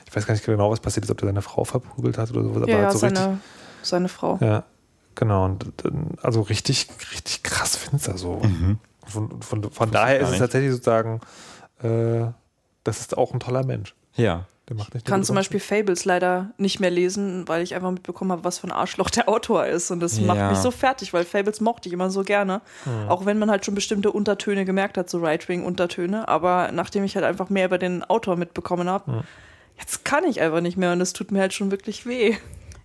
[0.08, 2.44] ich weiß gar nicht genau, was passiert ist, ob er seine Frau verprügelt hat oder
[2.44, 2.64] sowas.
[2.68, 3.24] Ja, aber halt so richtig.
[3.24, 3.40] seine,
[3.84, 4.38] seine Frau.
[4.42, 4.64] Ja,
[5.16, 5.46] genau.
[5.46, 8.42] Und dann, also richtig, richtig krass finster so.
[9.10, 10.40] Von, von, von daher ist es nicht.
[10.40, 11.22] tatsächlich sozusagen,
[11.82, 12.26] äh,
[12.84, 13.96] das ist auch ein toller Mensch.
[14.16, 14.46] Ja.
[14.68, 17.90] Der macht nicht Ich kann zum Beispiel Fables leider nicht mehr lesen, weil ich einfach
[17.90, 19.90] mitbekommen habe, was für ein Arschloch der Autor ist.
[19.90, 20.50] Und das macht Ja.
[20.52, 22.62] mich so fertig, weil Fables mochte ich immer so gerne.
[23.08, 26.28] Auch wenn man halt schon bestimmte Untertöne gemerkt hat, so Right-Wing-Untertöne.
[26.28, 29.24] Aber nachdem ich halt einfach mehr über den Autor mitbekommen habe,
[29.80, 32.38] jetzt kann ich einfach nicht mehr und es tut mir halt schon wirklich weh.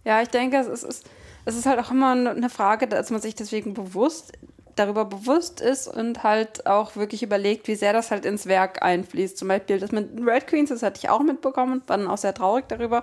[0.05, 1.11] Ja, ich denke, es ist, es ist,
[1.45, 4.33] es ist halt auch immer eine Frage, dass man sich deswegen bewusst
[4.77, 9.37] darüber bewusst ist und halt auch wirklich überlegt, wie sehr das halt ins Werk einfließt.
[9.39, 12.35] Zum Beispiel das mit Red Queens, das hatte ich auch mitbekommen, war dann auch sehr
[12.35, 13.03] traurig darüber.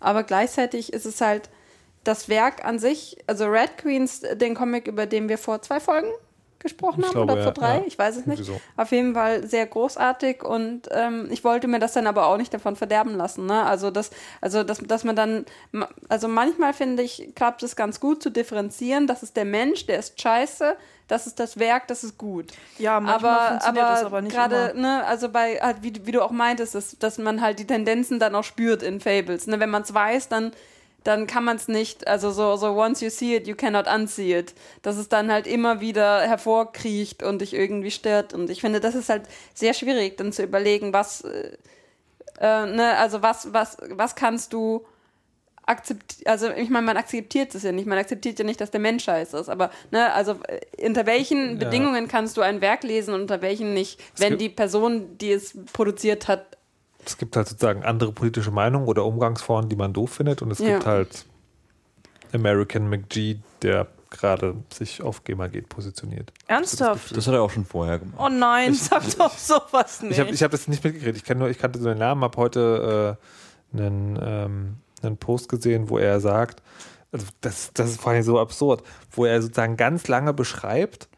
[0.00, 1.48] Aber gleichzeitig ist es halt
[2.02, 6.10] das Werk an sich, also Red Queens, den Comic, über den wir vor zwei Folgen
[6.64, 7.82] gesprochen Ich haben glaube, oder vor drei, ja.
[7.86, 8.40] ich weiß es nicht.
[8.40, 12.36] Irgendwie Auf jeden Fall sehr großartig und ähm, ich wollte mir das dann aber auch
[12.36, 13.46] nicht davon verderben lassen.
[13.46, 13.62] Ne?
[13.62, 14.10] Also, das,
[14.40, 15.46] also dass, dass man dann,
[16.08, 20.00] also manchmal finde ich, klappt es ganz gut zu differenzieren, das ist der Mensch, der
[20.00, 22.46] ist scheiße, das ist das Werk, das ist gut.
[22.78, 24.80] Ja, manchmal aber, funktioniert aber, das aber nicht gerade, immer.
[24.80, 28.18] ne, also bei, halt, wie, wie du auch meintest, dass, dass man halt die Tendenzen
[28.18, 29.46] dann auch spürt in Fables.
[29.46, 29.60] Ne?
[29.60, 30.52] Wenn man es weiß, dann
[31.04, 34.38] dann kann man es nicht, also so, so once you see it, you cannot unsee
[34.38, 34.54] it.
[34.82, 38.34] Dass es dann halt immer wieder hervorkriecht und dich irgendwie stört.
[38.34, 39.24] Und ich finde, das ist halt
[39.54, 41.56] sehr schwierig, dann zu überlegen, was, äh,
[42.40, 44.84] äh, ne, also was, was, was kannst du
[45.66, 48.80] akzeptieren, also ich meine, man akzeptiert es ja nicht, man akzeptiert ja nicht, dass der
[48.80, 51.64] Mensch scheiße ist, aber ne, also äh, unter welchen Ja.
[51.64, 55.56] Bedingungen kannst du ein Werk lesen und unter welchen nicht, wenn die Person, die es
[55.72, 56.53] produziert hat,
[57.06, 60.42] Es gibt halt sozusagen andere politische Meinungen oder Umgangsformen, die man doof findet.
[60.42, 60.74] Und es Ja.
[60.74, 61.24] gibt halt
[62.32, 66.32] American McGee, der gerade sich auf Gamergate positioniert.
[66.46, 67.16] Ernsthaft?
[67.16, 68.18] Das hat er auch schon vorher gemacht.
[68.20, 70.12] Oh nein, sag doch sowas nicht.
[70.12, 71.16] Ich habe ich hab das nicht mitgekriegt.
[71.16, 73.18] Ich, kenn nur, ich kannte so den Namen, habe heute
[73.74, 76.62] äh, einen, ähm, einen Post gesehen, wo er sagt,
[77.12, 78.82] also das, das ist vor allem so absurd,
[79.12, 81.08] wo er sozusagen ganz lange beschreibt,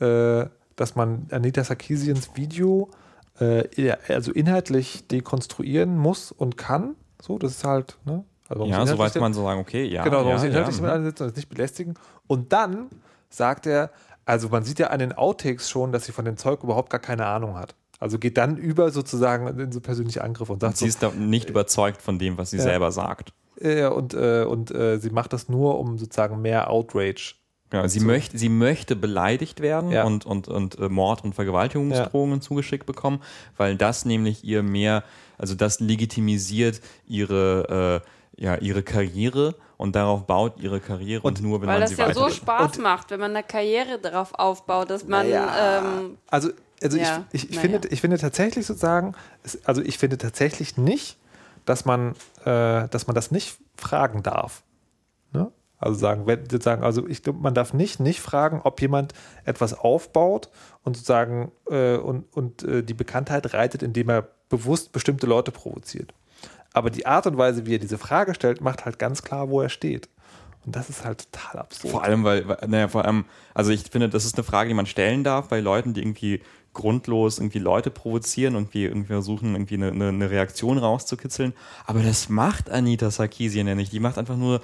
[0.00, 2.88] äh, dass man Anita Sarkeesians Video
[3.40, 6.94] äh, ja, also inhaltlich dekonstruieren muss und kann.
[7.20, 8.24] So, das ist halt, ne?
[8.48, 10.02] Also Ja, so weit man so sagen, okay, ja.
[10.04, 11.04] Genau, man ja, muss inhaltlich ja, damit mhm.
[11.06, 11.94] ansetzen und es nicht belästigen.
[12.26, 12.86] Und dann
[13.28, 13.90] sagt er,
[14.24, 17.00] also man sieht ja an den Outtakes schon, dass sie von dem Zeug überhaupt gar
[17.00, 17.74] keine Ahnung hat.
[18.00, 21.10] Also geht dann über sozusagen in so persönliche Angriffe und sagt Sie so, ist da
[21.10, 22.62] nicht überzeugt von dem, was sie Ja.
[22.62, 23.32] selber sagt.
[23.60, 27.34] äh, und, äh, und äh, sie macht das nur, um sozusagen mehr Outrage.
[27.72, 28.06] Ja, sie, So.
[28.06, 30.04] möchte, sie möchte beleidigt werden Ja.
[30.04, 33.20] und, und, und äh, Mord- und Vergewaltigungsdrohungen zugeschickt bekommen,
[33.58, 35.04] weil das nämlich ihr mehr,
[35.36, 38.02] also das legitimisiert ihre,
[38.38, 41.82] äh, ja, ihre Karriere und darauf baut ihre Karriere und, Und- nur, wenn weil man
[41.82, 42.28] das sie ja so.
[42.30, 46.50] Spaß macht, wenn man eine Karriere darauf aufbaut, dass man ähm, Also,
[46.82, 49.14] also Ja, ich, ich, ich, finde, ich finde tatsächlich sozusagen,
[49.64, 51.18] also ich finde tatsächlich nicht,
[51.66, 52.12] dass man,
[52.44, 54.62] äh, dass man das nicht fragen darf.
[55.78, 59.12] Also sagen, wenn, sozusagen, also ich glaube, man darf nicht nicht fragen, ob jemand
[59.44, 60.50] etwas aufbaut
[60.82, 66.12] und sozusagen äh, und, und äh, die Bekanntheit reitet, indem er bewusst bestimmte Leute provoziert.
[66.72, 69.60] Aber die Art und Weise, wie er diese Frage stellt, macht halt ganz klar, wo
[69.60, 70.08] er steht.
[70.66, 71.92] Und das ist halt total absurd.
[71.92, 73.24] Vor allem, weil, weil- naja, vor allem,
[73.54, 76.42] also ich finde, das ist eine Frage, die man stellen darf bei Leuten, die irgendwie
[76.74, 81.54] grundlos irgendwie Leute provozieren und irgendwie, irgendwie versuchen, irgendwie eine, eine, eine Reaktion rauszukitzeln.
[81.86, 83.92] Aber das macht Anita Sarkeesian ja nicht.
[83.92, 84.60] Die macht einfach nur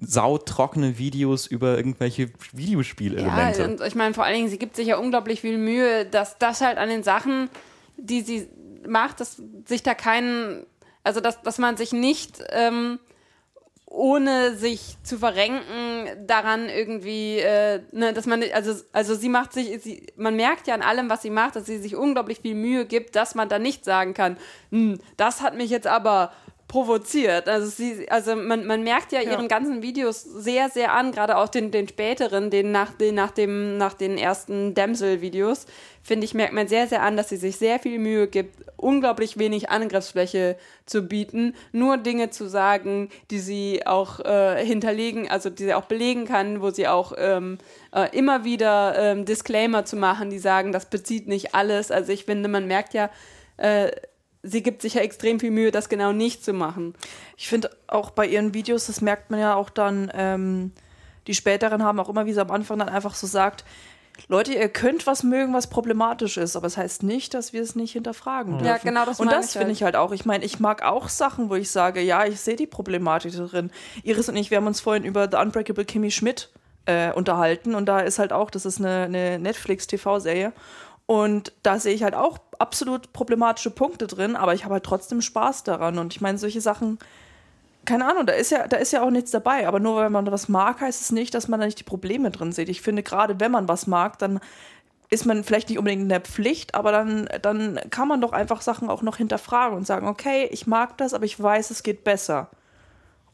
[0.00, 3.60] sautrockene Videos über irgendwelche Videospielelemente.
[3.60, 6.38] Ja, und ich meine, vor allen Dingen, sie gibt sich ja unglaublich viel Mühe, dass
[6.38, 7.50] das halt an den Sachen,
[7.96, 8.48] die sie
[8.86, 10.66] macht, dass sich da keinen,
[11.02, 13.00] also dass, dass man sich nicht ähm,
[13.90, 19.82] ohne sich zu verrenken daran irgendwie, äh, ne, dass man, also, also sie macht sich,
[19.82, 22.84] sie, man merkt ja an allem, was sie macht, dass sie sich unglaublich viel Mühe
[22.84, 24.36] gibt, dass man da nicht sagen kann,
[24.70, 26.32] hm, das hat mich jetzt aber
[26.68, 27.48] provoziert.
[27.48, 31.48] Also sie, also man, man merkt ja, ihren ganzen Videos sehr, sehr an, gerade auch
[31.48, 35.64] den, den späteren, den nach, den nach dem, nach den ersten Damsel-Videos,
[36.02, 39.38] finde ich, merkt man sehr, sehr an, dass sie sich sehr viel Mühe gibt, unglaublich
[39.38, 45.64] wenig Angriffsfläche zu bieten, nur Dinge zu sagen, die sie auch äh, hinterlegen, also die
[45.64, 47.56] sie auch belegen kann, wo sie auch ähm,
[47.94, 51.90] äh, immer wieder ähm, Disclaimer zu machen, die sagen, das bezieht nicht alles.
[51.90, 53.10] Also ich finde, man merkt ja,
[53.56, 53.90] äh,
[54.48, 56.94] sie gibt sich ja extrem viel Mühe, das genau nicht zu machen.
[57.36, 60.72] Ich finde auch bei ihren Videos, das merkt man ja auch dann, ähm,
[61.26, 63.64] die späteren haben auch immer, wie sie am Anfang dann einfach so sagt,
[64.26, 67.62] Leute, ihr könnt was mögen, was problematisch ist, aber es das heißt nicht, dass wir
[67.62, 68.66] es nicht hinterfragen dürfen.
[68.66, 69.76] Ja, genau, das Und das finde halt.
[69.76, 70.10] ich halt auch.
[70.10, 73.70] Ich meine, ich mag auch Sachen, wo ich sage, ja, ich sehe die Problematik darin.
[74.02, 76.50] Iris und ich, wir haben uns vorhin über The Unbreakable Kimmy Schmidt
[76.86, 80.52] äh, unterhalten und da ist halt auch, das ist eine, eine Netflix-TV-Serie
[81.08, 85.22] Und da sehe ich halt auch absolut problematische Punkte drin, aber ich habe halt trotzdem
[85.22, 85.98] Spaß daran.
[85.98, 86.98] Und ich meine, solche Sachen,
[87.86, 89.66] keine Ahnung, da ist ja, da ist ja auch nichts dabei.
[89.66, 92.30] Aber nur weil man was mag, heißt es nicht, dass man da nicht die Probleme
[92.30, 92.68] drin sieht.
[92.68, 94.38] Ich finde, gerade wenn man was mag, dann
[95.08, 98.60] ist man vielleicht nicht unbedingt in der Pflicht, aber dann, dann kann man doch einfach
[98.60, 102.04] Sachen auch noch hinterfragen und sagen, okay, ich mag das, aber ich weiß, es geht
[102.04, 102.50] besser.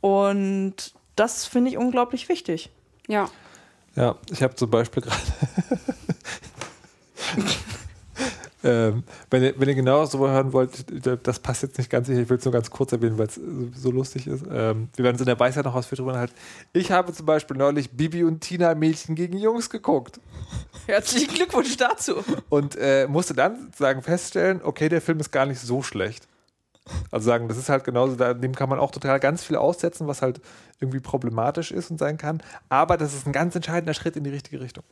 [0.01, 2.71] Und das finde ich unglaublich wichtig.
[3.09, 3.29] Ja.
[3.97, 5.19] Ja, ich habe zum Beispiel gerade.
[8.65, 10.85] ähm, wenn, ihr, wenn ihr genauer so hören wollt,
[11.27, 13.41] das passt jetzt nicht ganz sicher, ich will es nur ganz kurz erwähnen, weil es
[13.75, 14.45] so lustig ist.
[14.51, 16.35] Ähm, wir werden es in der Weisheit noch ausführen drüber halten.
[16.73, 20.21] Ich habe zum Beispiel neulich Bibi und Tina Mädchen gegen Jungs geguckt.
[20.87, 22.17] Herzlichen Glückwunsch dazu.
[22.49, 26.27] Und äh, musste dann sagen, feststellen, okay, der Film ist gar nicht so schlecht.
[27.11, 30.21] Also sagen, das ist halt genauso, dem kann man auch total ganz viel aussetzen, was
[30.21, 30.41] halt
[30.81, 32.43] irgendwie problematisch ist und sein kann.
[32.69, 34.85] Aber das ist ein ganz entscheidender Schritt in die richtige Richtung.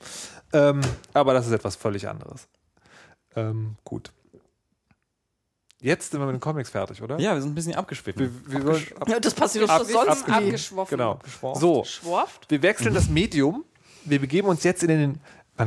[0.52, 0.80] Ähm,
[1.12, 2.48] aber das ist etwas völlig anderes.
[3.36, 4.10] Ähm, gut.
[5.80, 7.18] Jetzt sind wir mit den Comics fertig, oder?
[7.18, 8.32] Ja, wir sind ein bisschen abgeschwiffen.
[8.46, 10.32] Wir, wir Abgesch ja, das passiert ab, doch sonst abgeschwiffen.
[10.32, 10.96] Abgeschworfen.
[10.96, 11.18] Genau.
[11.54, 12.50] So, Schworft?
[12.50, 13.64] wir wechseln das Medium.
[14.04, 15.20] Wir begeben uns jetzt in den,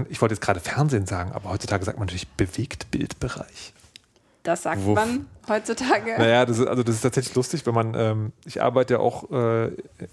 [0.10, 3.74] ich wollte jetzt gerade Fernsehen sagen, aber heutzutage sagt man natürlich Bewegtbildbereich.
[4.46, 4.96] Das sagt Wuff.
[4.96, 6.16] man heutzutage.
[6.18, 9.32] Naja, das ist, also das ist tatsächlich lustig, wenn man, ähm, ich arbeite ja auch
[9.32, 9.68] äh,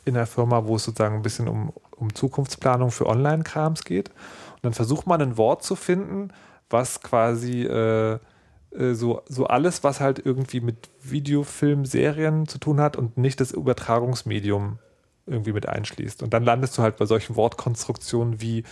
[0.04, 4.08] in einer Firma, wo es sozusagen ein bisschen um, um Zukunftsplanung für Online-Krams geht.
[4.08, 6.30] Und dann versucht man ein Wort zu finden,
[6.70, 12.80] was quasi äh, äh, so, so alles, was halt irgendwie mit Videofilm, Serien zu tun
[12.80, 14.78] hat und nicht das Übertragungsmedium
[15.26, 16.22] irgendwie mit einschließt.
[16.22, 18.64] Und dann landest du halt bei solchen Wortkonstruktionen wie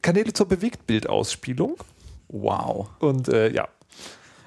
[0.00, 1.76] Kanäle zur Bewegtbildausspielung.
[2.28, 2.88] Wow.
[2.98, 3.68] Und äh, ja,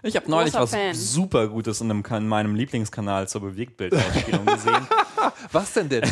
[0.07, 0.93] Ich habe neulich was Fan.
[0.93, 4.87] super Gutes in, einem, in meinem Lieblingskanal zur Bewegtbildausspielung gesehen.
[5.51, 6.03] was denn denn?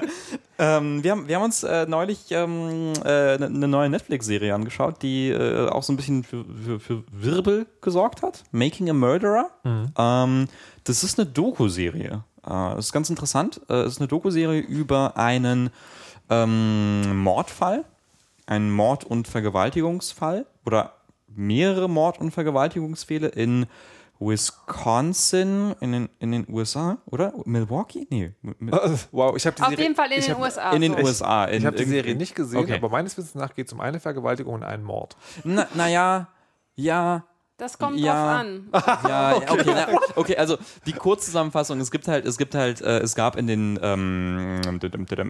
[0.58, 5.02] ähm, wir, haben, wir haben uns äh, neulich ähm, äh, eine ne neue Netflix-Serie angeschaut,
[5.02, 8.44] die äh, auch so ein bisschen für, für, für Wirbel gesorgt hat.
[8.50, 9.50] Making a Murderer.
[9.96, 10.48] Ähm,
[10.84, 12.24] das ist eine Doku-Serie.
[12.44, 13.60] Äh, das ist ganz interessant.
[13.68, 15.70] Äh, Es ist eine Doku-Serie über einen
[16.30, 17.84] ähm, Mordfall,
[18.46, 20.92] einen Mord- und Vergewaltigungsfall oder
[21.36, 23.66] mehrere Mord- und Vergewaltigungsfälle in
[24.20, 27.32] Wisconsin, in den, in den USA, oder?
[27.44, 28.06] Milwaukee?
[28.10, 28.32] Nee.
[28.42, 28.70] Mi-
[29.12, 30.70] wow, ich habe die Auf Serie, jeden Fall in ich den hab, USA.
[30.72, 30.98] in den so.
[30.98, 31.44] USA.
[31.46, 32.74] In Ich habe die Serie nicht gesehen, Okay.
[32.74, 35.16] aber meines Wissens nach geht es um eine Vergewaltigung und einen Mord.
[35.44, 36.28] Na, naja,
[36.76, 37.24] ja,
[37.56, 38.12] Das kommt Ja.
[38.12, 38.68] drauf an.
[39.08, 39.46] ja, okay.
[39.60, 39.86] Okay, na,
[40.16, 43.78] okay, also die Kurzzusammenfassung, es gibt halt, es gibt halt, äh, es gab in den,
[43.80, 44.60] ähm,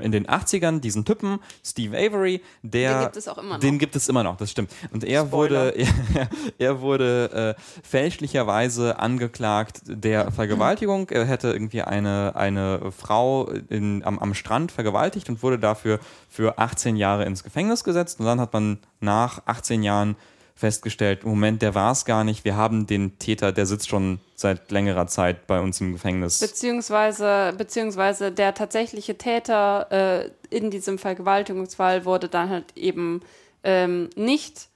[0.01, 2.95] in den 80ern diesen Typen, Steve Avery, der.
[2.99, 3.61] Den gibt es auch immer noch.
[3.61, 4.73] Den gibt es immer noch, das stimmt.
[4.91, 5.67] Und er Spoiler.
[5.67, 5.77] wurde,
[6.15, 11.11] er, er wurde äh, fälschlicherweise angeklagt der Vergewaltigung.
[11.11, 16.01] Er hätte irgendwie eine, eine Frau in, am, am Strand vergewaltigt und wurde dafür
[16.31, 18.19] für 18 Jahre ins Gefängnis gesetzt.
[18.21, 20.17] Und dann hat man nach 18 Jahren
[20.55, 22.45] festgestellt, Moment, der war es gar nicht.
[22.45, 26.39] Wir haben den Täter, der sitzt schon seit längerer Zeit bei uns im Gefängnis.
[26.39, 33.23] Beziehungsweise, beziehungsweise der tatsächliche Täter äh, in diesem Vergewaltigungsfall wurde dann halt eben
[33.65, 34.69] ähm, nicht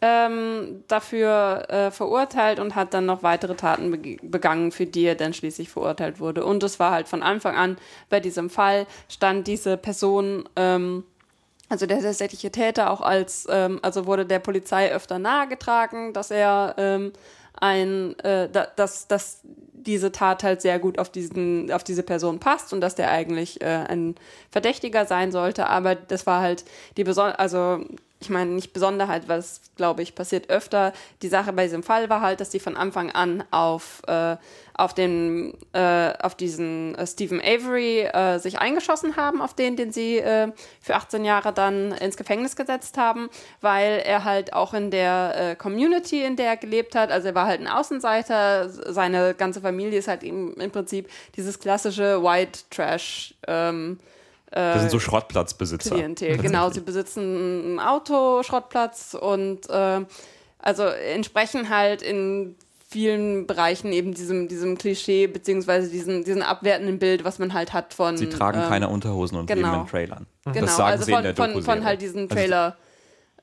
[0.00, 5.14] ähm, dafür äh, verurteilt und hat dann noch weitere Taten bege- begangen, für die er
[5.14, 6.44] dann schließlich verurteilt wurde.
[6.44, 7.78] Und es war halt von Anfang an
[8.10, 11.04] bei diesem Fall stand diese Person, ähm,
[11.74, 16.76] also der tatsächliche Täter auch als, ähm, also wurde der Polizei öfter nahegetragen, dass er
[16.78, 17.12] ähm,
[17.60, 19.40] ein, äh, da, dass, dass
[19.72, 23.60] diese Tat halt sehr gut auf diesen, auf diese Person passt und dass der eigentlich
[23.60, 24.14] äh, ein
[24.52, 25.66] Verdächtiger sein sollte.
[25.66, 26.64] Aber das war halt
[26.96, 27.84] die Beson also
[28.24, 30.92] ich meine nicht Besonderheit, was glaube ich passiert öfter.
[31.20, 34.36] Die Sache bei diesem Fall war halt, dass die von Anfang an auf äh,
[34.72, 39.92] auf den äh, auf diesen äh, Stephen Avery äh, sich eingeschossen haben, auf den, den
[39.92, 43.28] sie äh, für 18 Jahre dann ins Gefängnis gesetzt haben,
[43.60, 47.34] weil er halt auch in der äh, Community, in der er gelebt hat, also er
[47.34, 52.60] war halt ein Außenseiter, seine ganze Familie ist halt im, im Prinzip dieses klassische White
[52.70, 54.00] Trash ähm,
[54.54, 55.94] Das sind so Schrottplatzbesitzer.
[55.94, 56.38] Klientel.
[56.42, 60.04] Genau, sie besitzen einen Autoschrottplatz und äh,
[60.58, 62.54] also entsprechen halt in
[62.88, 67.92] vielen Bereichen eben diesem, diesem Klischee beziehungsweise diesem, diesem abwertenden Bild, was man halt hat
[67.92, 68.16] von.
[68.16, 69.70] Sie tragen ähm, keine Unterhosen und genau.
[69.70, 70.26] leben in Trailern.
[70.44, 72.76] Genau, das sagen also sie in von, der von, von halt diesen Also, Trailer.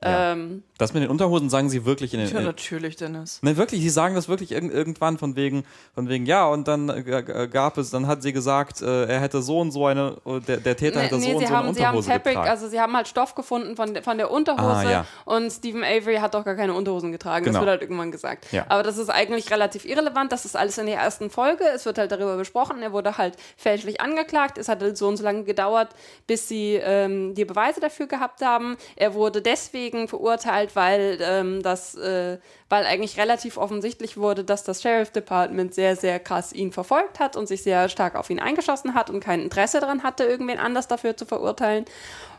[0.04, 0.32] Ja.
[0.34, 2.30] ähm, Das mit den Unterhosen sagen sie wirklich in den.
[2.34, 3.40] Ja, natürlich, Dennis.
[3.44, 6.90] Ne, wirklich, die sagen das wirklich irg irgendwann von wegen, von wegen, ja, und dann
[6.90, 10.18] äh, g- gab es, dann hat sie gesagt, äh, er hätte so und so eine,
[10.26, 11.98] äh, der, der Täter Nee, hätte so nee, und sie so eine haben, sie haben
[11.98, 12.50] Unterhose Fabric, getragen.
[12.50, 15.06] also sie haben halt Stoff gefunden von, der- von der Unterhose Ah, ja.
[15.26, 17.46] und Stephen Avery hat doch gar keine Unterhosen getragen.
[17.46, 17.60] Genau.
[17.60, 18.52] Das wird halt irgendwann gesagt.
[18.52, 18.66] Ja.
[18.70, 20.32] Aber das ist eigentlich relativ irrelevant.
[20.32, 21.64] Das ist alles in der ersten Folge.
[21.76, 22.82] Es wird halt darüber besprochen.
[22.82, 24.58] Er wurde halt fälschlich angeklagt.
[24.58, 25.90] Es hat halt so und so lange gedauert,
[26.28, 28.78] bis sie ähm, die Beweise dafür gehabt haben.
[28.96, 32.38] Er wurde deswegen deswegen verurteilt, weil ähm, das, äh,
[32.70, 37.36] weil eigentlich relativ offensichtlich wurde, dass das Sheriff Department sehr, sehr krass ihn verfolgt hat
[37.36, 40.88] und sich sehr stark auf ihn eingeschossen hat und kein Interesse daran hatte, irgendwen anders
[40.88, 41.86] dafür zu verurteilen.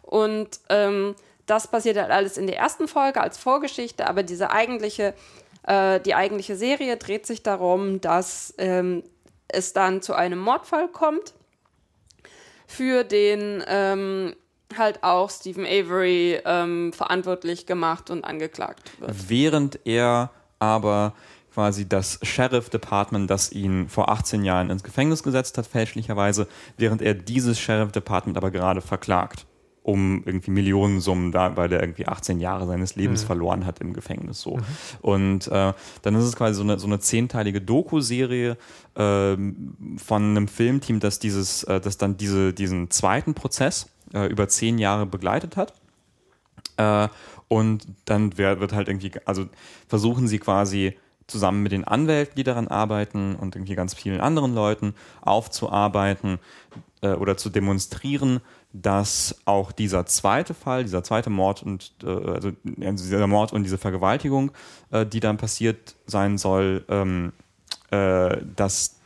[0.03, 1.15] Und ähm,
[1.47, 5.15] das passiert halt alles in der ersten Folge als Vorgeschichte, aber diese eigentliche,
[5.67, 9.03] äh, die eigentliche Serie dreht sich darum, dass ähm,
[9.49, 11.35] es dann zu einem Mordfall kommt,
[12.67, 14.35] für den ähm,
[14.79, 19.29] halt auch Stephen Avery ähm, verantwortlich gemacht und angeklagt wird.
[19.29, 21.15] Während er aber
[21.53, 26.47] quasi das Sheriff Department, das ihn vor 18 Jahren ins Gefängnis gesetzt hat, fälschlicherweise,
[26.79, 29.47] während er dieses Sheriff Department aber gerade verklagt
[29.83, 33.27] um irgendwie Millionensummen da, weil der irgendwie 18 Jahre seines Lebens mhm.
[33.27, 34.57] verloren hat im Gefängnis so.
[34.57, 34.65] Mhm.
[35.01, 38.57] Und äh, dann ist es quasi so eine, so eine zehnteilige Doku-Serie
[38.95, 39.37] äh,
[39.97, 44.79] von einem Filmteam, das dieses, äh, das dann diese, diesen zweiten Prozess äh, über zehn
[44.79, 45.75] Jahre begleitet hat.
[46.77, 47.09] Äh,
[47.49, 49.47] und dann wird, wird halt irgendwie, also
[49.89, 50.97] versuchen sie quasi
[51.27, 56.39] zusammen mit den Anwälten, die daran arbeiten und irgendwie ganz vielen anderen Leuten aufzuarbeiten
[57.01, 58.41] äh, oder zu demonstrieren,
[58.73, 63.79] dass auch dieser zweite Fall, dieser zweite Mord und äh, also dieser Mord und diese
[63.79, 64.53] Vergewaltigung,
[64.91, 67.33] äh, die dann passiert sein soll, ähm,
[67.91, 68.97] äh, dass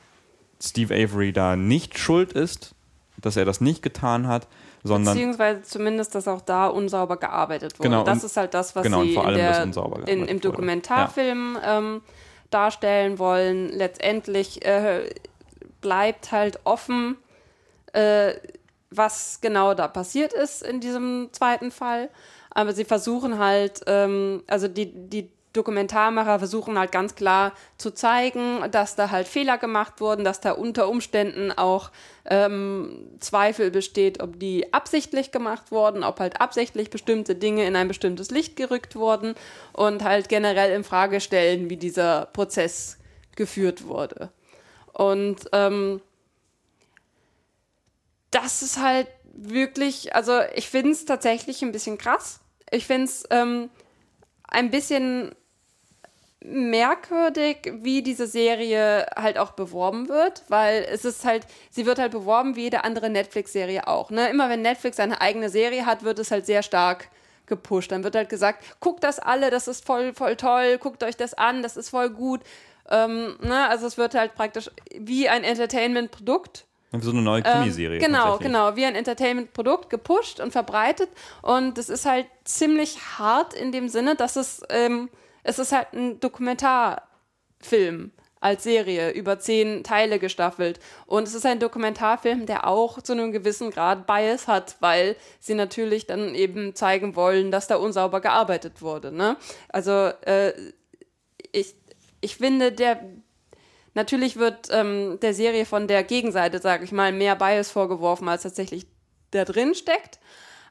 [0.62, 2.74] Steve Avery da nicht schuld ist,
[3.20, 4.46] dass er das nicht getan hat,
[4.86, 7.88] sondern beziehungsweise zumindest, dass auch da unsauber gearbeitet wurde.
[7.88, 9.62] Genau, das ist halt das, was genau, sie in der,
[10.06, 11.78] in, im Dokumentarfilm ja.
[11.78, 12.02] ähm,
[12.50, 13.68] darstellen wollen.
[13.68, 15.10] Letztendlich äh,
[15.80, 17.16] bleibt halt offen,
[17.92, 18.34] äh,
[18.90, 22.08] was genau da passiert ist in diesem zweiten Fall.
[22.50, 28.70] Aber sie versuchen halt, ähm, also die, die Dokumentarmacher versuchen halt ganz klar zu zeigen,
[28.70, 31.90] dass da halt Fehler gemacht wurden, dass da unter Umständen auch
[32.24, 37.88] ähm, Zweifel besteht, ob die absichtlich gemacht wurden, ob halt absichtlich bestimmte Dinge in ein
[37.88, 39.34] bestimmtes Licht gerückt wurden
[39.72, 42.98] und halt generell in Frage stellen, wie dieser Prozess
[43.36, 44.30] geführt wurde.
[44.92, 46.00] Und ähm,
[48.30, 52.40] das ist halt wirklich, also ich finde es tatsächlich ein bisschen krass.
[52.70, 53.70] Ich finde es ähm,
[54.48, 55.34] ein bisschen
[56.46, 62.12] merkwürdig, wie diese Serie halt auch beworben wird, weil es ist halt, sie wird halt
[62.12, 64.10] beworben wie jede andere Netflix-Serie auch.
[64.10, 64.28] Ne?
[64.30, 67.08] Immer wenn Netflix eine eigene Serie hat, wird es halt sehr stark
[67.46, 67.92] gepusht.
[67.92, 71.34] Dann wird halt gesagt, guckt das alle, das ist voll, voll toll, guckt euch das
[71.34, 72.40] an, das ist voll gut.
[72.90, 73.68] Ähm, ne?
[73.68, 76.66] Also es wird halt praktisch wie ein Entertainment-Produkt
[77.00, 77.98] so eine neue Krimiserie.
[77.98, 81.10] Ähm, genau, genau, wie ein Entertainment-Produkt gepusht und verbreitet.
[81.42, 85.10] Und es ist halt ziemlich hart in dem Sinne, dass es, ähm,
[85.46, 90.78] es ist halt ein Dokumentarfilm als Serie über zehn Teile gestaffelt.
[91.06, 95.54] Und es ist ein Dokumentarfilm, der auch zu einem gewissen Grad Bias hat, weil sie
[95.54, 99.10] natürlich dann eben zeigen wollen, dass da unsauber gearbeitet wurde.
[99.10, 99.36] Ne?
[99.68, 100.52] Also äh,
[101.52, 101.74] ich,
[102.20, 103.00] ich finde, der
[103.94, 108.42] Natürlich wird ähm, der Serie von der Gegenseite, sage ich mal, mehr Bias vorgeworfen, als
[108.42, 108.86] tatsächlich
[109.30, 110.20] da drin steckt.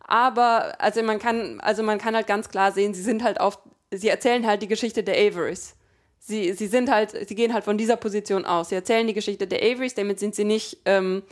[0.02, 3.58] Aber also man kann, also man kann halt ganz klar sehen, sie sind halt auf,
[3.98, 5.76] sie erzählen halt die Geschichte der Averys.
[6.20, 8.70] Sie, sie sind halt, sie gehen halt von dieser Position aus.
[8.70, 11.24] Sie erzählen die Geschichte der Averys, damit sind sie nicht ähm,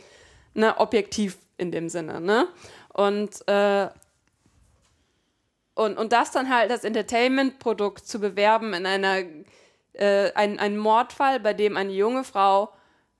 [0.54, 2.20] ne, objektiv in dem Sinne.
[2.20, 2.48] Ne?
[2.92, 3.88] Und, äh,
[5.74, 9.24] und, und das dann halt als Entertainment-Produkt zu bewerben in einer
[9.94, 12.72] äh, ein, ein Mordfall, bei dem eine junge Frau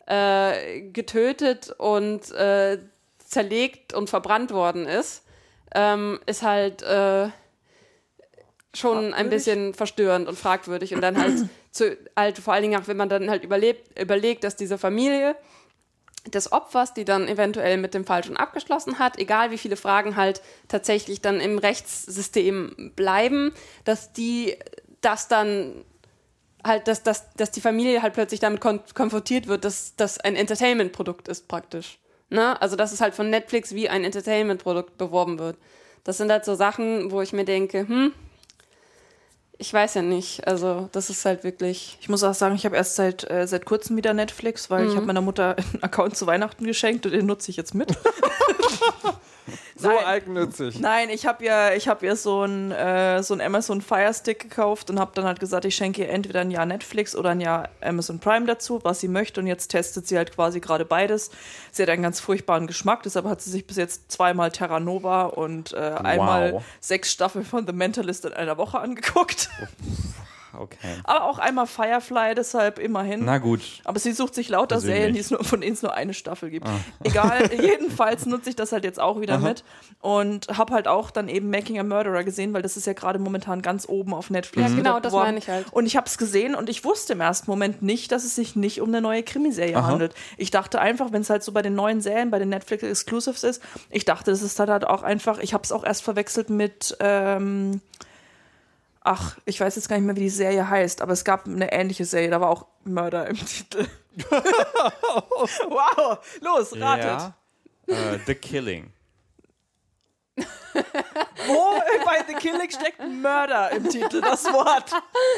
[0.07, 2.79] äh, getötet und äh,
[3.19, 5.25] zerlegt und verbrannt worden ist,
[5.75, 7.29] ähm, ist halt äh,
[8.75, 10.95] schon ein bisschen verstörend und fragwürdig.
[10.95, 11.35] Und dann halt,
[11.71, 15.37] zu, halt vor allen Dingen auch, wenn man dann halt überlebt, überlegt, dass diese Familie
[16.27, 20.17] des Opfers, die dann eventuell mit dem Fall schon abgeschlossen hat, egal wie viele Fragen
[20.17, 23.53] halt tatsächlich dann im Rechtssystem bleiben,
[23.85, 24.57] dass die
[25.03, 25.85] das dann
[26.65, 30.35] halt, dass, dass, dass die Familie halt plötzlich damit kon konfrontiert wird, dass das ein
[30.35, 31.99] Entertainment-Produkt ist praktisch.
[32.31, 32.61] Ne?
[32.61, 35.59] Also dass es halt von Netflix wie ein Entertainment-Produkt beworben wird.
[36.05, 38.13] Das sind halt so Sachen, wo ich mir denke, hm,
[39.59, 40.47] ich weiß ja nicht.
[40.47, 41.99] Also das ist halt wirklich.
[42.01, 44.91] Ich muss auch sagen, ich habe erst seit, äh, seit kurzem wieder Netflix, weil mhm.
[44.91, 47.91] ich habe meiner Mutter einen Account zu Weihnachten geschenkt und den nutze ich jetzt mit.
[49.85, 50.05] so Nein.
[50.05, 50.81] eigennützig.
[50.81, 54.41] Nein, ich habe ja, ich habe ihr so ein äh, so ein Amazon Fire Stick
[54.41, 57.41] gekauft und habe dann halt gesagt, ich schenke ihr entweder ein Jahr Netflix oder ein
[57.41, 59.41] Jahr Amazon Prime dazu, was sie möchte.
[59.41, 61.31] Und jetzt testet sie halt quasi gerade beides.
[61.71, 65.27] Sie hat einen ganz furchtbaren Geschmack, deshalb hat sie sich bis jetzt zweimal Terra Nova
[65.27, 66.01] und äh, wow.
[66.05, 69.51] einmal sechs Staffeln von The Mentalist in einer Woche angeguckt.
[70.59, 70.95] Okay.
[71.05, 73.25] Aber auch einmal Firefly, deshalb immerhin.
[73.25, 73.61] Na gut.
[73.85, 74.97] Aber sie sucht sich lauter Persönlich.
[74.97, 76.69] Serien, die es nur, von denen es nur eine Staffel gibt.
[77.03, 79.65] Egal, jedenfalls nutze ich das halt jetzt auch wieder mit
[80.01, 83.19] und habe halt auch dann eben Making a Murderer gesehen, weil das ist ja gerade
[83.19, 84.71] momentan ganz oben auf Netflix.
[84.71, 85.29] Ja, genau, das beworben.
[85.29, 85.73] meine ich halt.
[85.73, 88.57] Und ich habe es gesehen und ich wusste im ersten Moment nicht, dass es sich
[88.57, 89.87] nicht um eine neue Krimiserie Aha.
[89.87, 90.15] handelt.
[90.37, 93.45] Ich dachte einfach, wenn es halt so bei den neuen Serien, bei den Netflix Exclusives
[93.45, 96.51] ist, ich dachte, das ist dann halt auch einfach, ich habe es auch erst verwechselt
[96.51, 97.81] mit ähm,
[99.07, 101.71] Ach, ich weiß jetzt gar nicht mehr, wie die Serie heißt, aber es gab eine
[101.71, 103.87] ähnliche Serie, da war auch Mörder im Titel.
[105.69, 107.05] wow, los, ratet.
[107.05, 107.35] Ja.
[107.87, 108.91] Äh, The Killing.
[110.37, 114.91] Wo bei The Killing steckt Mörder im Titel, das Wort.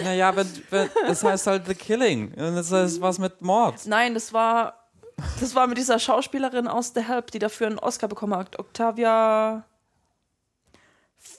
[0.02, 2.34] Naja, wenn, wenn, es heißt halt The Killing.
[2.34, 3.84] Und das heißt was mit Mord.
[3.86, 4.86] Nein, das war,
[5.40, 8.60] das war mit dieser Schauspielerin aus The Help, die dafür einen Oscar bekommen hat.
[8.60, 9.64] Octavia.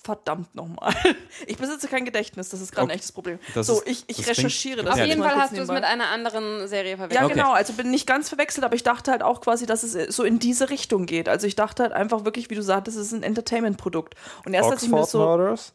[0.07, 0.93] Verdammt nochmal.
[1.47, 2.95] Ich besitze kein Gedächtnis, das ist gerade ein Okay.
[2.95, 3.39] echtes Problem.
[3.53, 4.93] Das so, ich, ich das recherchiere das.
[4.93, 7.25] Auf Ja, jeden Fall hast du es mit einer anderen Serie Ja, verwechselt.
[7.25, 7.33] Okay.
[7.33, 7.51] genau.
[7.51, 10.39] Also bin nicht ganz verwechselt, aber ich dachte halt auch quasi, dass es so in
[10.39, 11.27] diese Richtung geht.
[11.29, 14.15] Also ich dachte halt einfach wirklich, wie du sagtest, es ist ein Entertainment-Produkt.
[14.45, 15.19] Und erst als ich mir Oxford so.
[15.25, 15.73] Murders,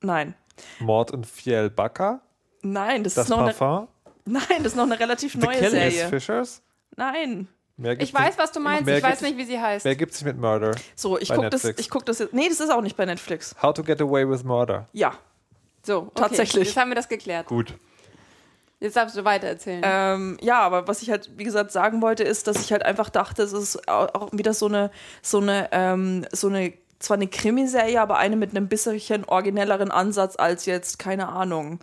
[0.00, 0.34] Nein.
[0.78, 2.20] Mord in Fiel Bakker,
[2.62, 3.88] Nein, das, das ist noch eine,
[4.24, 6.08] nein, das ist noch eine relativ neue Killing Miss Serie.
[6.08, 6.62] Fishers.
[6.96, 7.48] Nein.
[7.76, 9.84] Mehr gibt's Ich weiß, was du meinst, Mehr ich weiß gibt's- nicht, wie sie heißt.
[9.84, 10.72] Wer gibt sich mit Murder?
[10.94, 12.32] So, ich gucke das, ich guck das jetzt.
[12.32, 13.54] Nee, das ist auch nicht bei Netflix.
[13.60, 14.86] How to Get Away with Murder.
[14.92, 15.14] Ja.
[15.82, 16.10] So, okay.
[16.14, 16.68] Tatsächlich.
[16.68, 17.46] Jetzt haben wir das geklärt.
[17.46, 17.74] Gut.
[18.80, 19.82] Jetzt darfst du weiter erzählen.
[19.84, 23.08] Ähm, ja, aber was ich halt, wie gesagt, sagen wollte, ist, dass ich halt einfach
[23.10, 24.90] dachte, es ist au- auch wieder so eine,
[25.22, 30.36] so eine, ähm, so eine, zwar eine Krimiserie, aber eine mit einem bisschen originelleren Ansatz
[30.36, 31.80] als jetzt, keine Ahnung,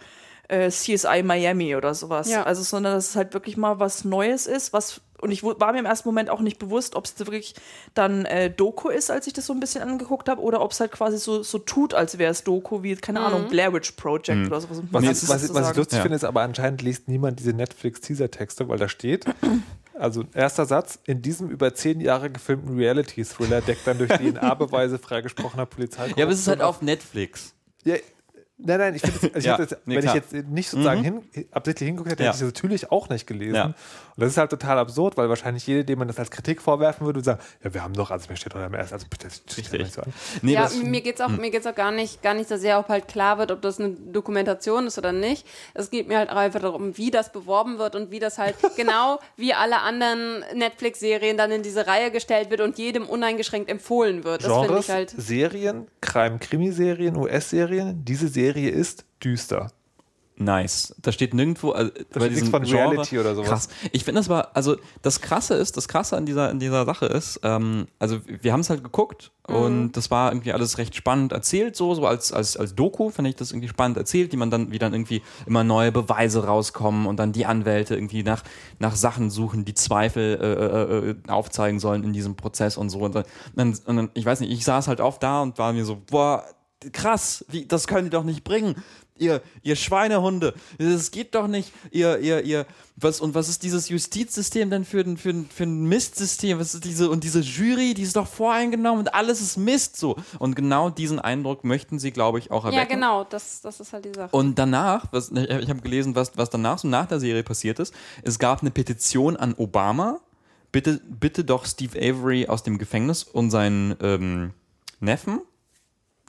[0.51, 2.29] äh, CSI Miami oder sowas.
[2.29, 2.43] Ja.
[2.43, 5.77] Also, sondern dass es halt wirklich mal was Neues ist, was und ich war mir
[5.77, 7.53] im ersten Moment auch nicht bewusst, ob es wirklich
[7.93, 10.79] dann äh, Doku ist, als ich das so ein bisschen angeguckt habe, oder ob es
[10.79, 14.47] halt quasi so, so tut, als wäre es Doku, wie, keine Ahnung, Blair Witch Project
[14.47, 14.81] oder sowas.
[14.89, 16.01] Was, Nee, ich- es ist was, was ich lustig Ja.
[16.01, 19.25] finde, ist aber anscheinend liest niemand diese Netflix-Teaser-Texte, weil da steht,
[19.93, 25.67] also erster Satz, in diesem über zehn Jahre gefilmten Reality-Thriller deckt dann durch DNA-Beweise freigesprochener
[25.67, 26.07] Polizei.
[26.15, 27.53] Ja, aber es ist halt auf Netflix.
[27.83, 27.95] Ja,
[28.65, 30.15] nein, nein, ich finde, das- also Ja, nee, wenn klar.
[30.15, 32.29] ich jetzt nicht sozusagen hin, absichtlich hingeguckt hätte, Ja.
[32.33, 33.55] hätte ich das natürlich auch nicht gelesen.
[33.55, 33.65] Ja.
[33.65, 33.75] Und
[34.17, 37.17] das ist halt total absurd, weil wahrscheinlich jede, dem man das als Kritik vorwerfen würde,
[37.17, 39.65] würde sagen, ja, wir haben doch, also mir steht doch am ersten, also bitte, das
[39.65, 40.13] steht nicht so an.
[40.41, 42.77] Nee, ja, das, mir geht's auch, mir geht's auch gar nicht, gar nicht so sehr,
[42.79, 45.45] ob halt klar wird, ob das eine Dokumentation ist oder nicht.
[45.73, 48.55] Es geht mir halt auch einfach darum, wie das beworben wird und wie das halt
[48.75, 54.23] genau wie alle anderen Netflix-Serien dann in diese Reihe gestellt wird und jedem uneingeschränkt empfohlen
[54.23, 54.43] wird.
[54.43, 55.09] Das finde Genres, ich halt.
[55.17, 59.71] Serien, Crime-Krimiserien, US-Serien, diese Serie ist düster.
[60.37, 60.95] Nice.
[61.01, 63.49] Da steht nirgendwo also, bei steht nichts von Reality oder sowas.
[63.49, 63.69] Krass.
[63.91, 67.05] Ich finde das war, also das Krasse ist, das Krasse an dieser, an dieser Sache
[67.05, 69.55] ist, ähm, also wir haben es halt geguckt Mhm.
[69.55, 73.27] und das war irgendwie alles recht spannend erzählt, so, so als, als, als Doku fand
[73.27, 77.05] ich das irgendwie spannend erzählt, die man dann, wie dann irgendwie immer neue Beweise rauskommen
[77.05, 78.43] und dann die Anwälte irgendwie nach,
[78.79, 82.99] nach Sachen suchen, die Zweifel äh, äh, äh, aufzeigen sollen in diesem Prozess und so.
[82.99, 83.25] Und dann,
[83.85, 86.45] und dann, ich weiß nicht, ich saß halt oft da und war mir so, boah,
[86.93, 88.75] krass, wie, das können die doch nicht bringen.
[89.17, 91.71] Ihr, ihr Schweinehunde, das geht doch nicht.
[91.91, 92.65] Ihr, ihr, ihr,
[92.95, 96.57] was, und was ist dieses Justizsystem denn für ein, für ein, für ein Mistsystem?
[96.57, 100.15] Was ist diese, und diese Jury, die ist doch voreingenommen und alles ist Mist so.
[100.39, 102.89] Und genau diesen Eindruck möchten sie, glaube ich, auch erwecken.
[102.89, 104.35] Ja, genau, das, das ist halt die Sache.
[104.35, 107.77] Und danach, was, ich ich habe gelesen, was, was danach so nach der Serie passiert
[107.77, 107.93] ist.
[108.23, 110.19] Es gab eine Petition an Obama.
[110.71, 114.53] Bitte, bitte doch Steve Avery aus dem Gefängnis und seinen ähm,
[115.01, 115.41] Neffen,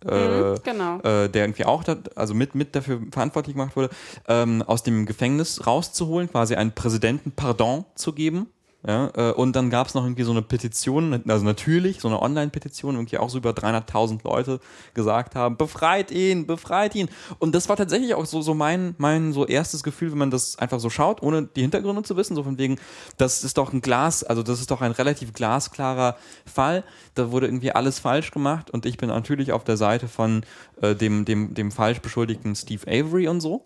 [0.04, 0.98] äh, genau.
[1.00, 3.90] äh, der irgendwie auch, da, also mit, mit dafür verantwortlich gemacht wurde,
[4.28, 8.48] ähm, aus dem Gefängnis rauszuholen, quasi einen Präsidenten Pardon zu geben.
[8.84, 12.20] Ja, äh, und dann gab es noch irgendwie so eine Petition, also natürlich so eine
[12.20, 14.58] Online-Petition, irgendwie auch so über 300.000 Leute
[14.92, 17.08] gesagt haben, befreit ihn, befreit ihn.
[17.38, 20.58] Und das war tatsächlich auch so, so mein, mein so erstes Gefühl, wenn man das
[20.58, 22.80] einfach so schaut, ohne die Hintergründe zu wissen, so von wegen,
[23.18, 26.82] das ist doch ein Glas, also das ist doch ein relativ glasklarer Fall.
[27.14, 30.42] Da wurde irgendwie alles falsch gemacht und ich bin natürlich auf der Seite von
[30.80, 33.64] äh, dem, dem, dem falsch beschuldigten Steve Avery und so.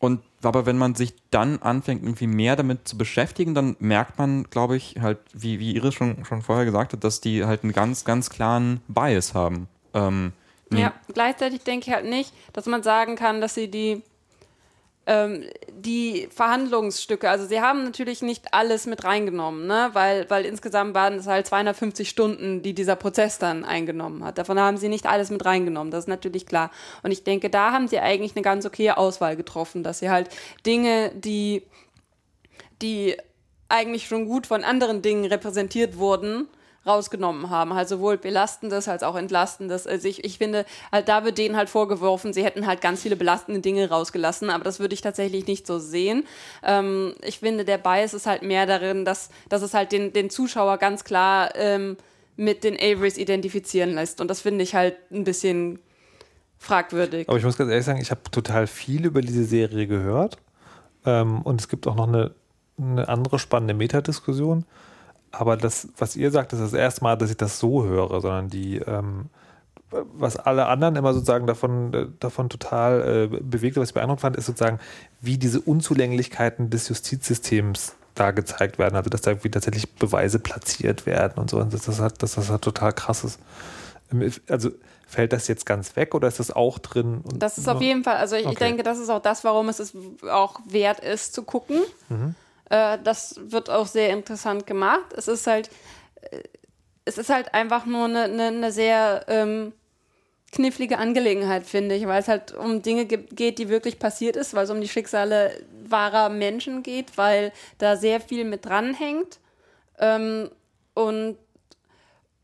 [0.00, 4.44] Und aber wenn man sich dann anfängt, irgendwie mehr damit zu beschäftigen, dann merkt man,
[4.44, 7.74] glaube ich, halt, wie, wie Iris schon, schon vorher gesagt hat, dass die halt einen
[7.74, 9.68] ganz, ganz klaren Bias haben.
[9.92, 10.32] Ähm,
[10.72, 14.02] Ja, gleichzeitig denke ich halt nicht, dass man sagen kann, dass sie die,
[15.10, 19.90] ähm, die Verhandlungsstücke, also sie haben natürlich nicht alles mit reingenommen, ne?
[19.92, 24.38] weil, weil insgesamt waren es halt 250 Stunden, die dieser Prozess dann eingenommen hat.
[24.38, 26.70] Davon haben sie nicht alles mit reingenommen, das ist natürlich klar.
[27.02, 30.28] Und ich denke, da haben sie eigentlich eine ganz okaye Auswahl getroffen, dass sie halt
[30.64, 31.64] Dinge, die,
[32.80, 33.16] die
[33.68, 36.46] eigentlich schon gut von anderen Dingen repräsentiert wurden,
[36.86, 37.74] rausgenommen haben.
[37.74, 39.86] Halt sowohl belastendes als auch entlastendes.
[39.86, 43.16] Also ich, ich finde, halt da wird denen halt vorgeworfen, sie hätten halt ganz viele
[43.16, 46.24] belastende Dinge rausgelassen, aber das würde ich tatsächlich nicht so sehen.
[46.62, 50.30] Ähm, ich finde, der Bias ist halt mehr darin, dass, dass es halt den, den
[50.30, 51.96] Zuschauer ganz klar ähm,
[52.36, 54.20] mit den Averys identifizieren lässt.
[54.20, 55.78] Und das finde ich halt ein bisschen
[56.58, 57.28] fragwürdig.
[57.28, 60.38] Aber ich muss ganz ehrlich sagen, ich habe total viel über diese Serie gehört.
[61.04, 62.34] Ähm, und es gibt auch noch eine,
[62.78, 64.64] eine andere spannende Metadiskussion.
[65.32, 68.48] Aber das, was ihr sagt, ist das erste Mal, dass ich das so höre, sondern
[68.48, 69.26] die, ähm,
[69.90, 74.36] was alle anderen immer sozusagen davon, äh, davon total äh, bewegt, was ich beeindruckt fand,
[74.36, 74.80] ist sozusagen,
[75.20, 78.96] wie diese Unzulänglichkeiten des Justizsystems da gezeigt werden.
[78.96, 81.58] Also, dass da irgendwie tatsächlich Beweise platziert werden und so.
[81.58, 83.38] Und dass das, halt, dass das halt total krass ist.
[84.48, 84.70] Also,
[85.06, 87.22] fällt das jetzt ganz weg oder ist das auch drin?
[87.34, 88.56] das ist auf jeden Fall, also ich, okay.
[88.58, 89.92] denke, das ist auch das, warum es
[90.30, 91.80] auch wert ist zu gucken.
[92.08, 92.36] Mhm.
[92.70, 95.12] Äh, das wird auch sehr interessant gemacht.
[95.14, 95.68] Es ist halt,
[96.22, 96.42] äh,
[97.04, 99.72] es ist halt einfach nur eine, eine, eine sehr ähm,
[100.52, 104.64] knifflige Angelegenheit, finde ich, weil es halt um Dinge geht, die wirklich passiert ist, weil
[104.64, 105.52] es um die Schicksale
[105.84, 109.38] wahrer Menschen geht, weil da sehr viel mit dranhängt.
[109.98, 110.50] Ähm,
[110.94, 111.36] und,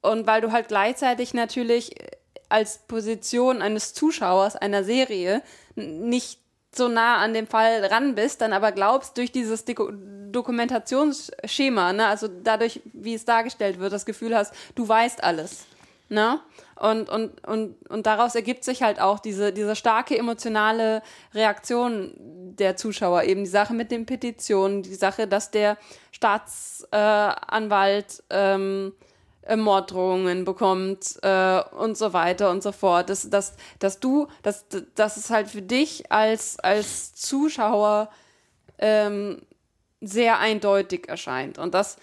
[0.02, 1.94] und weil du halt gleichzeitig natürlich
[2.48, 5.42] als Position eines Zuschauers einer Serie
[5.74, 6.40] nicht
[6.76, 9.90] so nah an dem Fall ran bist, dann aber glaubst, durch dieses Deko
[10.32, 15.64] Dokumentationsschema, ne, also dadurch, wie es dargestellt wird, das Gefühl hast, du weißt alles.
[16.08, 16.40] Ne?
[16.76, 21.02] Und, und, und, und daraus ergibt sich halt auch diese, diese starke emotionale
[21.34, 22.12] Reaktion
[22.58, 23.24] der Zuschauer.
[23.24, 25.78] Eben die Sache mit den Petitionen, die Sache, dass der
[26.12, 28.92] Staatsanwalt äh, ähm,
[29.54, 33.08] Morddrohungen bekommt äh, und so weiter und so fort.
[33.10, 34.64] Dass, dass, dass du, dass,
[34.96, 38.08] dass es halt für dich als, als Zuschauer
[38.78, 39.42] ähm,
[40.00, 41.58] sehr eindeutig erscheint.
[41.58, 41.96] Und das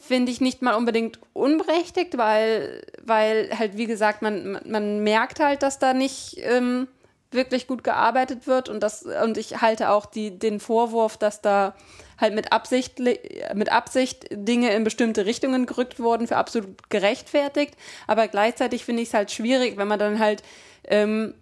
[0.00, 5.62] finde ich nicht mal unbedingt unberechtigt, weil, weil halt, wie gesagt, man, man merkt halt,
[5.62, 6.88] dass da nicht ähm,
[7.30, 11.74] wirklich gut gearbeitet wird und das, und ich halte auch die, den Vorwurf, dass da
[12.18, 17.74] halt mit Absicht, mit Absicht Dinge in bestimmte Richtungen gerückt wurden, für absolut gerechtfertigt.
[18.06, 20.42] Aber gleichzeitig finde ich es halt schwierig, wenn man dann halt
[20.84, 21.34] ähm,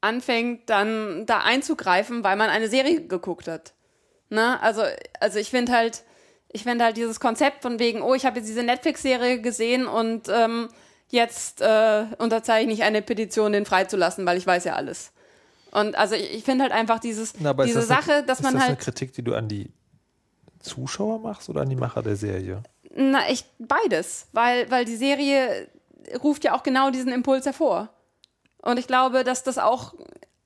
[0.00, 3.74] anfängt, dann da einzugreifen, weil man eine Serie geguckt hat.
[4.30, 4.60] Ne?
[4.62, 4.82] Also,
[5.20, 6.02] also ich finde halt,
[6.48, 10.28] ich finde halt dieses Konzept von wegen, oh, ich habe jetzt diese Netflix-Serie gesehen und
[10.28, 10.68] ähm,
[11.10, 15.12] jetzt äh, unterzeichne ich eine Petition, den freizulassen, weil ich weiß ja alles.
[15.72, 18.54] Und also ich, ich finde halt einfach dieses, Na, diese das Sache, eine, dass man
[18.54, 18.62] halt.
[18.62, 19.70] Ist das eine Kritik, die du an die
[20.60, 22.62] Zuschauer machst oder an die Macher der Serie?
[22.94, 25.68] Na, ich beides, weil, weil die Serie
[26.22, 27.88] ruft ja auch genau diesen Impuls hervor.
[28.62, 29.94] Und ich glaube, dass das auch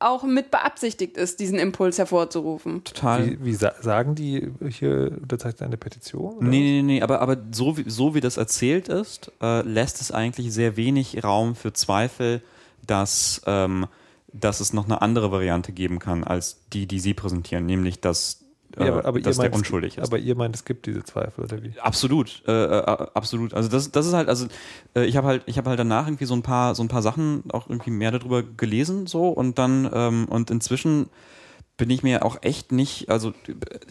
[0.05, 2.84] auch mit beabsichtigt ist, diesen Impuls hervorzurufen.
[2.84, 3.26] Total.
[3.26, 6.34] Wie, wie sagen die hier unterzeichnet eine Petition?
[6.36, 6.46] Oder?
[6.46, 10.12] Nee, nee, nee, aber, aber so, wie, so wie das erzählt ist, äh, lässt es
[10.12, 12.42] eigentlich sehr wenig Raum für Zweifel,
[12.86, 13.86] dass, ähm,
[14.32, 18.43] dass es noch eine andere Variante geben kann, als die, die sie präsentieren, nämlich dass
[18.79, 20.05] ja, aber, aber dass der meint, unschuldig ist.
[20.05, 21.72] Aber ihr meint, es gibt diese Zweifel, oder wie?
[21.81, 22.81] Absolut, äh, äh,
[23.14, 23.55] absolut.
[23.55, 24.47] Also das, das ist halt, also
[24.97, 27.03] äh, ich habe halt, ich habe halt danach irgendwie so ein paar, so ein paar
[27.03, 31.09] Sachen auch irgendwie mehr darüber gelesen, so und dann ähm, und inzwischen
[31.77, 33.33] bin ich mir auch echt nicht, also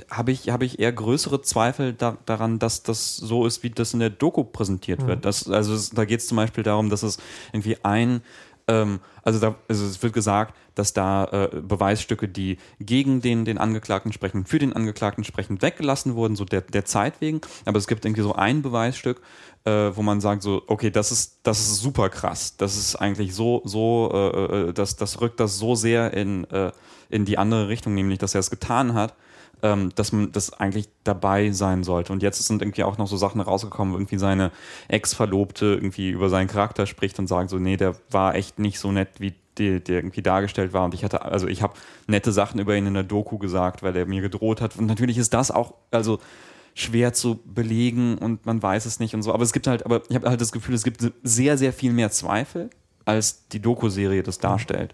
[0.09, 3.93] habe ich, habe ich eher größere Zweifel da, daran, dass das so ist, wie das
[3.93, 5.07] in der Doku präsentiert mhm.
[5.07, 5.25] wird.
[5.25, 7.17] Das, also da geht es zum Beispiel darum, dass es
[7.51, 8.21] irgendwie ein
[8.67, 13.57] ähm, also, da, also es wird gesagt, dass da äh, Beweisstücke, die gegen den, den
[13.57, 17.41] Angeklagten sprechen, für den Angeklagten sprechen, weggelassen wurden, so der, der Zeit wegen.
[17.65, 19.21] Aber es gibt irgendwie so ein Beweisstück,
[19.65, 22.57] äh, wo man sagt so, okay, das ist, das ist super krass.
[22.57, 26.71] Das ist eigentlich so, so, äh, äh das, das rückt das so sehr in, äh,
[27.09, 29.13] in die andere Richtung, nämlich, dass er es getan hat
[29.63, 32.11] ähm, dass man das eigentlich dabei sein sollte.
[32.11, 34.51] Und jetzt sind irgendwie auch noch so Sachen rausgekommen, wo irgendwie seine
[34.89, 38.91] Ex-Verlobte irgendwie über seinen Charakter spricht und sagt so, nee, der war echt nicht so
[38.91, 40.83] nett, wie der, der irgendwie dargestellt war.
[40.83, 41.73] Und ich hatte, also ich habe
[42.07, 44.75] nette Sachen über ihn in der Doku gesagt, weil er mir gedroht hat.
[44.75, 46.19] Und natürlich ist das auch, also
[46.75, 49.33] schwer zu belegen und man weiß es nicht und so.
[49.33, 51.93] Aber es gibt halt, aber ich habe halt das Gefühl, es gibt sehr, sehr viel
[51.93, 52.69] mehr Zweifel,
[53.05, 54.93] als die Doku-Serie das darstellt.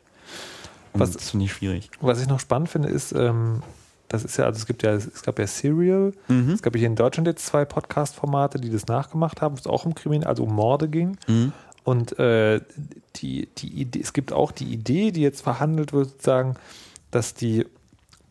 [0.93, 1.89] Und was, das finde ich schwierig.
[2.01, 3.63] Was ich noch spannend finde, ist, ähm,
[4.09, 6.49] das ist ja, also es gibt ja, es gab ja Serial, mhm.
[6.49, 9.85] es gab hier in Deutschland jetzt zwei Podcast-Formate, die das nachgemacht haben, wo es auch
[9.85, 11.17] um Kriminal, also um Morde ging.
[11.27, 11.53] Mhm.
[11.83, 12.59] Und äh,
[13.15, 16.55] die, die Idee, es gibt auch die Idee, die jetzt verhandelt wird, sozusagen,
[17.11, 17.65] dass die,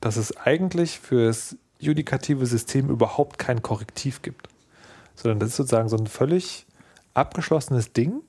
[0.01, 4.49] dass es eigentlich für das judikative System überhaupt kein Korrektiv gibt.
[5.15, 6.67] Sondern das ist sozusagen so ein völlig
[7.15, 8.21] abgeschlossenes Ding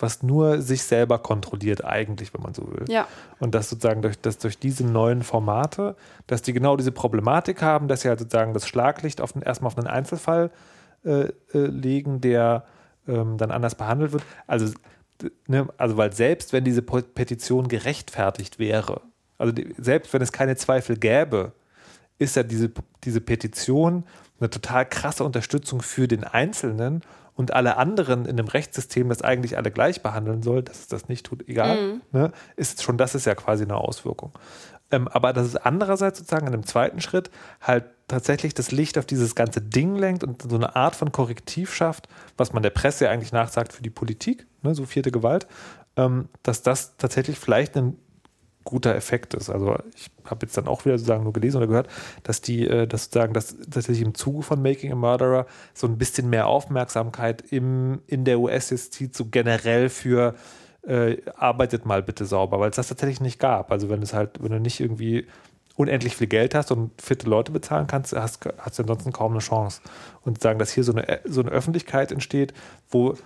[0.00, 2.84] was nur sich selber kontrolliert, eigentlich, wenn man so will.
[2.88, 3.06] Ja.
[3.38, 5.96] Und dass sozusagen durch, dass durch diese neuen Formate,
[6.26, 9.68] dass die genau diese Problematik haben, dass sie halt sozusagen das Schlaglicht auf den, erstmal
[9.68, 10.50] auf einen Einzelfall
[11.04, 12.64] äh, äh, legen, der
[13.06, 14.22] ähm, dann anders behandelt wird.
[14.46, 14.74] Also,
[15.46, 19.02] ne, also, weil selbst wenn diese Petition gerechtfertigt wäre,
[19.38, 21.52] also die, selbst wenn es keine Zweifel gäbe,
[22.18, 22.70] ist ja diese,
[23.04, 24.04] diese Petition
[24.38, 27.02] eine total krasse Unterstützung für den Einzelnen
[27.40, 31.08] und alle anderen in einem Rechtssystem, das eigentlich alle gleich behandeln soll, dass es das
[31.08, 34.32] nicht tut, egal, ne, ist schon das ist ja quasi eine Auswirkung.
[34.90, 37.30] Ähm, aber dass es andererseits sozusagen in einem zweiten Schritt
[37.62, 41.72] halt tatsächlich das Licht auf dieses ganze Ding lenkt und so eine Art von Korrektiv
[41.72, 45.46] schafft, was man der Presse ja eigentlich nachsagt für die Politik, ne, so vierte Gewalt,
[45.96, 47.96] ähm, dass das tatsächlich vielleicht ein
[48.64, 49.50] guter Effekt ist.
[49.50, 51.88] Also ich habe jetzt dann auch wieder sozusagen nur gelesen oder gehört,
[52.22, 55.98] dass die, äh, dass sozusagen, dass tatsächlich im Zuge von Making a Murderer so ein
[55.98, 60.34] bisschen mehr Aufmerksamkeit im, in der US-Justiz so generell für
[60.82, 63.70] äh, arbeitet mal bitte sauber, weil es das tatsächlich nicht gab.
[63.70, 65.26] Also wenn es halt, wenn du nicht irgendwie
[65.76, 69.40] unendlich viel Geld hast und fitte Leute bezahlen kannst, hast, hast du ansonsten kaum eine
[69.40, 69.80] Chance.
[70.22, 72.52] Und sagen, dass hier so eine, so eine Öffentlichkeit entsteht,
[72.90, 73.16] wo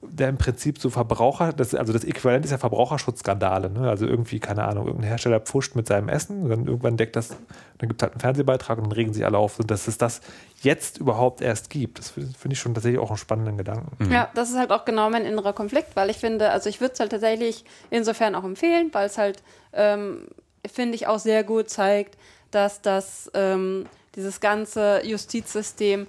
[0.00, 3.68] der im Prinzip so Verbraucher, das, also das Äquivalent ist ja Verbraucherschutzskandale.
[3.68, 3.88] Ne?
[3.88, 7.30] Also irgendwie, keine Ahnung, irgendein Hersteller pfuscht mit seinem Essen, und dann irgendwann deckt das,
[7.78, 9.98] dann gibt es halt einen Fernsehbeitrag und dann regen sich alle auf, und dass es
[9.98, 10.20] das
[10.62, 11.98] jetzt überhaupt erst gibt.
[11.98, 14.10] Das finde find ich schon tatsächlich auch einen spannenden Gedanken.
[14.12, 16.94] Ja, das ist halt auch genau mein innerer Konflikt, weil ich finde, also ich würde
[16.94, 19.42] es halt tatsächlich insofern auch empfehlen, weil es halt,
[19.72, 20.28] ähm,
[20.64, 22.16] finde ich, auch sehr gut zeigt,
[22.52, 26.06] dass das, ähm, dieses ganze Justizsystem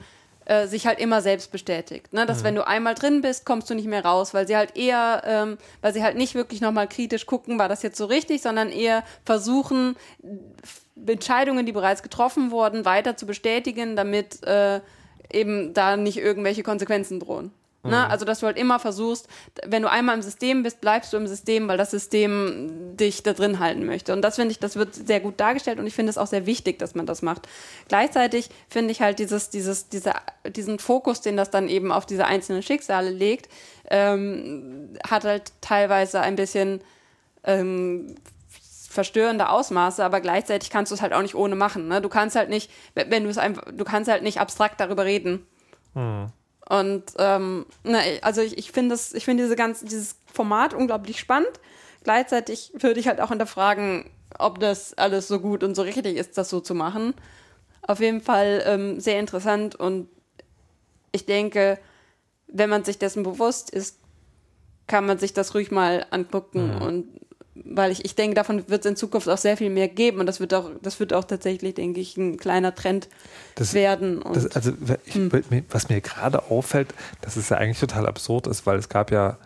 [0.50, 2.12] äh, sich halt immer selbst bestätigt.
[2.12, 2.26] Ne?
[2.26, 5.22] Dass wenn du einmal drin bist, kommst du nicht mehr raus, weil sie halt eher,
[5.24, 8.72] ähm, weil sie halt nicht wirklich nochmal kritisch gucken, war das jetzt so richtig, sondern
[8.72, 9.96] eher versuchen,
[11.06, 14.82] Entscheidungen, die bereits getroffen wurden, weiter zu bestätigen, damit äh,
[15.32, 17.52] eben da nicht irgendwelche Konsequenzen drohen.
[17.82, 18.10] Ne?
[18.10, 19.28] Also, dass du halt immer versuchst,
[19.66, 23.32] wenn du einmal im System bist, bleibst du im System, weil das System dich da
[23.32, 24.12] drin halten möchte.
[24.12, 26.46] Und das finde ich, das wird sehr gut dargestellt und ich finde es auch sehr
[26.46, 27.48] wichtig, dass man das macht.
[27.88, 30.16] Gleichzeitig finde ich halt dieses, dieses, dieser,
[30.46, 33.50] diesen Fokus, den das dann eben auf diese einzelnen Schicksale legt,
[33.90, 36.82] ähm, hat halt teilweise ein bisschen
[37.46, 38.16] ähm,
[38.90, 41.88] verstörende Ausmaße, aber gleichzeitig kannst du es halt auch nicht ohne machen.
[41.88, 42.02] Ne?
[42.02, 45.46] Du kannst halt nicht, wenn du es einfach, du kannst halt nicht abstrakt darüber reden.
[46.70, 51.20] Und ähm, na, also ich, ich finde das, ich finde diese ganze, dieses Format unglaublich
[51.20, 51.52] spannend.
[52.04, 56.38] Gleichzeitig würde ich halt auch hinterfragen, ob das alles so gut und so richtig ist,
[56.38, 57.16] das so zu machen.
[57.82, 60.08] Auf jeden Fall ähm, sehr interessant und
[61.12, 61.80] ich denke,
[62.48, 63.98] wenn man sich dessen bewusst ist,
[64.86, 67.20] kann man sich das ruhig mal angucken und
[67.66, 70.26] weil ich, ich denke, davon wird es in Zukunft auch sehr viel mehr geben und
[70.26, 73.08] das wird auch, das wird auch tatsächlich, denke ich, ein kleiner Trend
[73.56, 74.22] Das- werden.
[74.22, 74.72] Und Das, also,
[75.06, 78.90] ich, mir- was mir gerade auffällt, dass es ja eigentlich total absurd ist, weil es
[78.90, 79.38] gab ja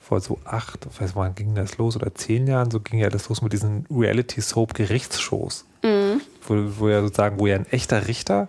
[0.00, 2.98] vor so acht, ich weiß nicht, wann ging das los, oder zehn Jahren, so ging
[2.98, 5.64] ja das los mit diesen Reality-Soap-Gerichtsshows.
[6.46, 8.48] Wo, wo ja sozusagen, wo ja ein echter Richter,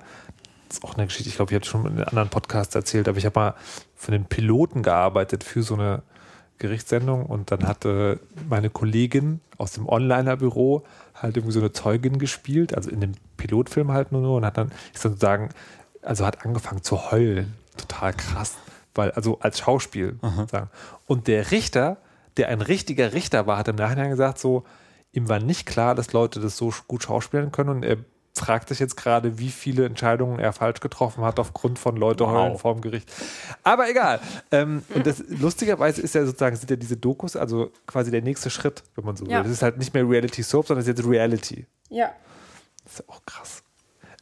[0.68, 3.08] das ist auch eine Geschichte, ich glaube, ich habe schon in einem anderen Podcast erzählt,
[3.08, 3.54] aber ich habe mal
[3.96, 6.02] für einen Piloten gearbeitet für so eine
[6.60, 10.84] Gerichtssendung und dann hatte meine Kollegin aus dem Onliner-Büro
[11.16, 14.58] halt irgendwie so eine Zeugin gespielt, also in dem Pilotfilm halt nur, nur und hat
[14.58, 15.50] dann, ist dann sozusagen,
[16.02, 17.54] also hat angefangen zu heulen.
[17.78, 18.56] Total krass.
[18.94, 20.70] Weil, also als Schauspiel sozusagen.
[21.06, 21.98] Und der Richter,
[22.38, 24.64] der ein richtiger Richter war, hat im Nachhinein gesagt, so,
[25.14, 27.98] ihm war nicht klar, dass Leute das so gut schauspielen können und er
[28.40, 32.32] fragt sich jetzt gerade, wie viele Entscheidungen er falsch getroffen hat aufgrund von Leute Wow.
[32.32, 33.12] heulen vorm Gericht.
[33.64, 34.20] Aber egal.
[34.52, 38.50] Ähm, und das lustigerweise ist ja sozusagen, sind ja diese Dokus, also quasi der nächste
[38.50, 39.38] Schritt, wenn man so Ja.
[39.38, 39.44] will.
[39.44, 41.66] Das ist halt nicht mehr Reality Soap, sondern es ist jetzt Reality.
[41.90, 42.10] ja.
[42.86, 43.62] Das ist ja auch krass.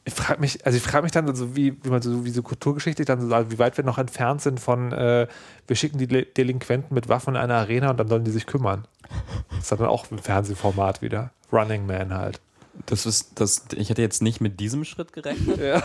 [0.03, 2.41] Ich frage mich, also ich frage mich dann, also wie, wie man so, wie so
[2.43, 5.28] kulturgeschichtlich dann so, also wie weit wir noch entfernt sind von, äh,
[5.68, 8.86] wir schicken die Delinquenten mit Waffen in eine Arena und dann sollen die sich kümmern.
[9.49, 11.32] Das ist dann auch ein Fernsehformat wieder.
[11.51, 12.39] Running Man halt.
[12.88, 15.59] Das ist, das, ich hätte jetzt nicht mit diesem Schritt gerechnet.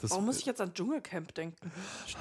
[0.00, 1.72] Das, Warum muss ich jetzt an Dschungelcamp denken?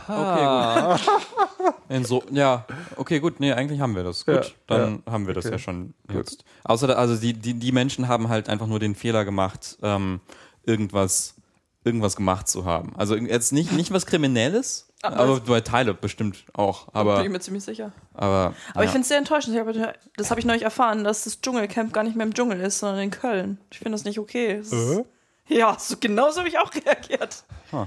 [0.08, 1.74] Okay, gut.
[1.90, 3.40] In so, ja, okay, gut.
[3.40, 4.26] Nee, eigentlich haben wir das.
[4.26, 5.54] Gut, Ja, dann haben wir das okay.
[5.54, 6.44] ja schon jetzt.
[6.64, 10.22] Außer, da- also die, die, die Menschen haben halt einfach nur den Fehler gemacht, ähm,
[10.64, 11.36] irgendwas,
[11.84, 12.96] irgendwas gemacht zu haben.
[12.96, 16.88] Also jetzt nicht, nicht was Kriminelles, Aber aber bei Tyler bestimmt auch.
[16.94, 17.92] Aber, Bin ich mir ziemlich sicher.
[18.16, 18.92] aber, Aber ich ja.
[18.94, 19.56] finde es sehr enttäuschend.
[19.56, 22.60] Ich hab, das habe ich neulich erfahren, dass das Dschungelcamp gar nicht mehr im Dschungel
[22.62, 23.60] ist, sondern in Köln.
[23.72, 24.56] Ich finde das nicht okay.
[24.60, 25.04] Ist- Äh?
[25.50, 27.44] Ja, so, genau so habe ich auch reagiert.
[27.72, 27.86] Ah,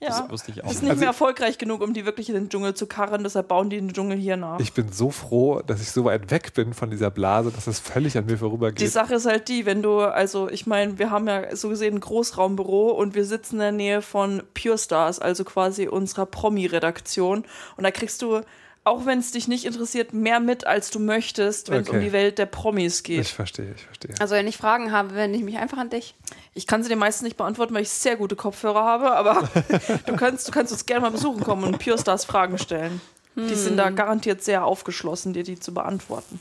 [0.00, 0.10] Ja.
[0.10, 0.90] das wusste ich auch ist nicht.
[0.90, 3.78] Also- mehr erfolgreich genug, um die wirklich in den Dschungel zu karren, deshalb bauen die
[3.78, 4.60] den Dschungel hier nach.
[4.60, 7.80] Ich bin so froh, dass ich so weit weg bin von dieser Blase, dass das
[7.80, 8.80] völlig an mir vorübergeht.
[8.80, 11.96] Die Sache ist halt die, wenn du, also ich meine, wir haben ja so gesehen
[11.96, 17.44] ein Großraumbüro und wir sitzen in der Nähe von Pure Stars, also quasi unserer Promi-Redaktion.
[17.76, 18.40] Und da kriegst du
[18.88, 21.98] auch wenn es dich nicht interessiert, mehr mit, als du möchtest, wenn es Okay.
[21.98, 23.20] um die Welt der Promis geht.
[23.20, 24.14] Ich verstehe, ich verstehe.
[24.18, 26.14] Also wenn ich Fragen habe, wende ich mich einfach an dich.
[26.54, 29.48] Ich kann sie dir meistens nicht beantworten, weil ich sehr gute Kopfhörer habe, aber
[30.06, 33.00] du kannst, du kannst uns gerne mal besuchen kommen und Pure Stars Fragen stellen.
[33.36, 36.40] Die sind da garantiert sehr aufgeschlossen, dir die zu beantworten.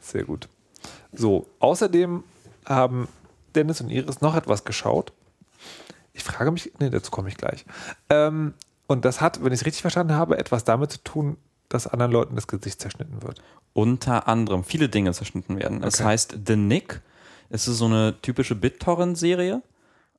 [0.00, 0.48] Sehr gut.
[1.12, 2.24] So, außerdem
[2.66, 3.06] haben
[3.54, 5.12] Dennis und Iris noch etwas geschaut.
[6.12, 7.64] Ich frage mich, nee, dazu komme ich gleich.
[8.10, 8.54] Ähm,
[8.88, 11.36] und das hat, wenn ich es richtig verstanden habe, etwas damit zu tun,
[11.68, 13.42] dass anderen Leuten das Gesicht zerschnitten wird.
[13.72, 15.82] Unter anderem viele Dinge zerschnitten werden.
[15.82, 16.04] Es Okay.
[16.04, 17.00] heißt The Nick.
[17.50, 19.62] Es ist so eine typische BitTorrent-Serie.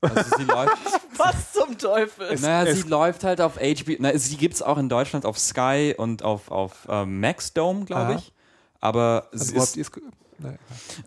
[0.01, 0.77] Also sie läuft,
[1.17, 2.35] Was zum Teufel?
[2.39, 3.95] naja, es- sie läuft halt auf HBO.
[3.99, 8.15] Na, sie gibt es auch in Deutschland auf Sky und auf, auf ähm, Maxdome, glaube
[8.15, 8.31] ich.
[8.81, 10.03] Aber es Also, ist, es ge-
[10.37, 10.59] Nein.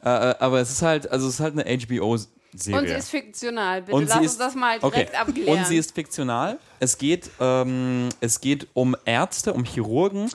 [0.05, 1.65] äh, äh, aber es ist halt, also es ist halt eine
[2.55, 2.79] HBO-Serie.
[2.81, 3.83] Und sie ist fiktional.
[3.83, 4.91] Bitte Und lass sie uns ist- das mal Okay.
[4.91, 5.59] direkt abklären.
[5.59, 6.59] Und sie ist fiktional.
[6.81, 10.31] Es geht, ähm, es geht um Ärzte, um Chirurgen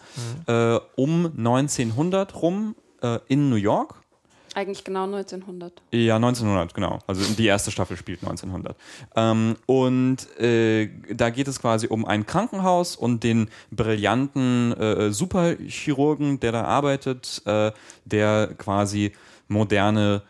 [0.48, 3.96] äh, um 1900 rum äh, in New York.
[4.56, 5.82] Eigentlich genau 1900.
[5.90, 7.00] Ja, 1900, genau.
[7.08, 8.78] Also die erste Staffel spielt 1900.
[9.16, 16.40] Ähm, und äh, da geht es quasi um ein Krankenhaus und den brillanten äh, Superchirurgen,
[16.40, 17.72] der da arbeitet, äh,
[18.06, 19.14] der quasi
[19.48, 20.22] moderne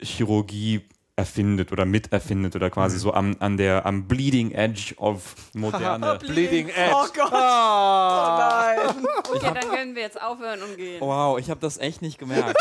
[0.00, 0.82] Chirurgie
[1.22, 6.18] erfindet oder miterfindet oder quasi so am, an der, am Bleeding Edge of moderne.
[6.26, 6.92] Bleeding Edge.
[6.94, 7.32] Oh Gott.
[7.32, 9.06] Oh nein.
[9.34, 11.00] Okay, dann können wir jetzt aufhören und gehen.
[11.00, 12.54] Wow, ich habe das echt nicht gemerkt.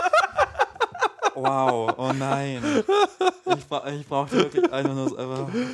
[1.33, 2.61] Wow, oh nein.
[3.57, 5.09] Ich, bra ich brauchte wirklich einfach nur.
[5.09, 5.17] so-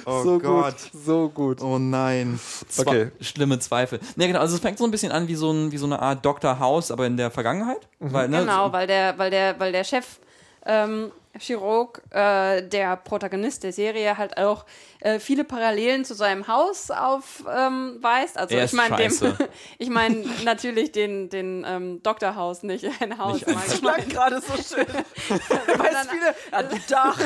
[0.05, 0.76] Oh so Gott.
[0.91, 1.61] gut, so gut.
[1.61, 2.39] Oh nein.
[2.69, 3.11] Zwe Okay.
[3.22, 3.99] Schlimme Zweifel.
[4.15, 5.99] Ne, genau, also es fängt so ein bisschen an wie so, ein, wie so eine
[6.01, 6.59] Art Dr.
[6.59, 7.88] House, aber in der Vergangenheit.
[7.99, 10.19] Weil, ne, Genau, so- weil der, weil der, weil der Chef
[10.65, 14.65] ähm, Chirurg, äh, der Protagonist der Serie, halt auch
[14.99, 17.47] äh, viele Parallelen zu seinem Haus aufweist.
[17.47, 18.01] Ähm,
[18.41, 18.97] also Er ich meine
[19.77, 23.45] ich meine natürlich den, den ähm, Doktorhaus, nicht ein Haus.
[23.45, 23.81] Nicht Das ich.
[23.81, 24.88] klang gerade so schön.
[25.30, 27.19] Weißt viele, ein Dach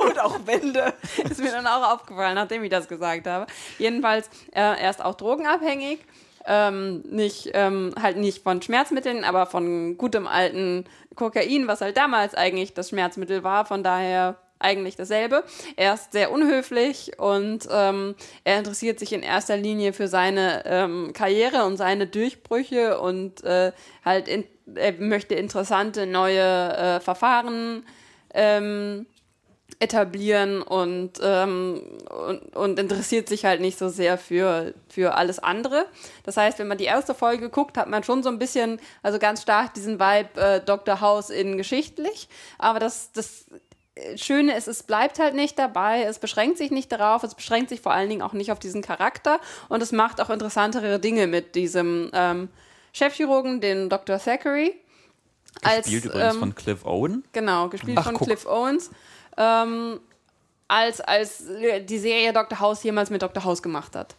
[0.00, 0.92] und auch Wände.
[1.28, 3.46] ist mir dann auch aufgefallen, nachdem ich das gesagt habe.
[3.78, 6.00] Jedenfalls, äh, er ist auch drogenabhängig.
[6.46, 10.84] Ähm, nicht, ähm, halt nicht von Schmerzmitteln, aber von gutem alten
[11.14, 13.64] Kokain, was halt damals eigentlich das Schmerzmittel war.
[13.64, 15.44] Von daher eigentlich dasselbe.
[15.76, 18.14] Er ist sehr unhöflich und ähm,
[18.44, 23.72] er interessiert sich in erster Linie für seine ähm, Karriere und seine Durchbrüche und äh,
[24.04, 24.44] halt in,
[24.74, 27.84] er möchte interessante neue äh, Verfahren
[28.32, 29.06] ähm,
[29.80, 31.82] etablieren und, ähm,
[32.28, 35.86] und, und interessiert sich halt nicht so sehr für, für alles andere.
[36.22, 39.18] Das heißt, wenn man die erste Folge guckt, hat man schon so ein bisschen, also
[39.18, 41.00] ganz stark diesen Vibe äh, Dr.
[41.00, 42.28] House in geschichtlich.
[42.58, 43.46] Aber das, das
[44.16, 47.80] Schöne ist, es bleibt halt nicht dabei, es beschränkt sich nicht darauf, es beschränkt sich
[47.80, 49.38] vor allen Dingen auch nicht auf diesen Charakter
[49.68, 52.48] und es macht auch interessantere Dinge mit diesem ähm,
[52.92, 54.18] Chefchirurgen, den Dr.
[54.18, 54.74] Thackeray.
[55.62, 57.24] gespielt übrigens ähm, von Cliff Owen.
[57.32, 58.26] Genau, gespielt Ach, von guck.
[58.26, 58.90] Cliff Owens.
[59.36, 60.00] Ähm,
[60.68, 62.60] als, als die Serie Dr.
[62.60, 63.44] House jemals mit Dr.
[63.44, 64.14] House gemacht hat.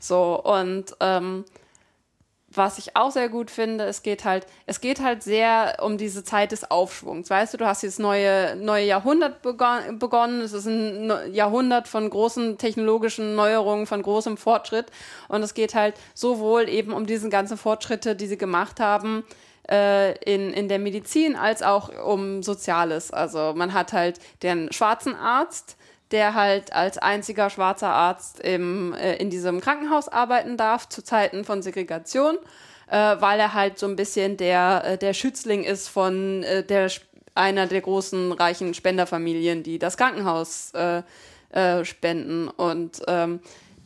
[0.00, 1.44] So, und ähm,
[2.56, 6.24] was ich auch sehr gut finde, es geht halt, es geht halt sehr um diese
[6.24, 7.30] Zeit des Aufschwungs.
[7.30, 10.40] Weißt du, du hast jetzt neue, neue Jahrhundert begon begonnen.
[10.40, 14.86] Es ist ein Ne- Jahrhundert von großen technologischen Neuerungen, von großem Fortschritt.
[15.28, 19.24] Und es geht halt sowohl eben um diese ganzen Fortschritte, die sie gemacht haben,
[19.66, 23.10] in, in der Medizin als auch um Soziales.
[23.10, 25.76] Also man hat halt den schwarzen Arzt,
[26.10, 31.44] der halt als einziger schwarzer Arzt im, äh, in diesem Krankenhaus arbeiten darf zu Zeiten
[31.44, 32.36] von Segregation,
[32.88, 36.90] äh, weil er halt so ein bisschen der, äh, der Schützling ist von äh, der,
[37.34, 41.02] einer der großen reichen Spenderfamilien, die das Krankenhaus äh,
[41.50, 42.48] äh, spenden.
[42.48, 43.40] Und ähm,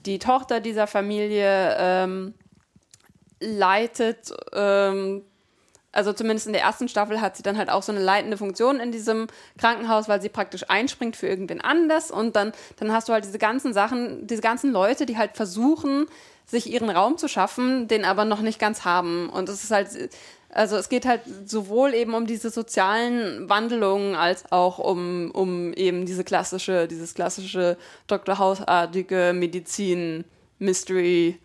[0.05, 2.35] die Tochter dieser Familie ähm,
[3.41, 5.23] leitet ähm,
[5.93, 8.79] also zumindest in der ersten Staffel hat sie dann halt auch so eine leitende Funktion
[8.79, 9.27] in diesem
[9.59, 13.39] Krankenhaus, weil sie praktisch einspringt für irgendwen anders und dann, dann hast du halt diese
[13.39, 16.07] ganzen Sachen, diese ganzen Leute, die halt versuchen,
[16.47, 19.29] sich ihren Raum zu schaffen, den aber noch nicht ganz haben.
[19.29, 19.89] Und es ist halt,
[20.51, 26.07] also es geht halt sowohl eben um diese sozialen Wandlungen als auch um, um eben
[26.07, 28.39] diese klassische, dieses klassische Dr.
[28.39, 31.39] House-artige Medizin-Mystery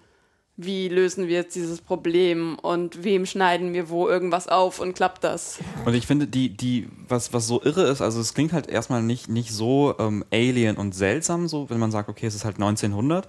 [0.56, 5.24] wie lösen wir jetzt dieses Problem und wem schneiden wir wo irgendwas auf und klappt
[5.24, 5.60] das?
[5.86, 9.02] Und ich finde, die, die, was, was so irre ist, also es klingt halt erstmal
[9.02, 12.56] nicht, nicht so ähm, alien und seltsam, so, wenn man sagt, okay, es ist halt
[12.58, 13.28] 1900,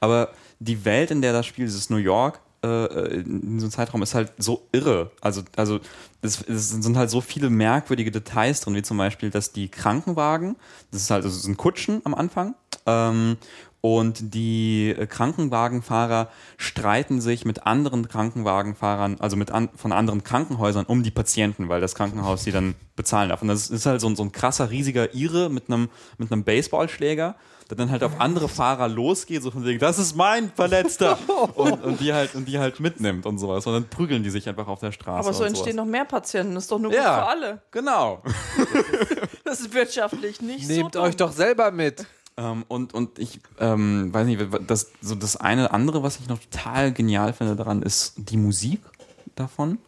[0.00, 4.02] aber die Welt, in der das Spiel, dieses New York, äh, in so einem Zeitraum
[4.02, 5.10] ist halt so irre.
[5.20, 5.78] Also, also
[6.22, 10.56] es, es sind halt so viele merkwürdige Details drin, wie zum Beispiel, dass die Krankenwagen,
[10.90, 12.54] das ist halt, das sind Kutschen am Anfang,
[12.86, 13.36] Ähm,
[13.84, 20.86] und die äh, Krankenwagenfahrer streiten sich mit anderen Krankenwagenfahrern, also mit an, von anderen Krankenhäusern
[20.86, 23.42] um die Patienten, weil das Krankenhaus sie dann bezahlen darf.
[23.42, 26.44] Und das ist halt so, ein- so ein krasser, riesiger Ire mit einem, mit einem
[26.44, 27.34] Baseballschläger,
[27.68, 31.18] der dann halt auf andere Fahrer losgeht, so von wegen, das ist mein Verletzter!
[31.54, 33.66] und, und, die halt, und die halt mitnimmt und sowas.
[33.66, 35.28] Und dann prügeln die sich einfach auf der Straße.
[35.28, 35.84] Aber so und entstehen sowas.
[35.84, 36.54] noch mehr Patienten.
[36.54, 37.16] Das ist doch nur gut Ja.
[37.16, 37.60] für alle.
[37.70, 38.22] Genau.
[39.44, 41.28] Das ist wirtschaftlich nicht Nehmt so euch dumm.
[41.28, 42.06] doch selber mit.
[42.36, 46.38] Ähm, und, und ich ähm, weiß nicht, das, so das eine andere, was ich noch
[46.38, 48.80] total genial finde daran, ist die Musik
[49.36, 49.78] davon.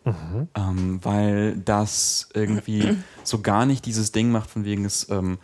[0.55, 5.39] Ähm, weil das irgendwie so gar nicht dieses Ding macht, von wegen es ähm,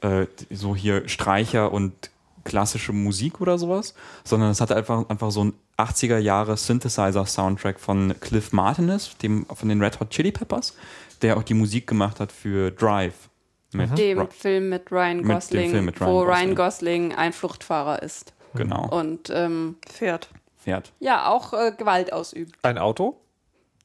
[0.00, 2.10] äh, so hier Streicher und
[2.44, 3.94] klassische Musik oder sowas,
[4.24, 9.68] sondern es hat einfach, einfach so ein 80er Jahre Synthesizer-Soundtrack von Cliff Martinez, dem von
[9.68, 10.74] den Red Hot Chili Peppers,
[11.22, 13.28] der auch die Musik gemacht hat für Drive.
[13.72, 16.34] Mit Dem Ra- Film mit Ryan Mit Gosling, Film mit Ryan wo Gosling.
[16.34, 18.32] Ryan Gosling ein Fluchtfahrer ist.
[18.54, 20.30] genau, Und ähm, Pferd.
[20.56, 20.92] fährt.
[21.00, 22.56] ja, auch äh, Gewalt ausübt.
[22.62, 23.20] Ein Auto?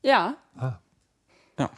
[0.02, 0.36] Ja,
[1.60, 1.70] Ja.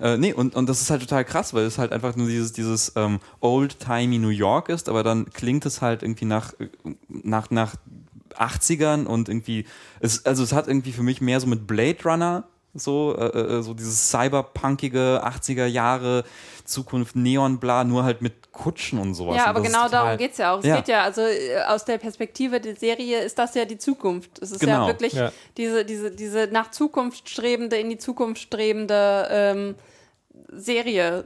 [0.00, 2.52] Äh, nee, und, und das ist halt total krass, weil es halt einfach nur dieses,
[2.52, 6.68] dieses ähm, old-timey New York ist, aber dann klingt es halt irgendwie nach, äh,
[7.08, 7.76] nach, nach
[8.34, 9.66] 80ern und irgendwie,
[10.00, 12.44] es, also es hat irgendwie für mich mehr so mit Blade Runner
[12.80, 13.24] so, äh,
[13.58, 16.24] äh, so dieses cyberpunkige 80er Jahre
[16.64, 19.36] Zukunft Neonbla, nur halt mit Kutschen und sowas.
[19.36, 20.58] ja aber genau darum geht es ja auch.
[20.58, 20.76] Es Ja.
[20.76, 24.38] geht ja, also äh, aus der Perspektive der Serie ist das ja die Zukunft.
[24.42, 24.86] Es ist ja Genau.
[24.88, 25.32] wirklich Ja.
[25.56, 29.74] Diese, diese, diese nach Zukunft strebende, in die Zukunft strebende ähm,
[30.52, 31.24] Serie.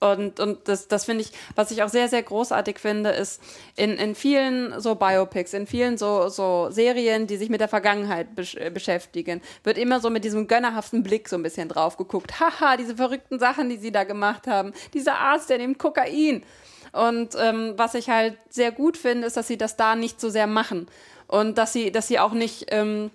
[0.00, 3.40] Und, und das, das finde ich, was ich auch sehr, sehr großartig finde, ist
[3.76, 8.34] in, in vielen so Biopics, in vielen so, so Serien, die sich mit der Vergangenheit
[8.34, 12.40] besch äh, beschäftigen, wird immer so mit diesem gönnerhaften Blick so ein bisschen drauf geguckt.
[12.40, 14.72] Haha, diese verrückten Sachen, die sie da gemacht haben.
[14.94, 16.44] Dieser Arzt, der nimmt Kokain.
[16.92, 20.30] Und ähm, was ich halt sehr gut finde, ist, dass sie das da nicht so
[20.30, 20.88] sehr machen.
[21.26, 22.66] Und dass sie, dass sie auch nicht.
[22.68, 23.10] Ähm,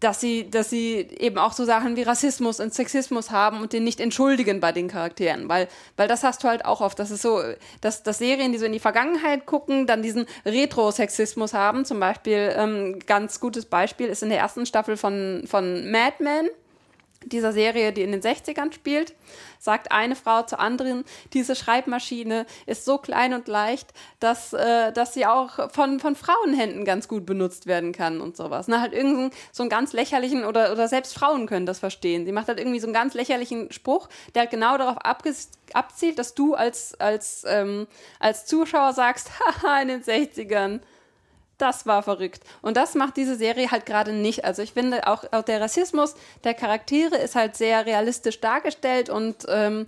[0.00, 3.84] dass sie, dass sie eben auch so Sachen wie Rassismus und Sexismus haben und den
[3.84, 6.98] nicht entschuldigen bei den Charakteren, weil, weil das hast du halt auch oft.
[6.98, 7.40] Das ist so,
[7.80, 11.86] dass, dass Serien, die so in die Vergangenheit gucken, dann diesen Retro-Sexismus haben.
[11.86, 16.48] Zum Beispiel, ähm, ganz gutes Beispiel ist in der ersten Staffel von, von Mad Men
[17.24, 19.14] dieser Serie, die in den 60ern spielt,
[19.58, 25.14] sagt eine Frau zur anderen, diese Schreibmaschine ist so klein und leicht, dass, äh, dass
[25.14, 28.68] sie auch von, von Frauenhänden ganz gut benutzt werden kann und sowas.
[28.68, 32.24] Na, halt irgendeinen so einen ganz lächerlichen, oder, oder selbst Frauen können das verstehen.
[32.26, 36.34] Sie macht halt irgendwie so einen ganz lächerlichen Spruch, der halt genau darauf abzielt, dass
[36.34, 37.86] du als, als, ähm,
[38.18, 39.30] als Zuschauer sagst,
[39.62, 40.80] haha, in den 60ern.
[41.58, 42.42] Das war verrückt.
[42.60, 44.44] Und das macht diese Serie halt gerade nicht.
[44.44, 46.14] Also ich finde auch, auch der Rassismus
[46.44, 49.86] der Charaktere ist halt sehr realistisch dargestellt und, ähm,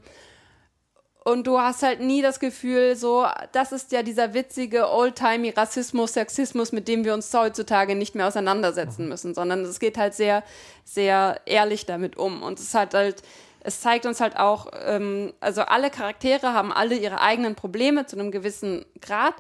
[1.25, 6.15] und du hast halt nie das Gefühl, so, das ist ja dieser witzige, oldtimey Rassismus,
[6.15, 10.43] Sexismus, mit dem wir uns heutzutage nicht mehr auseinandersetzen müssen, sondern es geht halt sehr,
[10.85, 12.43] sehr ehrlich damit um.
[12.43, 13.23] Und es hat halt,
[13.61, 18.19] es zeigt uns halt auch, ähm, also alle Charaktere haben alle ihre eigenen Probleme zu
[18.19, 19.35] einem gewissen Grad.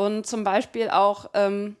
[0.00, 1.76] Und zum Beispiel auch ähm,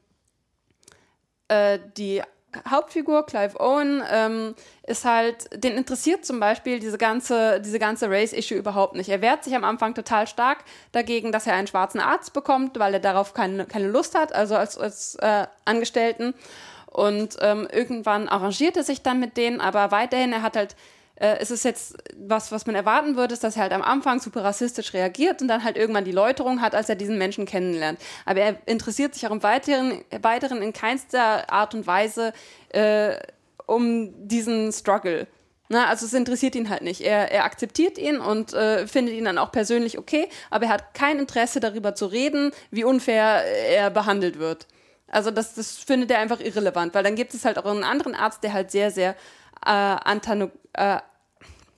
[1.48, 2.20] äh, die
[2.68, 4.54] Hauptfigur, Clive Owen, ähm,
[4.86, 9.08] ist halt, den interessiert zum Beispiel diese ganze, diese ganze Race-Issue überhaupt nicht.
[9.08, 12.92] Er wehrt sich am Anfang total stark dagegen, dass er einen schwarzen Arzt bekommt, weil
[12.92, 16.34] er darauf keine, keine Lust hat, also als, als äh, Angestellten.
[16.90, 20.76] Und ähm, irgendwann arrangiert er sich dann mit denen, aber weiterhin, er hat halt
[21.20, 24.20] äh, es ist jetzt was, was man erwarten würde, ist, dass er halt am Anfang
[24.20, 28.00] super rassistisch reagiert und dann halt irgendwann die Läuterung hat, als er diesen Menschen kennenlernt.
[28.24, 32.32] Aber er interessiert sich auch im Weiteren, weiteren in keinster Art und Weise
[32.70, 33.16] äh,
[33.66, 35.26] um diesen Struggle.
[35.68, 37.02] Na, also es interessiert ihn halt nicht.
[37.02, 40.94] Er, er akzeptiert ihn und äh, findet ihn dann auch persönlich okay, aber er hat
[40.94, 44.66] kein Interesse darüber zu reden, wie unfair er behandelt wird.
[45.06, 48.14] Also das, das findet er einfach irrelevant, weil dann gibt es halt auch einen anderen
[48.14, 49.10] Arzt, der halt sehr, sehr
[49.64, 50.98] äh, antano äh,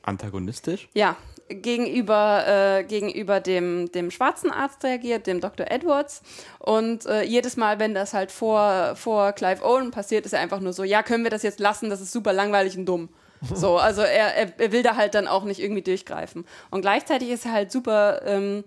[0.03, 0.89] Antagonistisch?
[0.95, 1.17] ja,
[1.49, 5.71] gegenüber, äh, gegenüber dem, dem schwarzen Arzt reagiert, dem Dr.
[5.71, 6.23] Edwards.
[6.59, 10.61] Und äh, jedes Mal, wenn das halt vor, vor Clive Owen passiert, ist er einfach
[10.61, 13.09] nur so, ja, können wir das jetzt lassen, das ist super langweilig und dumm.
[13.55, 16.47] So, also er, er, er will da halt dann auch nicht irgendwie durchgreifen.
[16.71, 18.63] Und gleichzeitig ist er halt super ähm,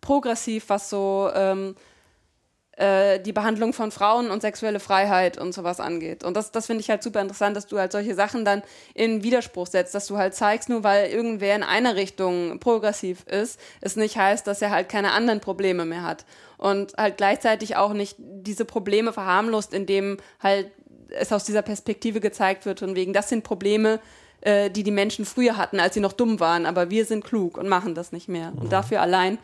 [0.00, 1.74] progressiv, was so ähm,
[2.80, 6.24] äh, die Behandlung von Frauen und sexuelle Freiheit und sowas angeht.
[6.24, 8.62] Und das, das finde ich halt super interessant, dass du halt solche Sachen dann
[8.94, 13.60] in Widerspruch setzt, dass du halt zeigst, nur weil irgendwer in einer Richtung progressiv ist,
[13.82, 16.24] es nicht heißt, dass er halt keine anderen Probleme mehr hat.
[16.56, 20.70] Und halt gleichzeitig auch nicht diese Probleme verharmlost, indem halt
[21.10, 24.00] es aus dieser Perspektive gezeigt wird, von wegen, das sind Probleme,
[24.40, 27.58] äh, die die Menschen früher hatten, als sie noch dumm waren, aber wir sind klug
[27.58, 28.52] und machen das nicht mehr.
[28.58, 29.36] Und dafür allein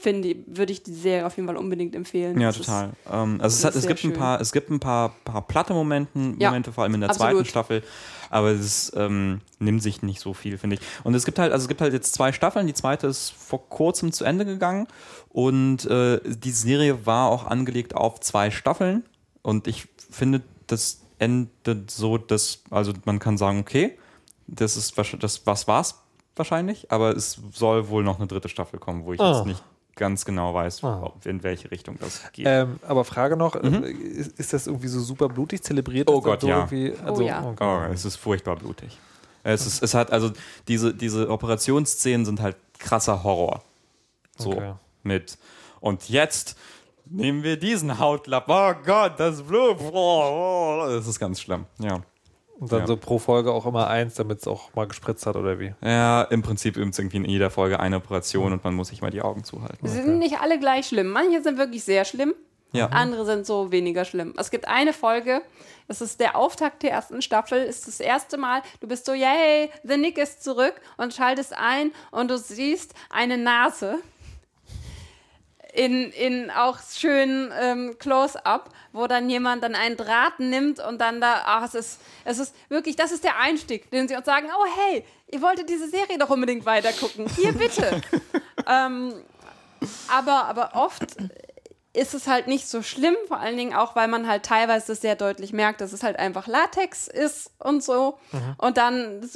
[0.00, 2.40] finde, würde ich die Serie auf jeden Fall unbedingt empfehlen.
[2.40, 2.90] Ja, Das ist- total.
[3.10, 5.72] Ähm, also es, hat, ist es gibt ein paar, es gibt ein paar, paar platte
[5.74, 7.32] Momenten, Ja, Momente, vor allem in der absolut.
[7.34, 7.82] zweiten Staffel,
[8.30, 10.82] aber es ähm, nimmt sich nicht so viel, finde ich.
[11.04, 12.66] Und es gibt halt, also es gibt halt jetzt zwei Staffeln.
[12.66, 14.86] Die zweite ist vor kurzem zu Ende gegangen
[15.28, 19.04] und äh, die Serie war auch angelegt auf zwei Staffeln
[19.42, 23.98] und ich finde, das endet so, dass also man kann sagen, okay,
[24.46, 25.96] das ist das was war's
[26.36, 29.32] wahrscheinlich, aber es soll wohl noch eine dritte Staffel kommen, wo ich Oh.
[29.36, 29.62] jetzt nicht
[30.00, 31.12] ganz genau weiß, Ah.
[31.24, 32.46] in welche Richtung das geht.
[32.48, 36.08] Ähm, aber Frage noch, äh, ist, ist das irgendwie so super blutig zelebriert?
[36.08, 36.14] Mhm.
[36.16, 36.56] Oh Gott, so ja.
[36.68, 37.44] irgendwie- Also, Oh ja.
[37.48, 37.64] okay.
[37.88, 38.98] Oh, es ist furchtbar blutig.
[39.44, 40.32] Es, ist, es hat also
[40.68, 43.62] diese, diese Operationsszenen sind halt krasser Horror.
[44.36, 44.72] So Okay.
[45.02, 45.38] mit.
[45.80, 46.56] Und jetzt
[47.06, 48.44] nehmen wir diesen Hautlapp.
[48.48, 49.76] Oh Gott, das Blut.
[49.80, 50.86] Oh, oh.
[50.88, 51.66] Das ist ganz schlimm.
[51.78, 52.00] Ja.
[52.60, 52.86] Und dann Ja.
[52.86, 55.72] so pro Folge auch immer eins, damit es auch mal gespritzt hat oder wie?
[55.82, 59.10] Ja, im Prinzip übt irgendwie in jeder Folge eine Operation und man muss sich mal
[59.10, 59.86] die Augen zuhalten.
[59.88, 61.08] Sie sind nicht alle gleich schlimm.
[61.10, 62.34] Manche sind wirklich sehr schlimm,
[62.72, 62.86] Ja.
[62.88, 64.34] andere sind so weniger schlimm.
[64.36, 65.40] Es gibt eine Folge,
[65.88, 69.70] das ist der Auftakt der ersten Staffel, ist das erste Mal, du bist so, yay,
[69.82, 73.96] The Nick ist zurück und schaltest ein und du siehst eine Nase
[75.74, 81.20] in, in auch schön ähm, Close-up, wo dann jemand dann einen Draht nimmt und dann
[81.20, 84.48] da, ach, es ist, es ist wirklich, das ist der Einstieg, den sie uns sagen,
[84.56, 88.00] oh hey, ihr wolltet diese Serie doch unbedingt weitergucken, hier bitte.
[88.66, 89.14] ähm,
[90.08, 91.16] aber, aber oft
[91.92, 95.16] ist es halt nicht so schlimm, vor allen Dingen auch, weil man halt teilweise sehr
[95.16, 98.18] deutlich merkt, dass es halt einfach Latex ist und so.
[98.58, 99.28] Und dann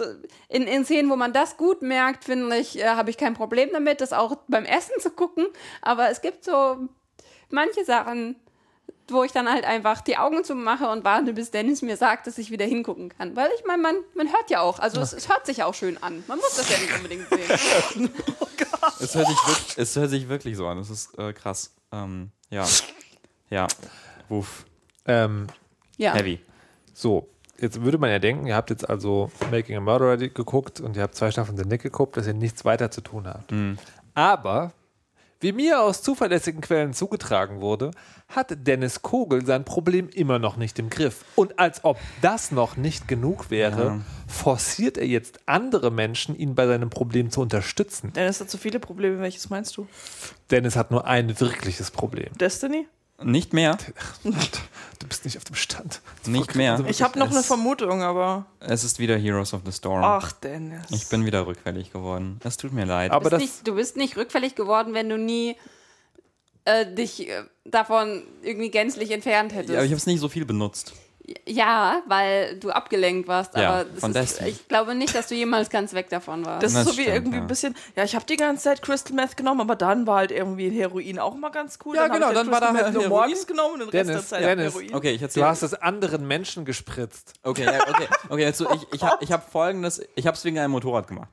[0.49, 3.71] in, in Szenen, wo man das gut merkt, finde ich, äh, habe ich kein Problem
[3.73, 5.47] damit, das auch beim Essen zu gucken.
[5.83, 6.77] Aber es gibt so
[7.51, 8.37] manche Sachen,
[9.09, 12.39] wo ich dann halt einfach die Augen zumache und warte, bis Dennis mir sagt, dass
[12.39, 13.35] ich wieder hingucken kann.
[13.37, 16.03] Weil ich meine, man, man hört ja auch, also es, es hört sich auch schön
[16.03, 16.25] an.
[16.29, 18.11] Man muss das ja nicht unbedingt sehen.
[19.01, 20.77] Es hört sich wirklich, es hört sich wirklich so an.
[20.77, 21.75] Das ist äh, krass.
[21.91, 22.67] Ähm, ja.
[23.51, 23.69] Ja.
[24.29, 24.65] Wuff.
[25.07, 25.47] Ähm,
[25.97, 26.15] Ja.
[26.15, 26.41] Heavy.
[26.93, 27.29] so,
[27.59, 31.03] jetzt würde man ja denken, ihr habt jetzt also Making a Murderer geguckt und ihr
[31.03, 33.53] habt zwei Staffeln The Nick geguckt, dass ihr nichts weiter zu tun habt.
[33.53, 33.79] Mhm.
[34.15, 34.73] Aber,
[35.45, 37.91] wie mir aus zuverlässigen Quellen zugetragen wurde,
[38.29, 41.23] hat Dennis Kogel sein Problem immer noch nicht im Griff.
[41.37, 44.01] Und als ob das noch nicht genug wäre, Ja.
[44.27, 48.11] forciert er jetzt andere Menschen, ihn bei seinem Problem zu unterstützen.
[48.15, 49.19] Dennis hat so viele Probleme.
[49.21, 49.87] Welches meinst du?
[50.51, 52.33] Dennis hat nur ein wirkliches Problem.
[52.41, 52.87] Destiny?
[53.23, 53.79] Nicht mehr.
[55.01, 56.01] Du bist nicht auf dem Stand.
[56.25, 56.73] Nicht mehr.
[56.73, 58.47] Also Ich habe noch Es- eine Vermutung, aber.
[58.61, 60.03] Es ist wieder Heroes of the Storm.
[60.03, 60.87] Ach, Dennis.
[60.91, 62.41] Ich bin wieder rückfällig geworden.
[62.43, 63.11] Es tut mir leid.
[63.11, 65.57] Aber bist das, nicht, du bist nicht rückfällig geworden, wenn du nie
[66.65, 69.71] äh, dich äh, davon irgendwie gänzlich entfernt hättest.
[69.71, 70.95] ja, aber ich habe es nicht so viel benutzt.
[71.47, 75.71] Ja, weil du abgelenkt warst, Ja, aber von ist, ich glaube nicht, dass du jemals
[75.71, 76.63] ganz weg davon warst.
[76.63, 77.43] Das ist Das so wie stimmt, irgendwie ja.
[77.43, 80.33] ein bisschen, ja, ich habe die ganze Zeit Crystal Meth genommen, aber dann war halt
[80.33, 81.97] irgendwie Heroin auch mal ganz cool.
[81.97, 83.21] Ja, dann genau, dann war Crystal da Meth nur Heroin.
[83.21, 84.75] morgens genommen und den Rest Dennis, der Zeit Dennis.
[84.75, 84.95] Heroin.
[84.95, 85.47] Okay, ich du erzähle.
[85.47, 87.33] hast es anderen Menschen gespritzt.
[87.43, 88.45] Okay, ja, okay, okay.
[88.45, 91.29] Also ich, ich habe ich hab folgendes, ich habe es wegen einem Motorrad gemacht.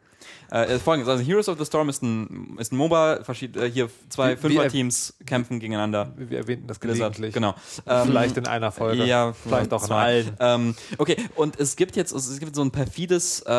[0.52, 4.36] Äh, folgendes, also Heroes of the Storm ist ein, ist ein MOBA, äh, hier zwei
[4.36, 6.12] Fünfer-Teams kämpfen gegeneinander.
[6.18, 7.34] Wir erwähnten das gelegentlich.
[7.34, 7.56] genau.
[7.88, 9.06] Ähm, Vielleicht in einer Folge.
[9.06, 10.38] Ja, vielleicht auch in allen.
[10.42, 13.54] Ähm, okay, und es gibt jetzt, es gibt so ein perfides, äh,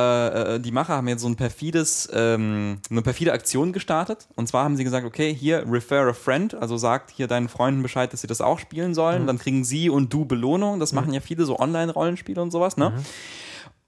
[0.56, 4.28] äh, die Macher haben jetzt so ein perfides, ähm, eine perfide Aktion gestartet.
[4.36, 7.82] Und zwar haben sie gesagt, okay, hier refer a friend, also sagt hier deinen Freunden
[7.82, 9.26] Bescheid, dass sie das auch spielen sollen.
[9.26, 10.78] Dann kriegen sie und du Belohnung.
[10.78, 12.92] Das machen ja viele so Online-Rollenspiele und sowas, ne?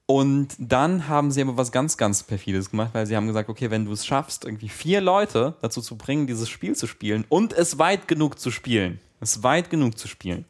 [0.06, 3.70] Und dann haben sie aber was ganz, ganz perfides gemacht, weil sie haben gesagt, okay,
[3.70, 7.54] wenn du es schaffst, irgendwie vier Leute dazu zu bringen, dieses Spiel zu spielen und
[7.54, 10.44] es weit genug zu spielen, es weit genug zu spielen,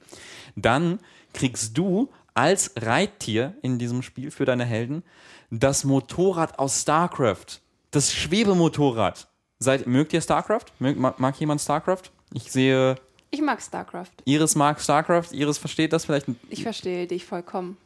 [0.57, 0.99] dann
[1.33, 5.05] kriegst du als Reittier in diesem Spiel für deine Helden
[5.51, 7.61] das Motorrad aus StarCraft.
[7.93, 9.29] Das Schwebemotorrad.
[9.61, 10.67] Seid, mögt ihr StarCraft?
[10.81, 12.11] Mögt, mag, mag jemand StarCraft?
[12.33, 12.97] Ich sehe,
[13.31, 14.11] Ich mag StarCraft.
[14.25, 15.33] Iris mag StarCraft.
[15.33, 16.27] Iris versteht das vielleicht.
[16.51, 17.77] Ich verstehe dich vollkommen.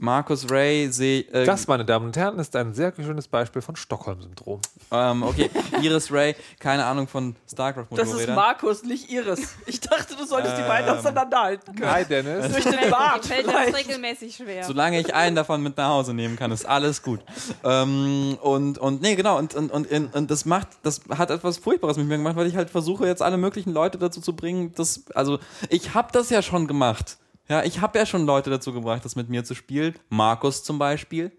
[0.00, 1.20] Markus Ray sehe.
[1.32, 4.60] Äh, Das, meine Damen und Herren, ist ein sehr schönes Beispiel von Stockholm-Syndrom.
[4.90, 5.50] ähm, okay,
[5.82, 8.34] Iris Ray, keine Ahnung von Das ist StarCraft-Motorrädern.
[8.34, 9.54] Markus, nicht Iris.
[9.66, 11.90] Ich dachte, du solltest die beiden auseinanderhalten können.
[11.90, 12.50] Hi, Dennis.
[12.50, 14.64] Durch den Mir Bart fällt das regelmäßig schwer.
[14.64, 17.20] Solange ich einen davon mit nach Hause nehmen kann, ist alles gut.
[17.62, 21.98] Ähm, und, und nee, genau, und, und, und, und das macht, das hat etwas Furchtbares
[21.98, 25.04] mit mir gemacht, weil ich halt versuche, jetzt alle möglichen Leute dazu zu bringen, das,
[25.14, 27.18] also ich habe das ja schon gemacht.
[27.50, 29.94] Ja, ich habe ja schon Leute dazu gebracht, das mit mir zu spielen.
[30.08, 31.32] Markus zum Beispiel.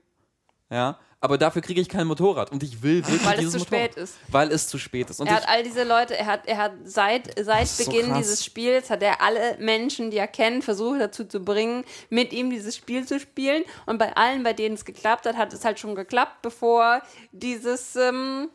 [0.69, 3.59] Ja, aber dafür kriege ich kein Motorrad und ich will wirklich Weil es dieses zu
[3.59, 3.91] Motorrad.
[3.91, 4.15] spät ist.
[4.27, 5.21] Weil es zu spät ist.
[5.21, 8.17] Und Er hat all diese Leute, er hat, er hat seit, seit so Beginn krass.
[8.17, 12.49] dieses Spiels, hat er alle Menschen, die er kennt, versucht dazu zu bringen, mit ihm
[12.49, 13.63] dieses Spiel zu spielen.
[13.85, 17.01] Und bei allen, bei denen es geklappt hat, hat es halt schon geklappt, bevor
[17.31, 18.49] dieses, ähm,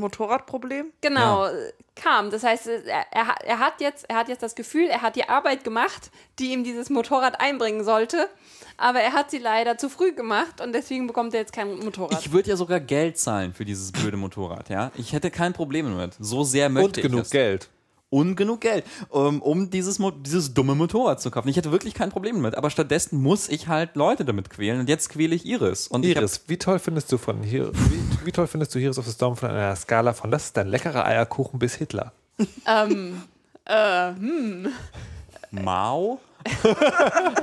[0.00, 0.92] Motorradproblem?
[1.00, 2.30] Genau, äh, kam.
[2.30, 5.64] Das heißt, er, er, hat- jetzt, er hat jetzt das Gefühl, er hat die Arbeit
[5.64, 8.28] gemacht, die ihm dieses Motorrad einbringen sollte.
[8.76, 12.18] Aber er hat sie leider zu früh gemacht und deswegen bekommt er jetzt kein Motorrad.
[12.20, 14.90] Ich würde ja sogar Geld zahlen für dieses blöde Motorrad, ja.
[14.96, 16.16] Ich hätte kein Problem damit.
[16.18, 17.30] So sehr möchte Und ich genug es.
[17.30, 17.68] Geld.
[18.10, 21.48] Und genug Geld, um, um dieses, dieses dumme Motorrad zu kaufen.
[21.48, 22.56] Ich hätte wirklich kein Problem damit.
[22.56, 24.80] Aber stattdessen muss ich halt Leute damit quälen.
[24.80, 25.86] Und jetzt quäle ich Iris.
[25.86, 28.80] Und ich hab- Iris, wie toll findest du von hier, wie, wie toll findest du
[28.80, 32.12] Heroes of the Storm von einer Skala von das ist ein leckerer Eierkuchen bis Hitler?
[32.66, 33.22] ähm,
[33.64, 34.68] äh, hm.
[35.52, 36.20] Mao?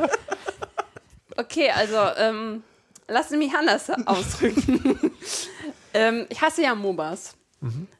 [1.40, 2.64] Okay, also ähm,
[3.08, 5.12] lassen Sie mich anders ausdrücken.
[5.94, 7.36] ähm, ich hasse ja MOBAs.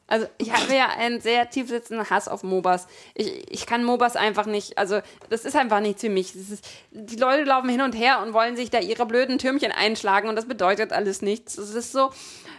[0.06, 2.86] Also ich habe ja einen sehr tief sitzenden Hass auf MOBAs.
[3.14, 6.32] Ich, ich kann MOBAs einfach nicht, also das ist einfach nicht für mich.
[6.32, 9.72] Das ist, die Leute laufen hin und her und wollen sich da ihre blöden Türmchen
[9.72, 11.58] einschlagen und das bedeutet alles nichts.
[11.58, 12.10] Es ist so,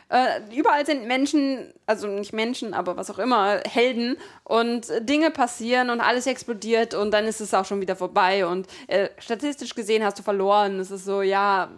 [0.10, 5.90] äh, überall sind Menschen, also nicht Menschen, aber was auch immer, Helden und Dinge passieren
[5.92, 10.04] und alles explodiert und dann ist es auch schon wieder vorbei und äh, statistisch gesehen
[10.04, 10.80] hast du verloren.
[10.80, 11.70] Es ist so, ja,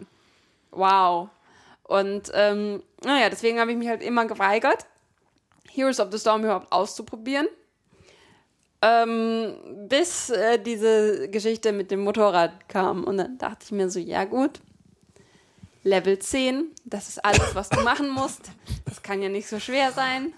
[0.72, 1.30] wow.
[1.84, 4.86] Und ähm, naja, deswegen habe ich mich halt immer geweigert,
[5.70, 7.48] Heroes of the Storm überhaupt auszuprobieren.
[8.84, 9.56] Ähm,
[9.88, 13.04] bis äh, diese Geschichte mit dem Motorrad kam.
[13.04, 14.60] Und dann dachte ich mir so, ja gut,
[15.84, 18.52] Level 10, das ist alles, was du machen musst.
[18.86, 20.34] Das kann ja nicht so schwer sein.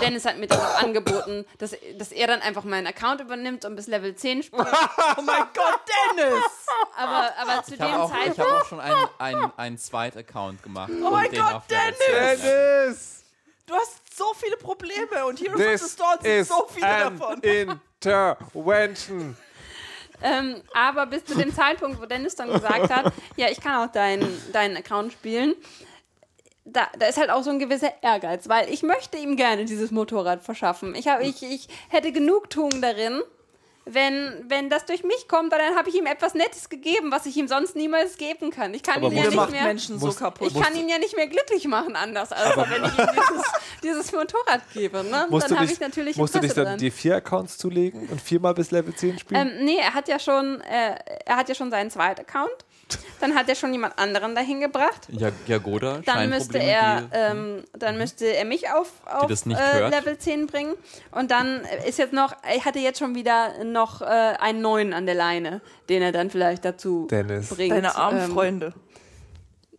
[0.00, 3.76] Dennis hat mir dann auch angeboten, dass, dass er dann einfach meinen Account übernimmt und
[3.76, 4.66] bis Level 10 spielt.
[5.18, 5.80] Oh mein Gott,
[6.16, 6.44] Dennis!
[6.96, 8.38] Aber, aber zu Ich dem habe auch, ich Zeitpunkt.
[8.52, 10.90] hab auch schon einen, einen, einen Zweit-Account gemacht.
[11.04, 12.40] Oh mein Gott, Dennis!
[12.42, 13.15] Dennis!
[13.66, 17.18] Du hast so viele Probleme und Heroes of the This Storm sind so viele an
[17.18, 17.40] davon.
[17.40, 19.36] intervention.
[20.22, 23.92] Ähm, aber bis zu dem Zeitpunkt, wo Dennis dann gesagt hat, ja, ich kann auch
[23.92, 25.54] deinen deinen Account spielen,
[26.64, 29.90] da, da ist halt auch so ein gewisser Ehrgeiz, weil ich möchte ihm gerne dieses
[29.90, 30.94] Motorrad verschaffen.
[30.94, 33.22] Ich, hab, ich, ich hätte Genugtuung darin,
[33.88, 37.36] wenn, wenn das durch mich kommt, dann habe ich ihm etwas Nettes gegeben, was ich
[37.36, 38.74] ihm sonst niemals geben kann.
[38.74, 39.62] Ich kann Aber ihn ja nicht mehr...
[39.62, 40.48] Menschen so kaputt.
[40.48, 43.52] Ich kann ihn ja nicht mehr glücklich machen anders, als wenn ich ihm dieses,
[43.84, 45.04] dieses Motorrad gebe.
[45.04, 45.26] Ne?
[45.30, 46.78] Musst Dann du habe dich, ich natürlich musst du dich dann dran.
[46.78, 49.52] die vier Accounts zulegen und viermal bis Level 10 spielen?
[49.56, 52.50] Ähm, nee, er hat ja schon, äh, er hat ja schon seinen zweiten Account.
[53.20, 55.08] Dann hat er schon jemand anderen dahin gebracht.
[55.08, 59.88] Ja, Jagoda, Dann müsste er, die- ähm, dann müsste er mich auf, auf das äh.
[59.88, 60.74] Level 10 bringen.
[61.10, 65.06] Und dann ist jetzt noch, er hatte jetzt schon wieder noch äh, einen neuen an
[65.06, 67.48] der Leine, den er dann vielleicht dazu Dennis.
[67.48, 67.72] bringt.
[67.72, 68.74] Deine armen ähm, Freunde.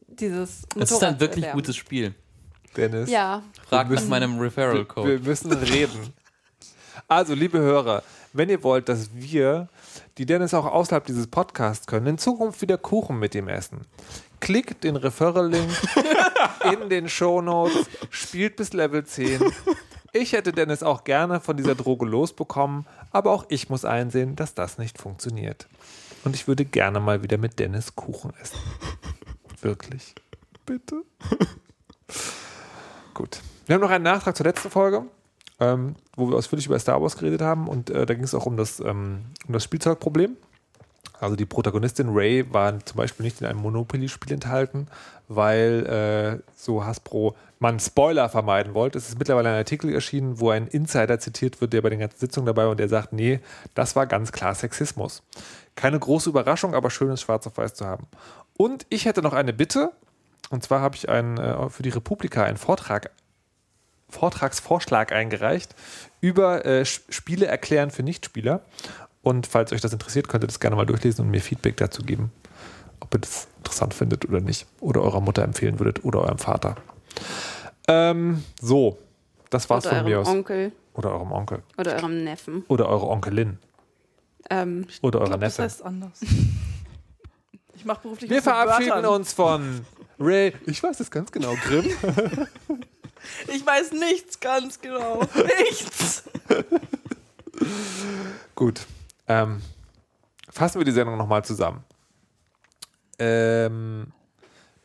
[0.08, 1.58] Dieses Es ist ein wirklich zu erwerben.
[1.60, 2.14] gutes Spiel.
[2.76, 3.10] Dennis.
[3.10, 5.20] Ja, Frag nach müssen- meinem Wir Referral-Code.
[5.20, 6.14] müssen reden.
[7.08, 8.04] Also, liebe Hörer,
[8.34, 9.70] wenn ihr wollt, dass wir,
[10.18, 13.82] die Dennis auch außerhalb dieses Podcasts können, in Zukunft wieder Kuchen mit ihm essen,
[14.40, 15.70] klickt den Referral-Link
[16.72, 19.42] in den Shownotes, spielt bis Level 10.
[20.14, 24.54] Ich hätte Dennis auch gerne von dieser Droge losbekommen, aber auch ich muss einsehen, dass
[24.54, 25.68] das nicht funktioniert.
[26.24, 28.58] Und ich würde gerne mal wieder mit Dennis Kuchen essen.
[29.62, 30.16] Wirklich.
[30.66, 31.04] Bitte.
[33.14, 33.42] Gut.
[33.66, 35.06] Wir haben noch einen Nachtrag zur letzten Folge,
[35.60, 38.46] ähm, wo wir ausführlich über Star Wars geredet haben und äh, da ging es auch
[38.46, 40.38] um das, ähm, um das Spielzeugproblem.
[41.20, 44.88] Also die Protagonistin Ray war zum Beispiel nicht in einem Monopoly-Spiel enthalten,
[45.28, 49.00] weil äh, so Hasbro man Spoiler vermeiden wollte.
[49.00, 52.20] Es ist mittlerweile ein Artikel erschienen, wo ein Insider zitiert wird, der bei den ganzen
[52.20, 53.40] Sitzungen dabei war und der sagt, nee,
[53.74, 55.24] das war ganz klar Sexismus.
[55.76, 58.08] Keine große Überraschung, aber schönes Schwarz auf Weiß zu haben.
[58.56, 59.92] Und ich hätte noch eine Bitte,
[60.50, 63.10] und zwar habe ich einen, äh, für die Republika einen Vortrag
[64.10, 65.76] Vortragsvorschlag eingereicht
[66.22, 68.62] über äh, Spiele erklären für Nichtspieler.
[69.22, 72.02] Und falls euch das interessiert, könnt ihr das gerne mal durchlesen und mir Feedback dazu
[72.04, 72.32] geben,
[73.02, 74.66] ob ihr das interessant findet oder nicht.
[74.80, 76.76] Oder eurer Mutter empfehlen würdet oder eurem Vater.
[77.88, 78.98] Ähm, so,
[79.50, 80.34] das war's oder von mir eurem aus.
[80.34, 81.64] Onkel Oder eurem Onkel.
[81.78, 82.64] oder eurem Neffen.
[82.68, 83.58] Oder eure Onkelin.
[84.50, 85.64] Ähm, Oder eurer glaub, das Neffe.
[85.64, 86.20] heißt anders.
[87.76, 89.86] Ich mache beruflich Wir verabschieden uns von
[90.20, 90.52] Ray.
[90.66, 91.86] Ich weiß es ganz genau, Grimm.
[93.48, 95.22] Ich weiß nichts ganz genau.
[95.70, 96.24] Nichts.
[98.56, 98.86] Gut.
[99.28, 99.62] Ähm,
[100.50, 101.84] fassen wir die Sendung nochmal zusammen.
[103.20, 104.12] Ähm,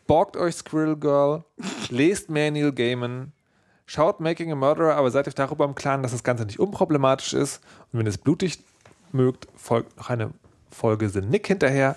[0.06, 1.44] borgt euch Squirrel Girl,
[1.90, 3.32] lest mehr Neil Gaiman,
[3.86, 7.35] schaut Making a Murderer, aber seid euch darüber im Klaren, dass das Ganze nicht unproblematisch
[7.35, 7.62] ist.
[7.93, 8.59] Und wenn ihr es blutig
[9.12, 10.32] mögt, folgt noch eine
[10.70, 11.97] Folge The Nick hinterher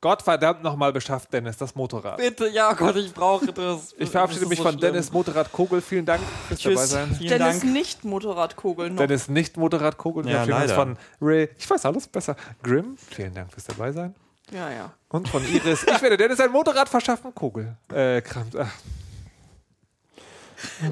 [0.00, 2.18] Gottverdammt nochmal beschafft Dennis das Motorrad.
[2.18, 3.94] Bitte, ja Gott, ich brauche das.
[3.98, 5.80] Ich verabschiede mich von Dennis Motorrad Kogel.
[5.80, 6.90] Vielen Dank fürs dabei Tschüss.
[6.90, 7.14] sein.
[7.16, 7.72] Vielen Dennis Dank.
[7.72, 9.00] nicht Motorradkugeln noch.
[9.06, 10.24] Dennis nicht Motorrad Kogel.
[10.24, 10.74] Wir Ja, verabschieden uns leider.
[10.74, 11.48] von Ray.
[11.58, 12.36] Ich weiß alles besser.
[12.62, 12.96] Grimm.
[13.10, 14.14] Vielen Dank fürs dabei sein.
[14.52, 14.92] Ja, ja.
[15.08, 15.82] Und von Iris.
[15.82, 17.34] Ich werde Dennis ein Motorrad verschaffen.
[17.34, 17.76] Kogel.
[17.92, 18.54] Äh, Kramt.
[18.56, 18.70] Ach.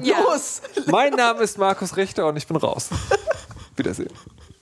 [0.01, 0.19] Ja.
[0.19, 0.61] Los!
[0.87, 2.89] Mein Name ist Markus Richter und ich bin raus.
[3.75, 4.11] Wiedersehen.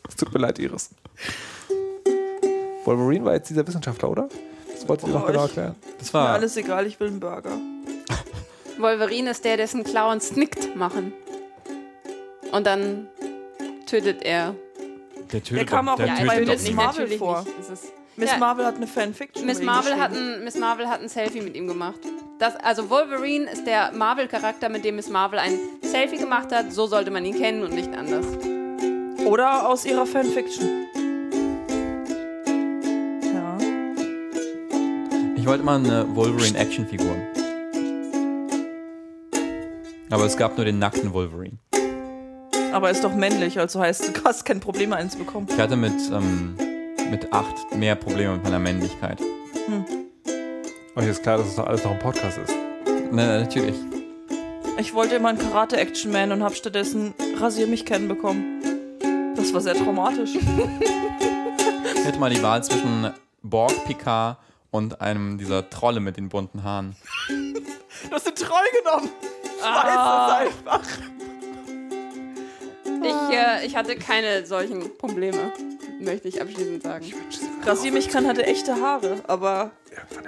[0.07, 0.89] Es tut mir leid, Iris.
[2.85, 4.29] Wolverine war jetzt dieser Wissenschaftler, oder?
[4.71, 5.75] Das wollte ich noch Oh, genau ich- erklären.
[5.99, 6.29] Das Mir war.
[6.29, 7.57] alles egal, ich will einen Burger.
[8.77, 11.13] Wolverine ist der, dessen Klauen Snickt machen.
[12.51, 13.07] Und dann
[13.85, 14.55] tötet er.
[15.31, 16.75] Der tötet Der kam auch der Ja, tötet Miss nicht.
[16.75, 17.43] Marvel vor.
[17.43, 17.59] nicht.
[17.71, 18.37] Ist, Miss Ja.
[18.37, 19.45] Marvel hat eine Fanfiction.
[19.45, 21.99] Miss Marvel, hat ein, Miss Marvel hat ein Selfie mit ihm gemacht.
[22.39, 26.71] Das, also Wolverine ist der Marvel-Charakter, mit dem Miss Marvel ein Selfie gemacht hat.
[26.71, 28.25] So sollte man ihn kennen und nicht anders.
[29.25, 30.84] Oder aus ihrer Fanfiction.
[35.45, 37.15] Ich wollte mal eine Wolverine-Action-Figur.
[40.09, 41.59] Aber es gab nur den nackten Wolverine.
[42.73, 45.45] Aber er ist doch männlich, also heißt, du hast kein Problem, einen zu bekommen.
[45.47, 46.55] Ich hatte mit, ähm,
[47.11, 49.21] mit acht mehr Probleme mit meiner Männlichkeit.
[50.95, 52.55] Euch ist klar, dass es doch alles noch ein Podcast ist.
[53.11, 53.75] Na, natürlich.
[54.79, 58.63] Ich wollte immer einen Karate-Action-Man und habe stattdessen Rasier mich kennen bekommen.
[59.35, 60.31] Das war sehr traumatisch.
[61.97, 63.11] Ich hatte mal die Wahl zwischen
[63.41, 64.37] Borg, Picard
[64.75, 66.95] und einem dieser Trolle mit den bunten Haaren.
[67.29, 69.09] Du hast den Troll genommen.
[69.57, 70.41] Ich Ah.
[70.41, 70.87] weiß es einfach.
[73.03, 75.53] Ich, äh, ich hatte keine solchen Probleme,
[75.99, 77.05] möchte ich abschließend sagen.
[77.63, 79.71] Rasier mich kann hatte echte Haare, aber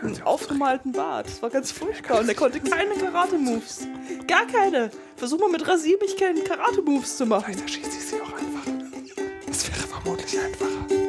[0.01, 1.27] einen aufgemalten Bart.
[1.27, 3.87] Das war ganz furchtbar und er konnte keine Karate-Moves.
[4.27, 4.91] Gar keine.
[5.17, 7.55] Versuch mal mit Rasier mich kennen Karate-Moves zu machen.
[7.59, 8.71] Da schießt sie sie auch einfach.
[9.45, 11.06] Das wäre vermutlich einfacher.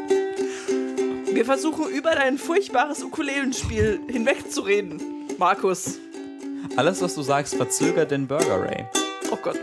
[1.39, 5.01] Wir versuchen über dein furchtbares Ukulelenspiel hinwegzureden.
[5.39, 5.97] Markus.
[6.74, 8.86] Alles, was du sagst, verzögert den Burger, Ray.
[9.31, 9.56] Oh Gott.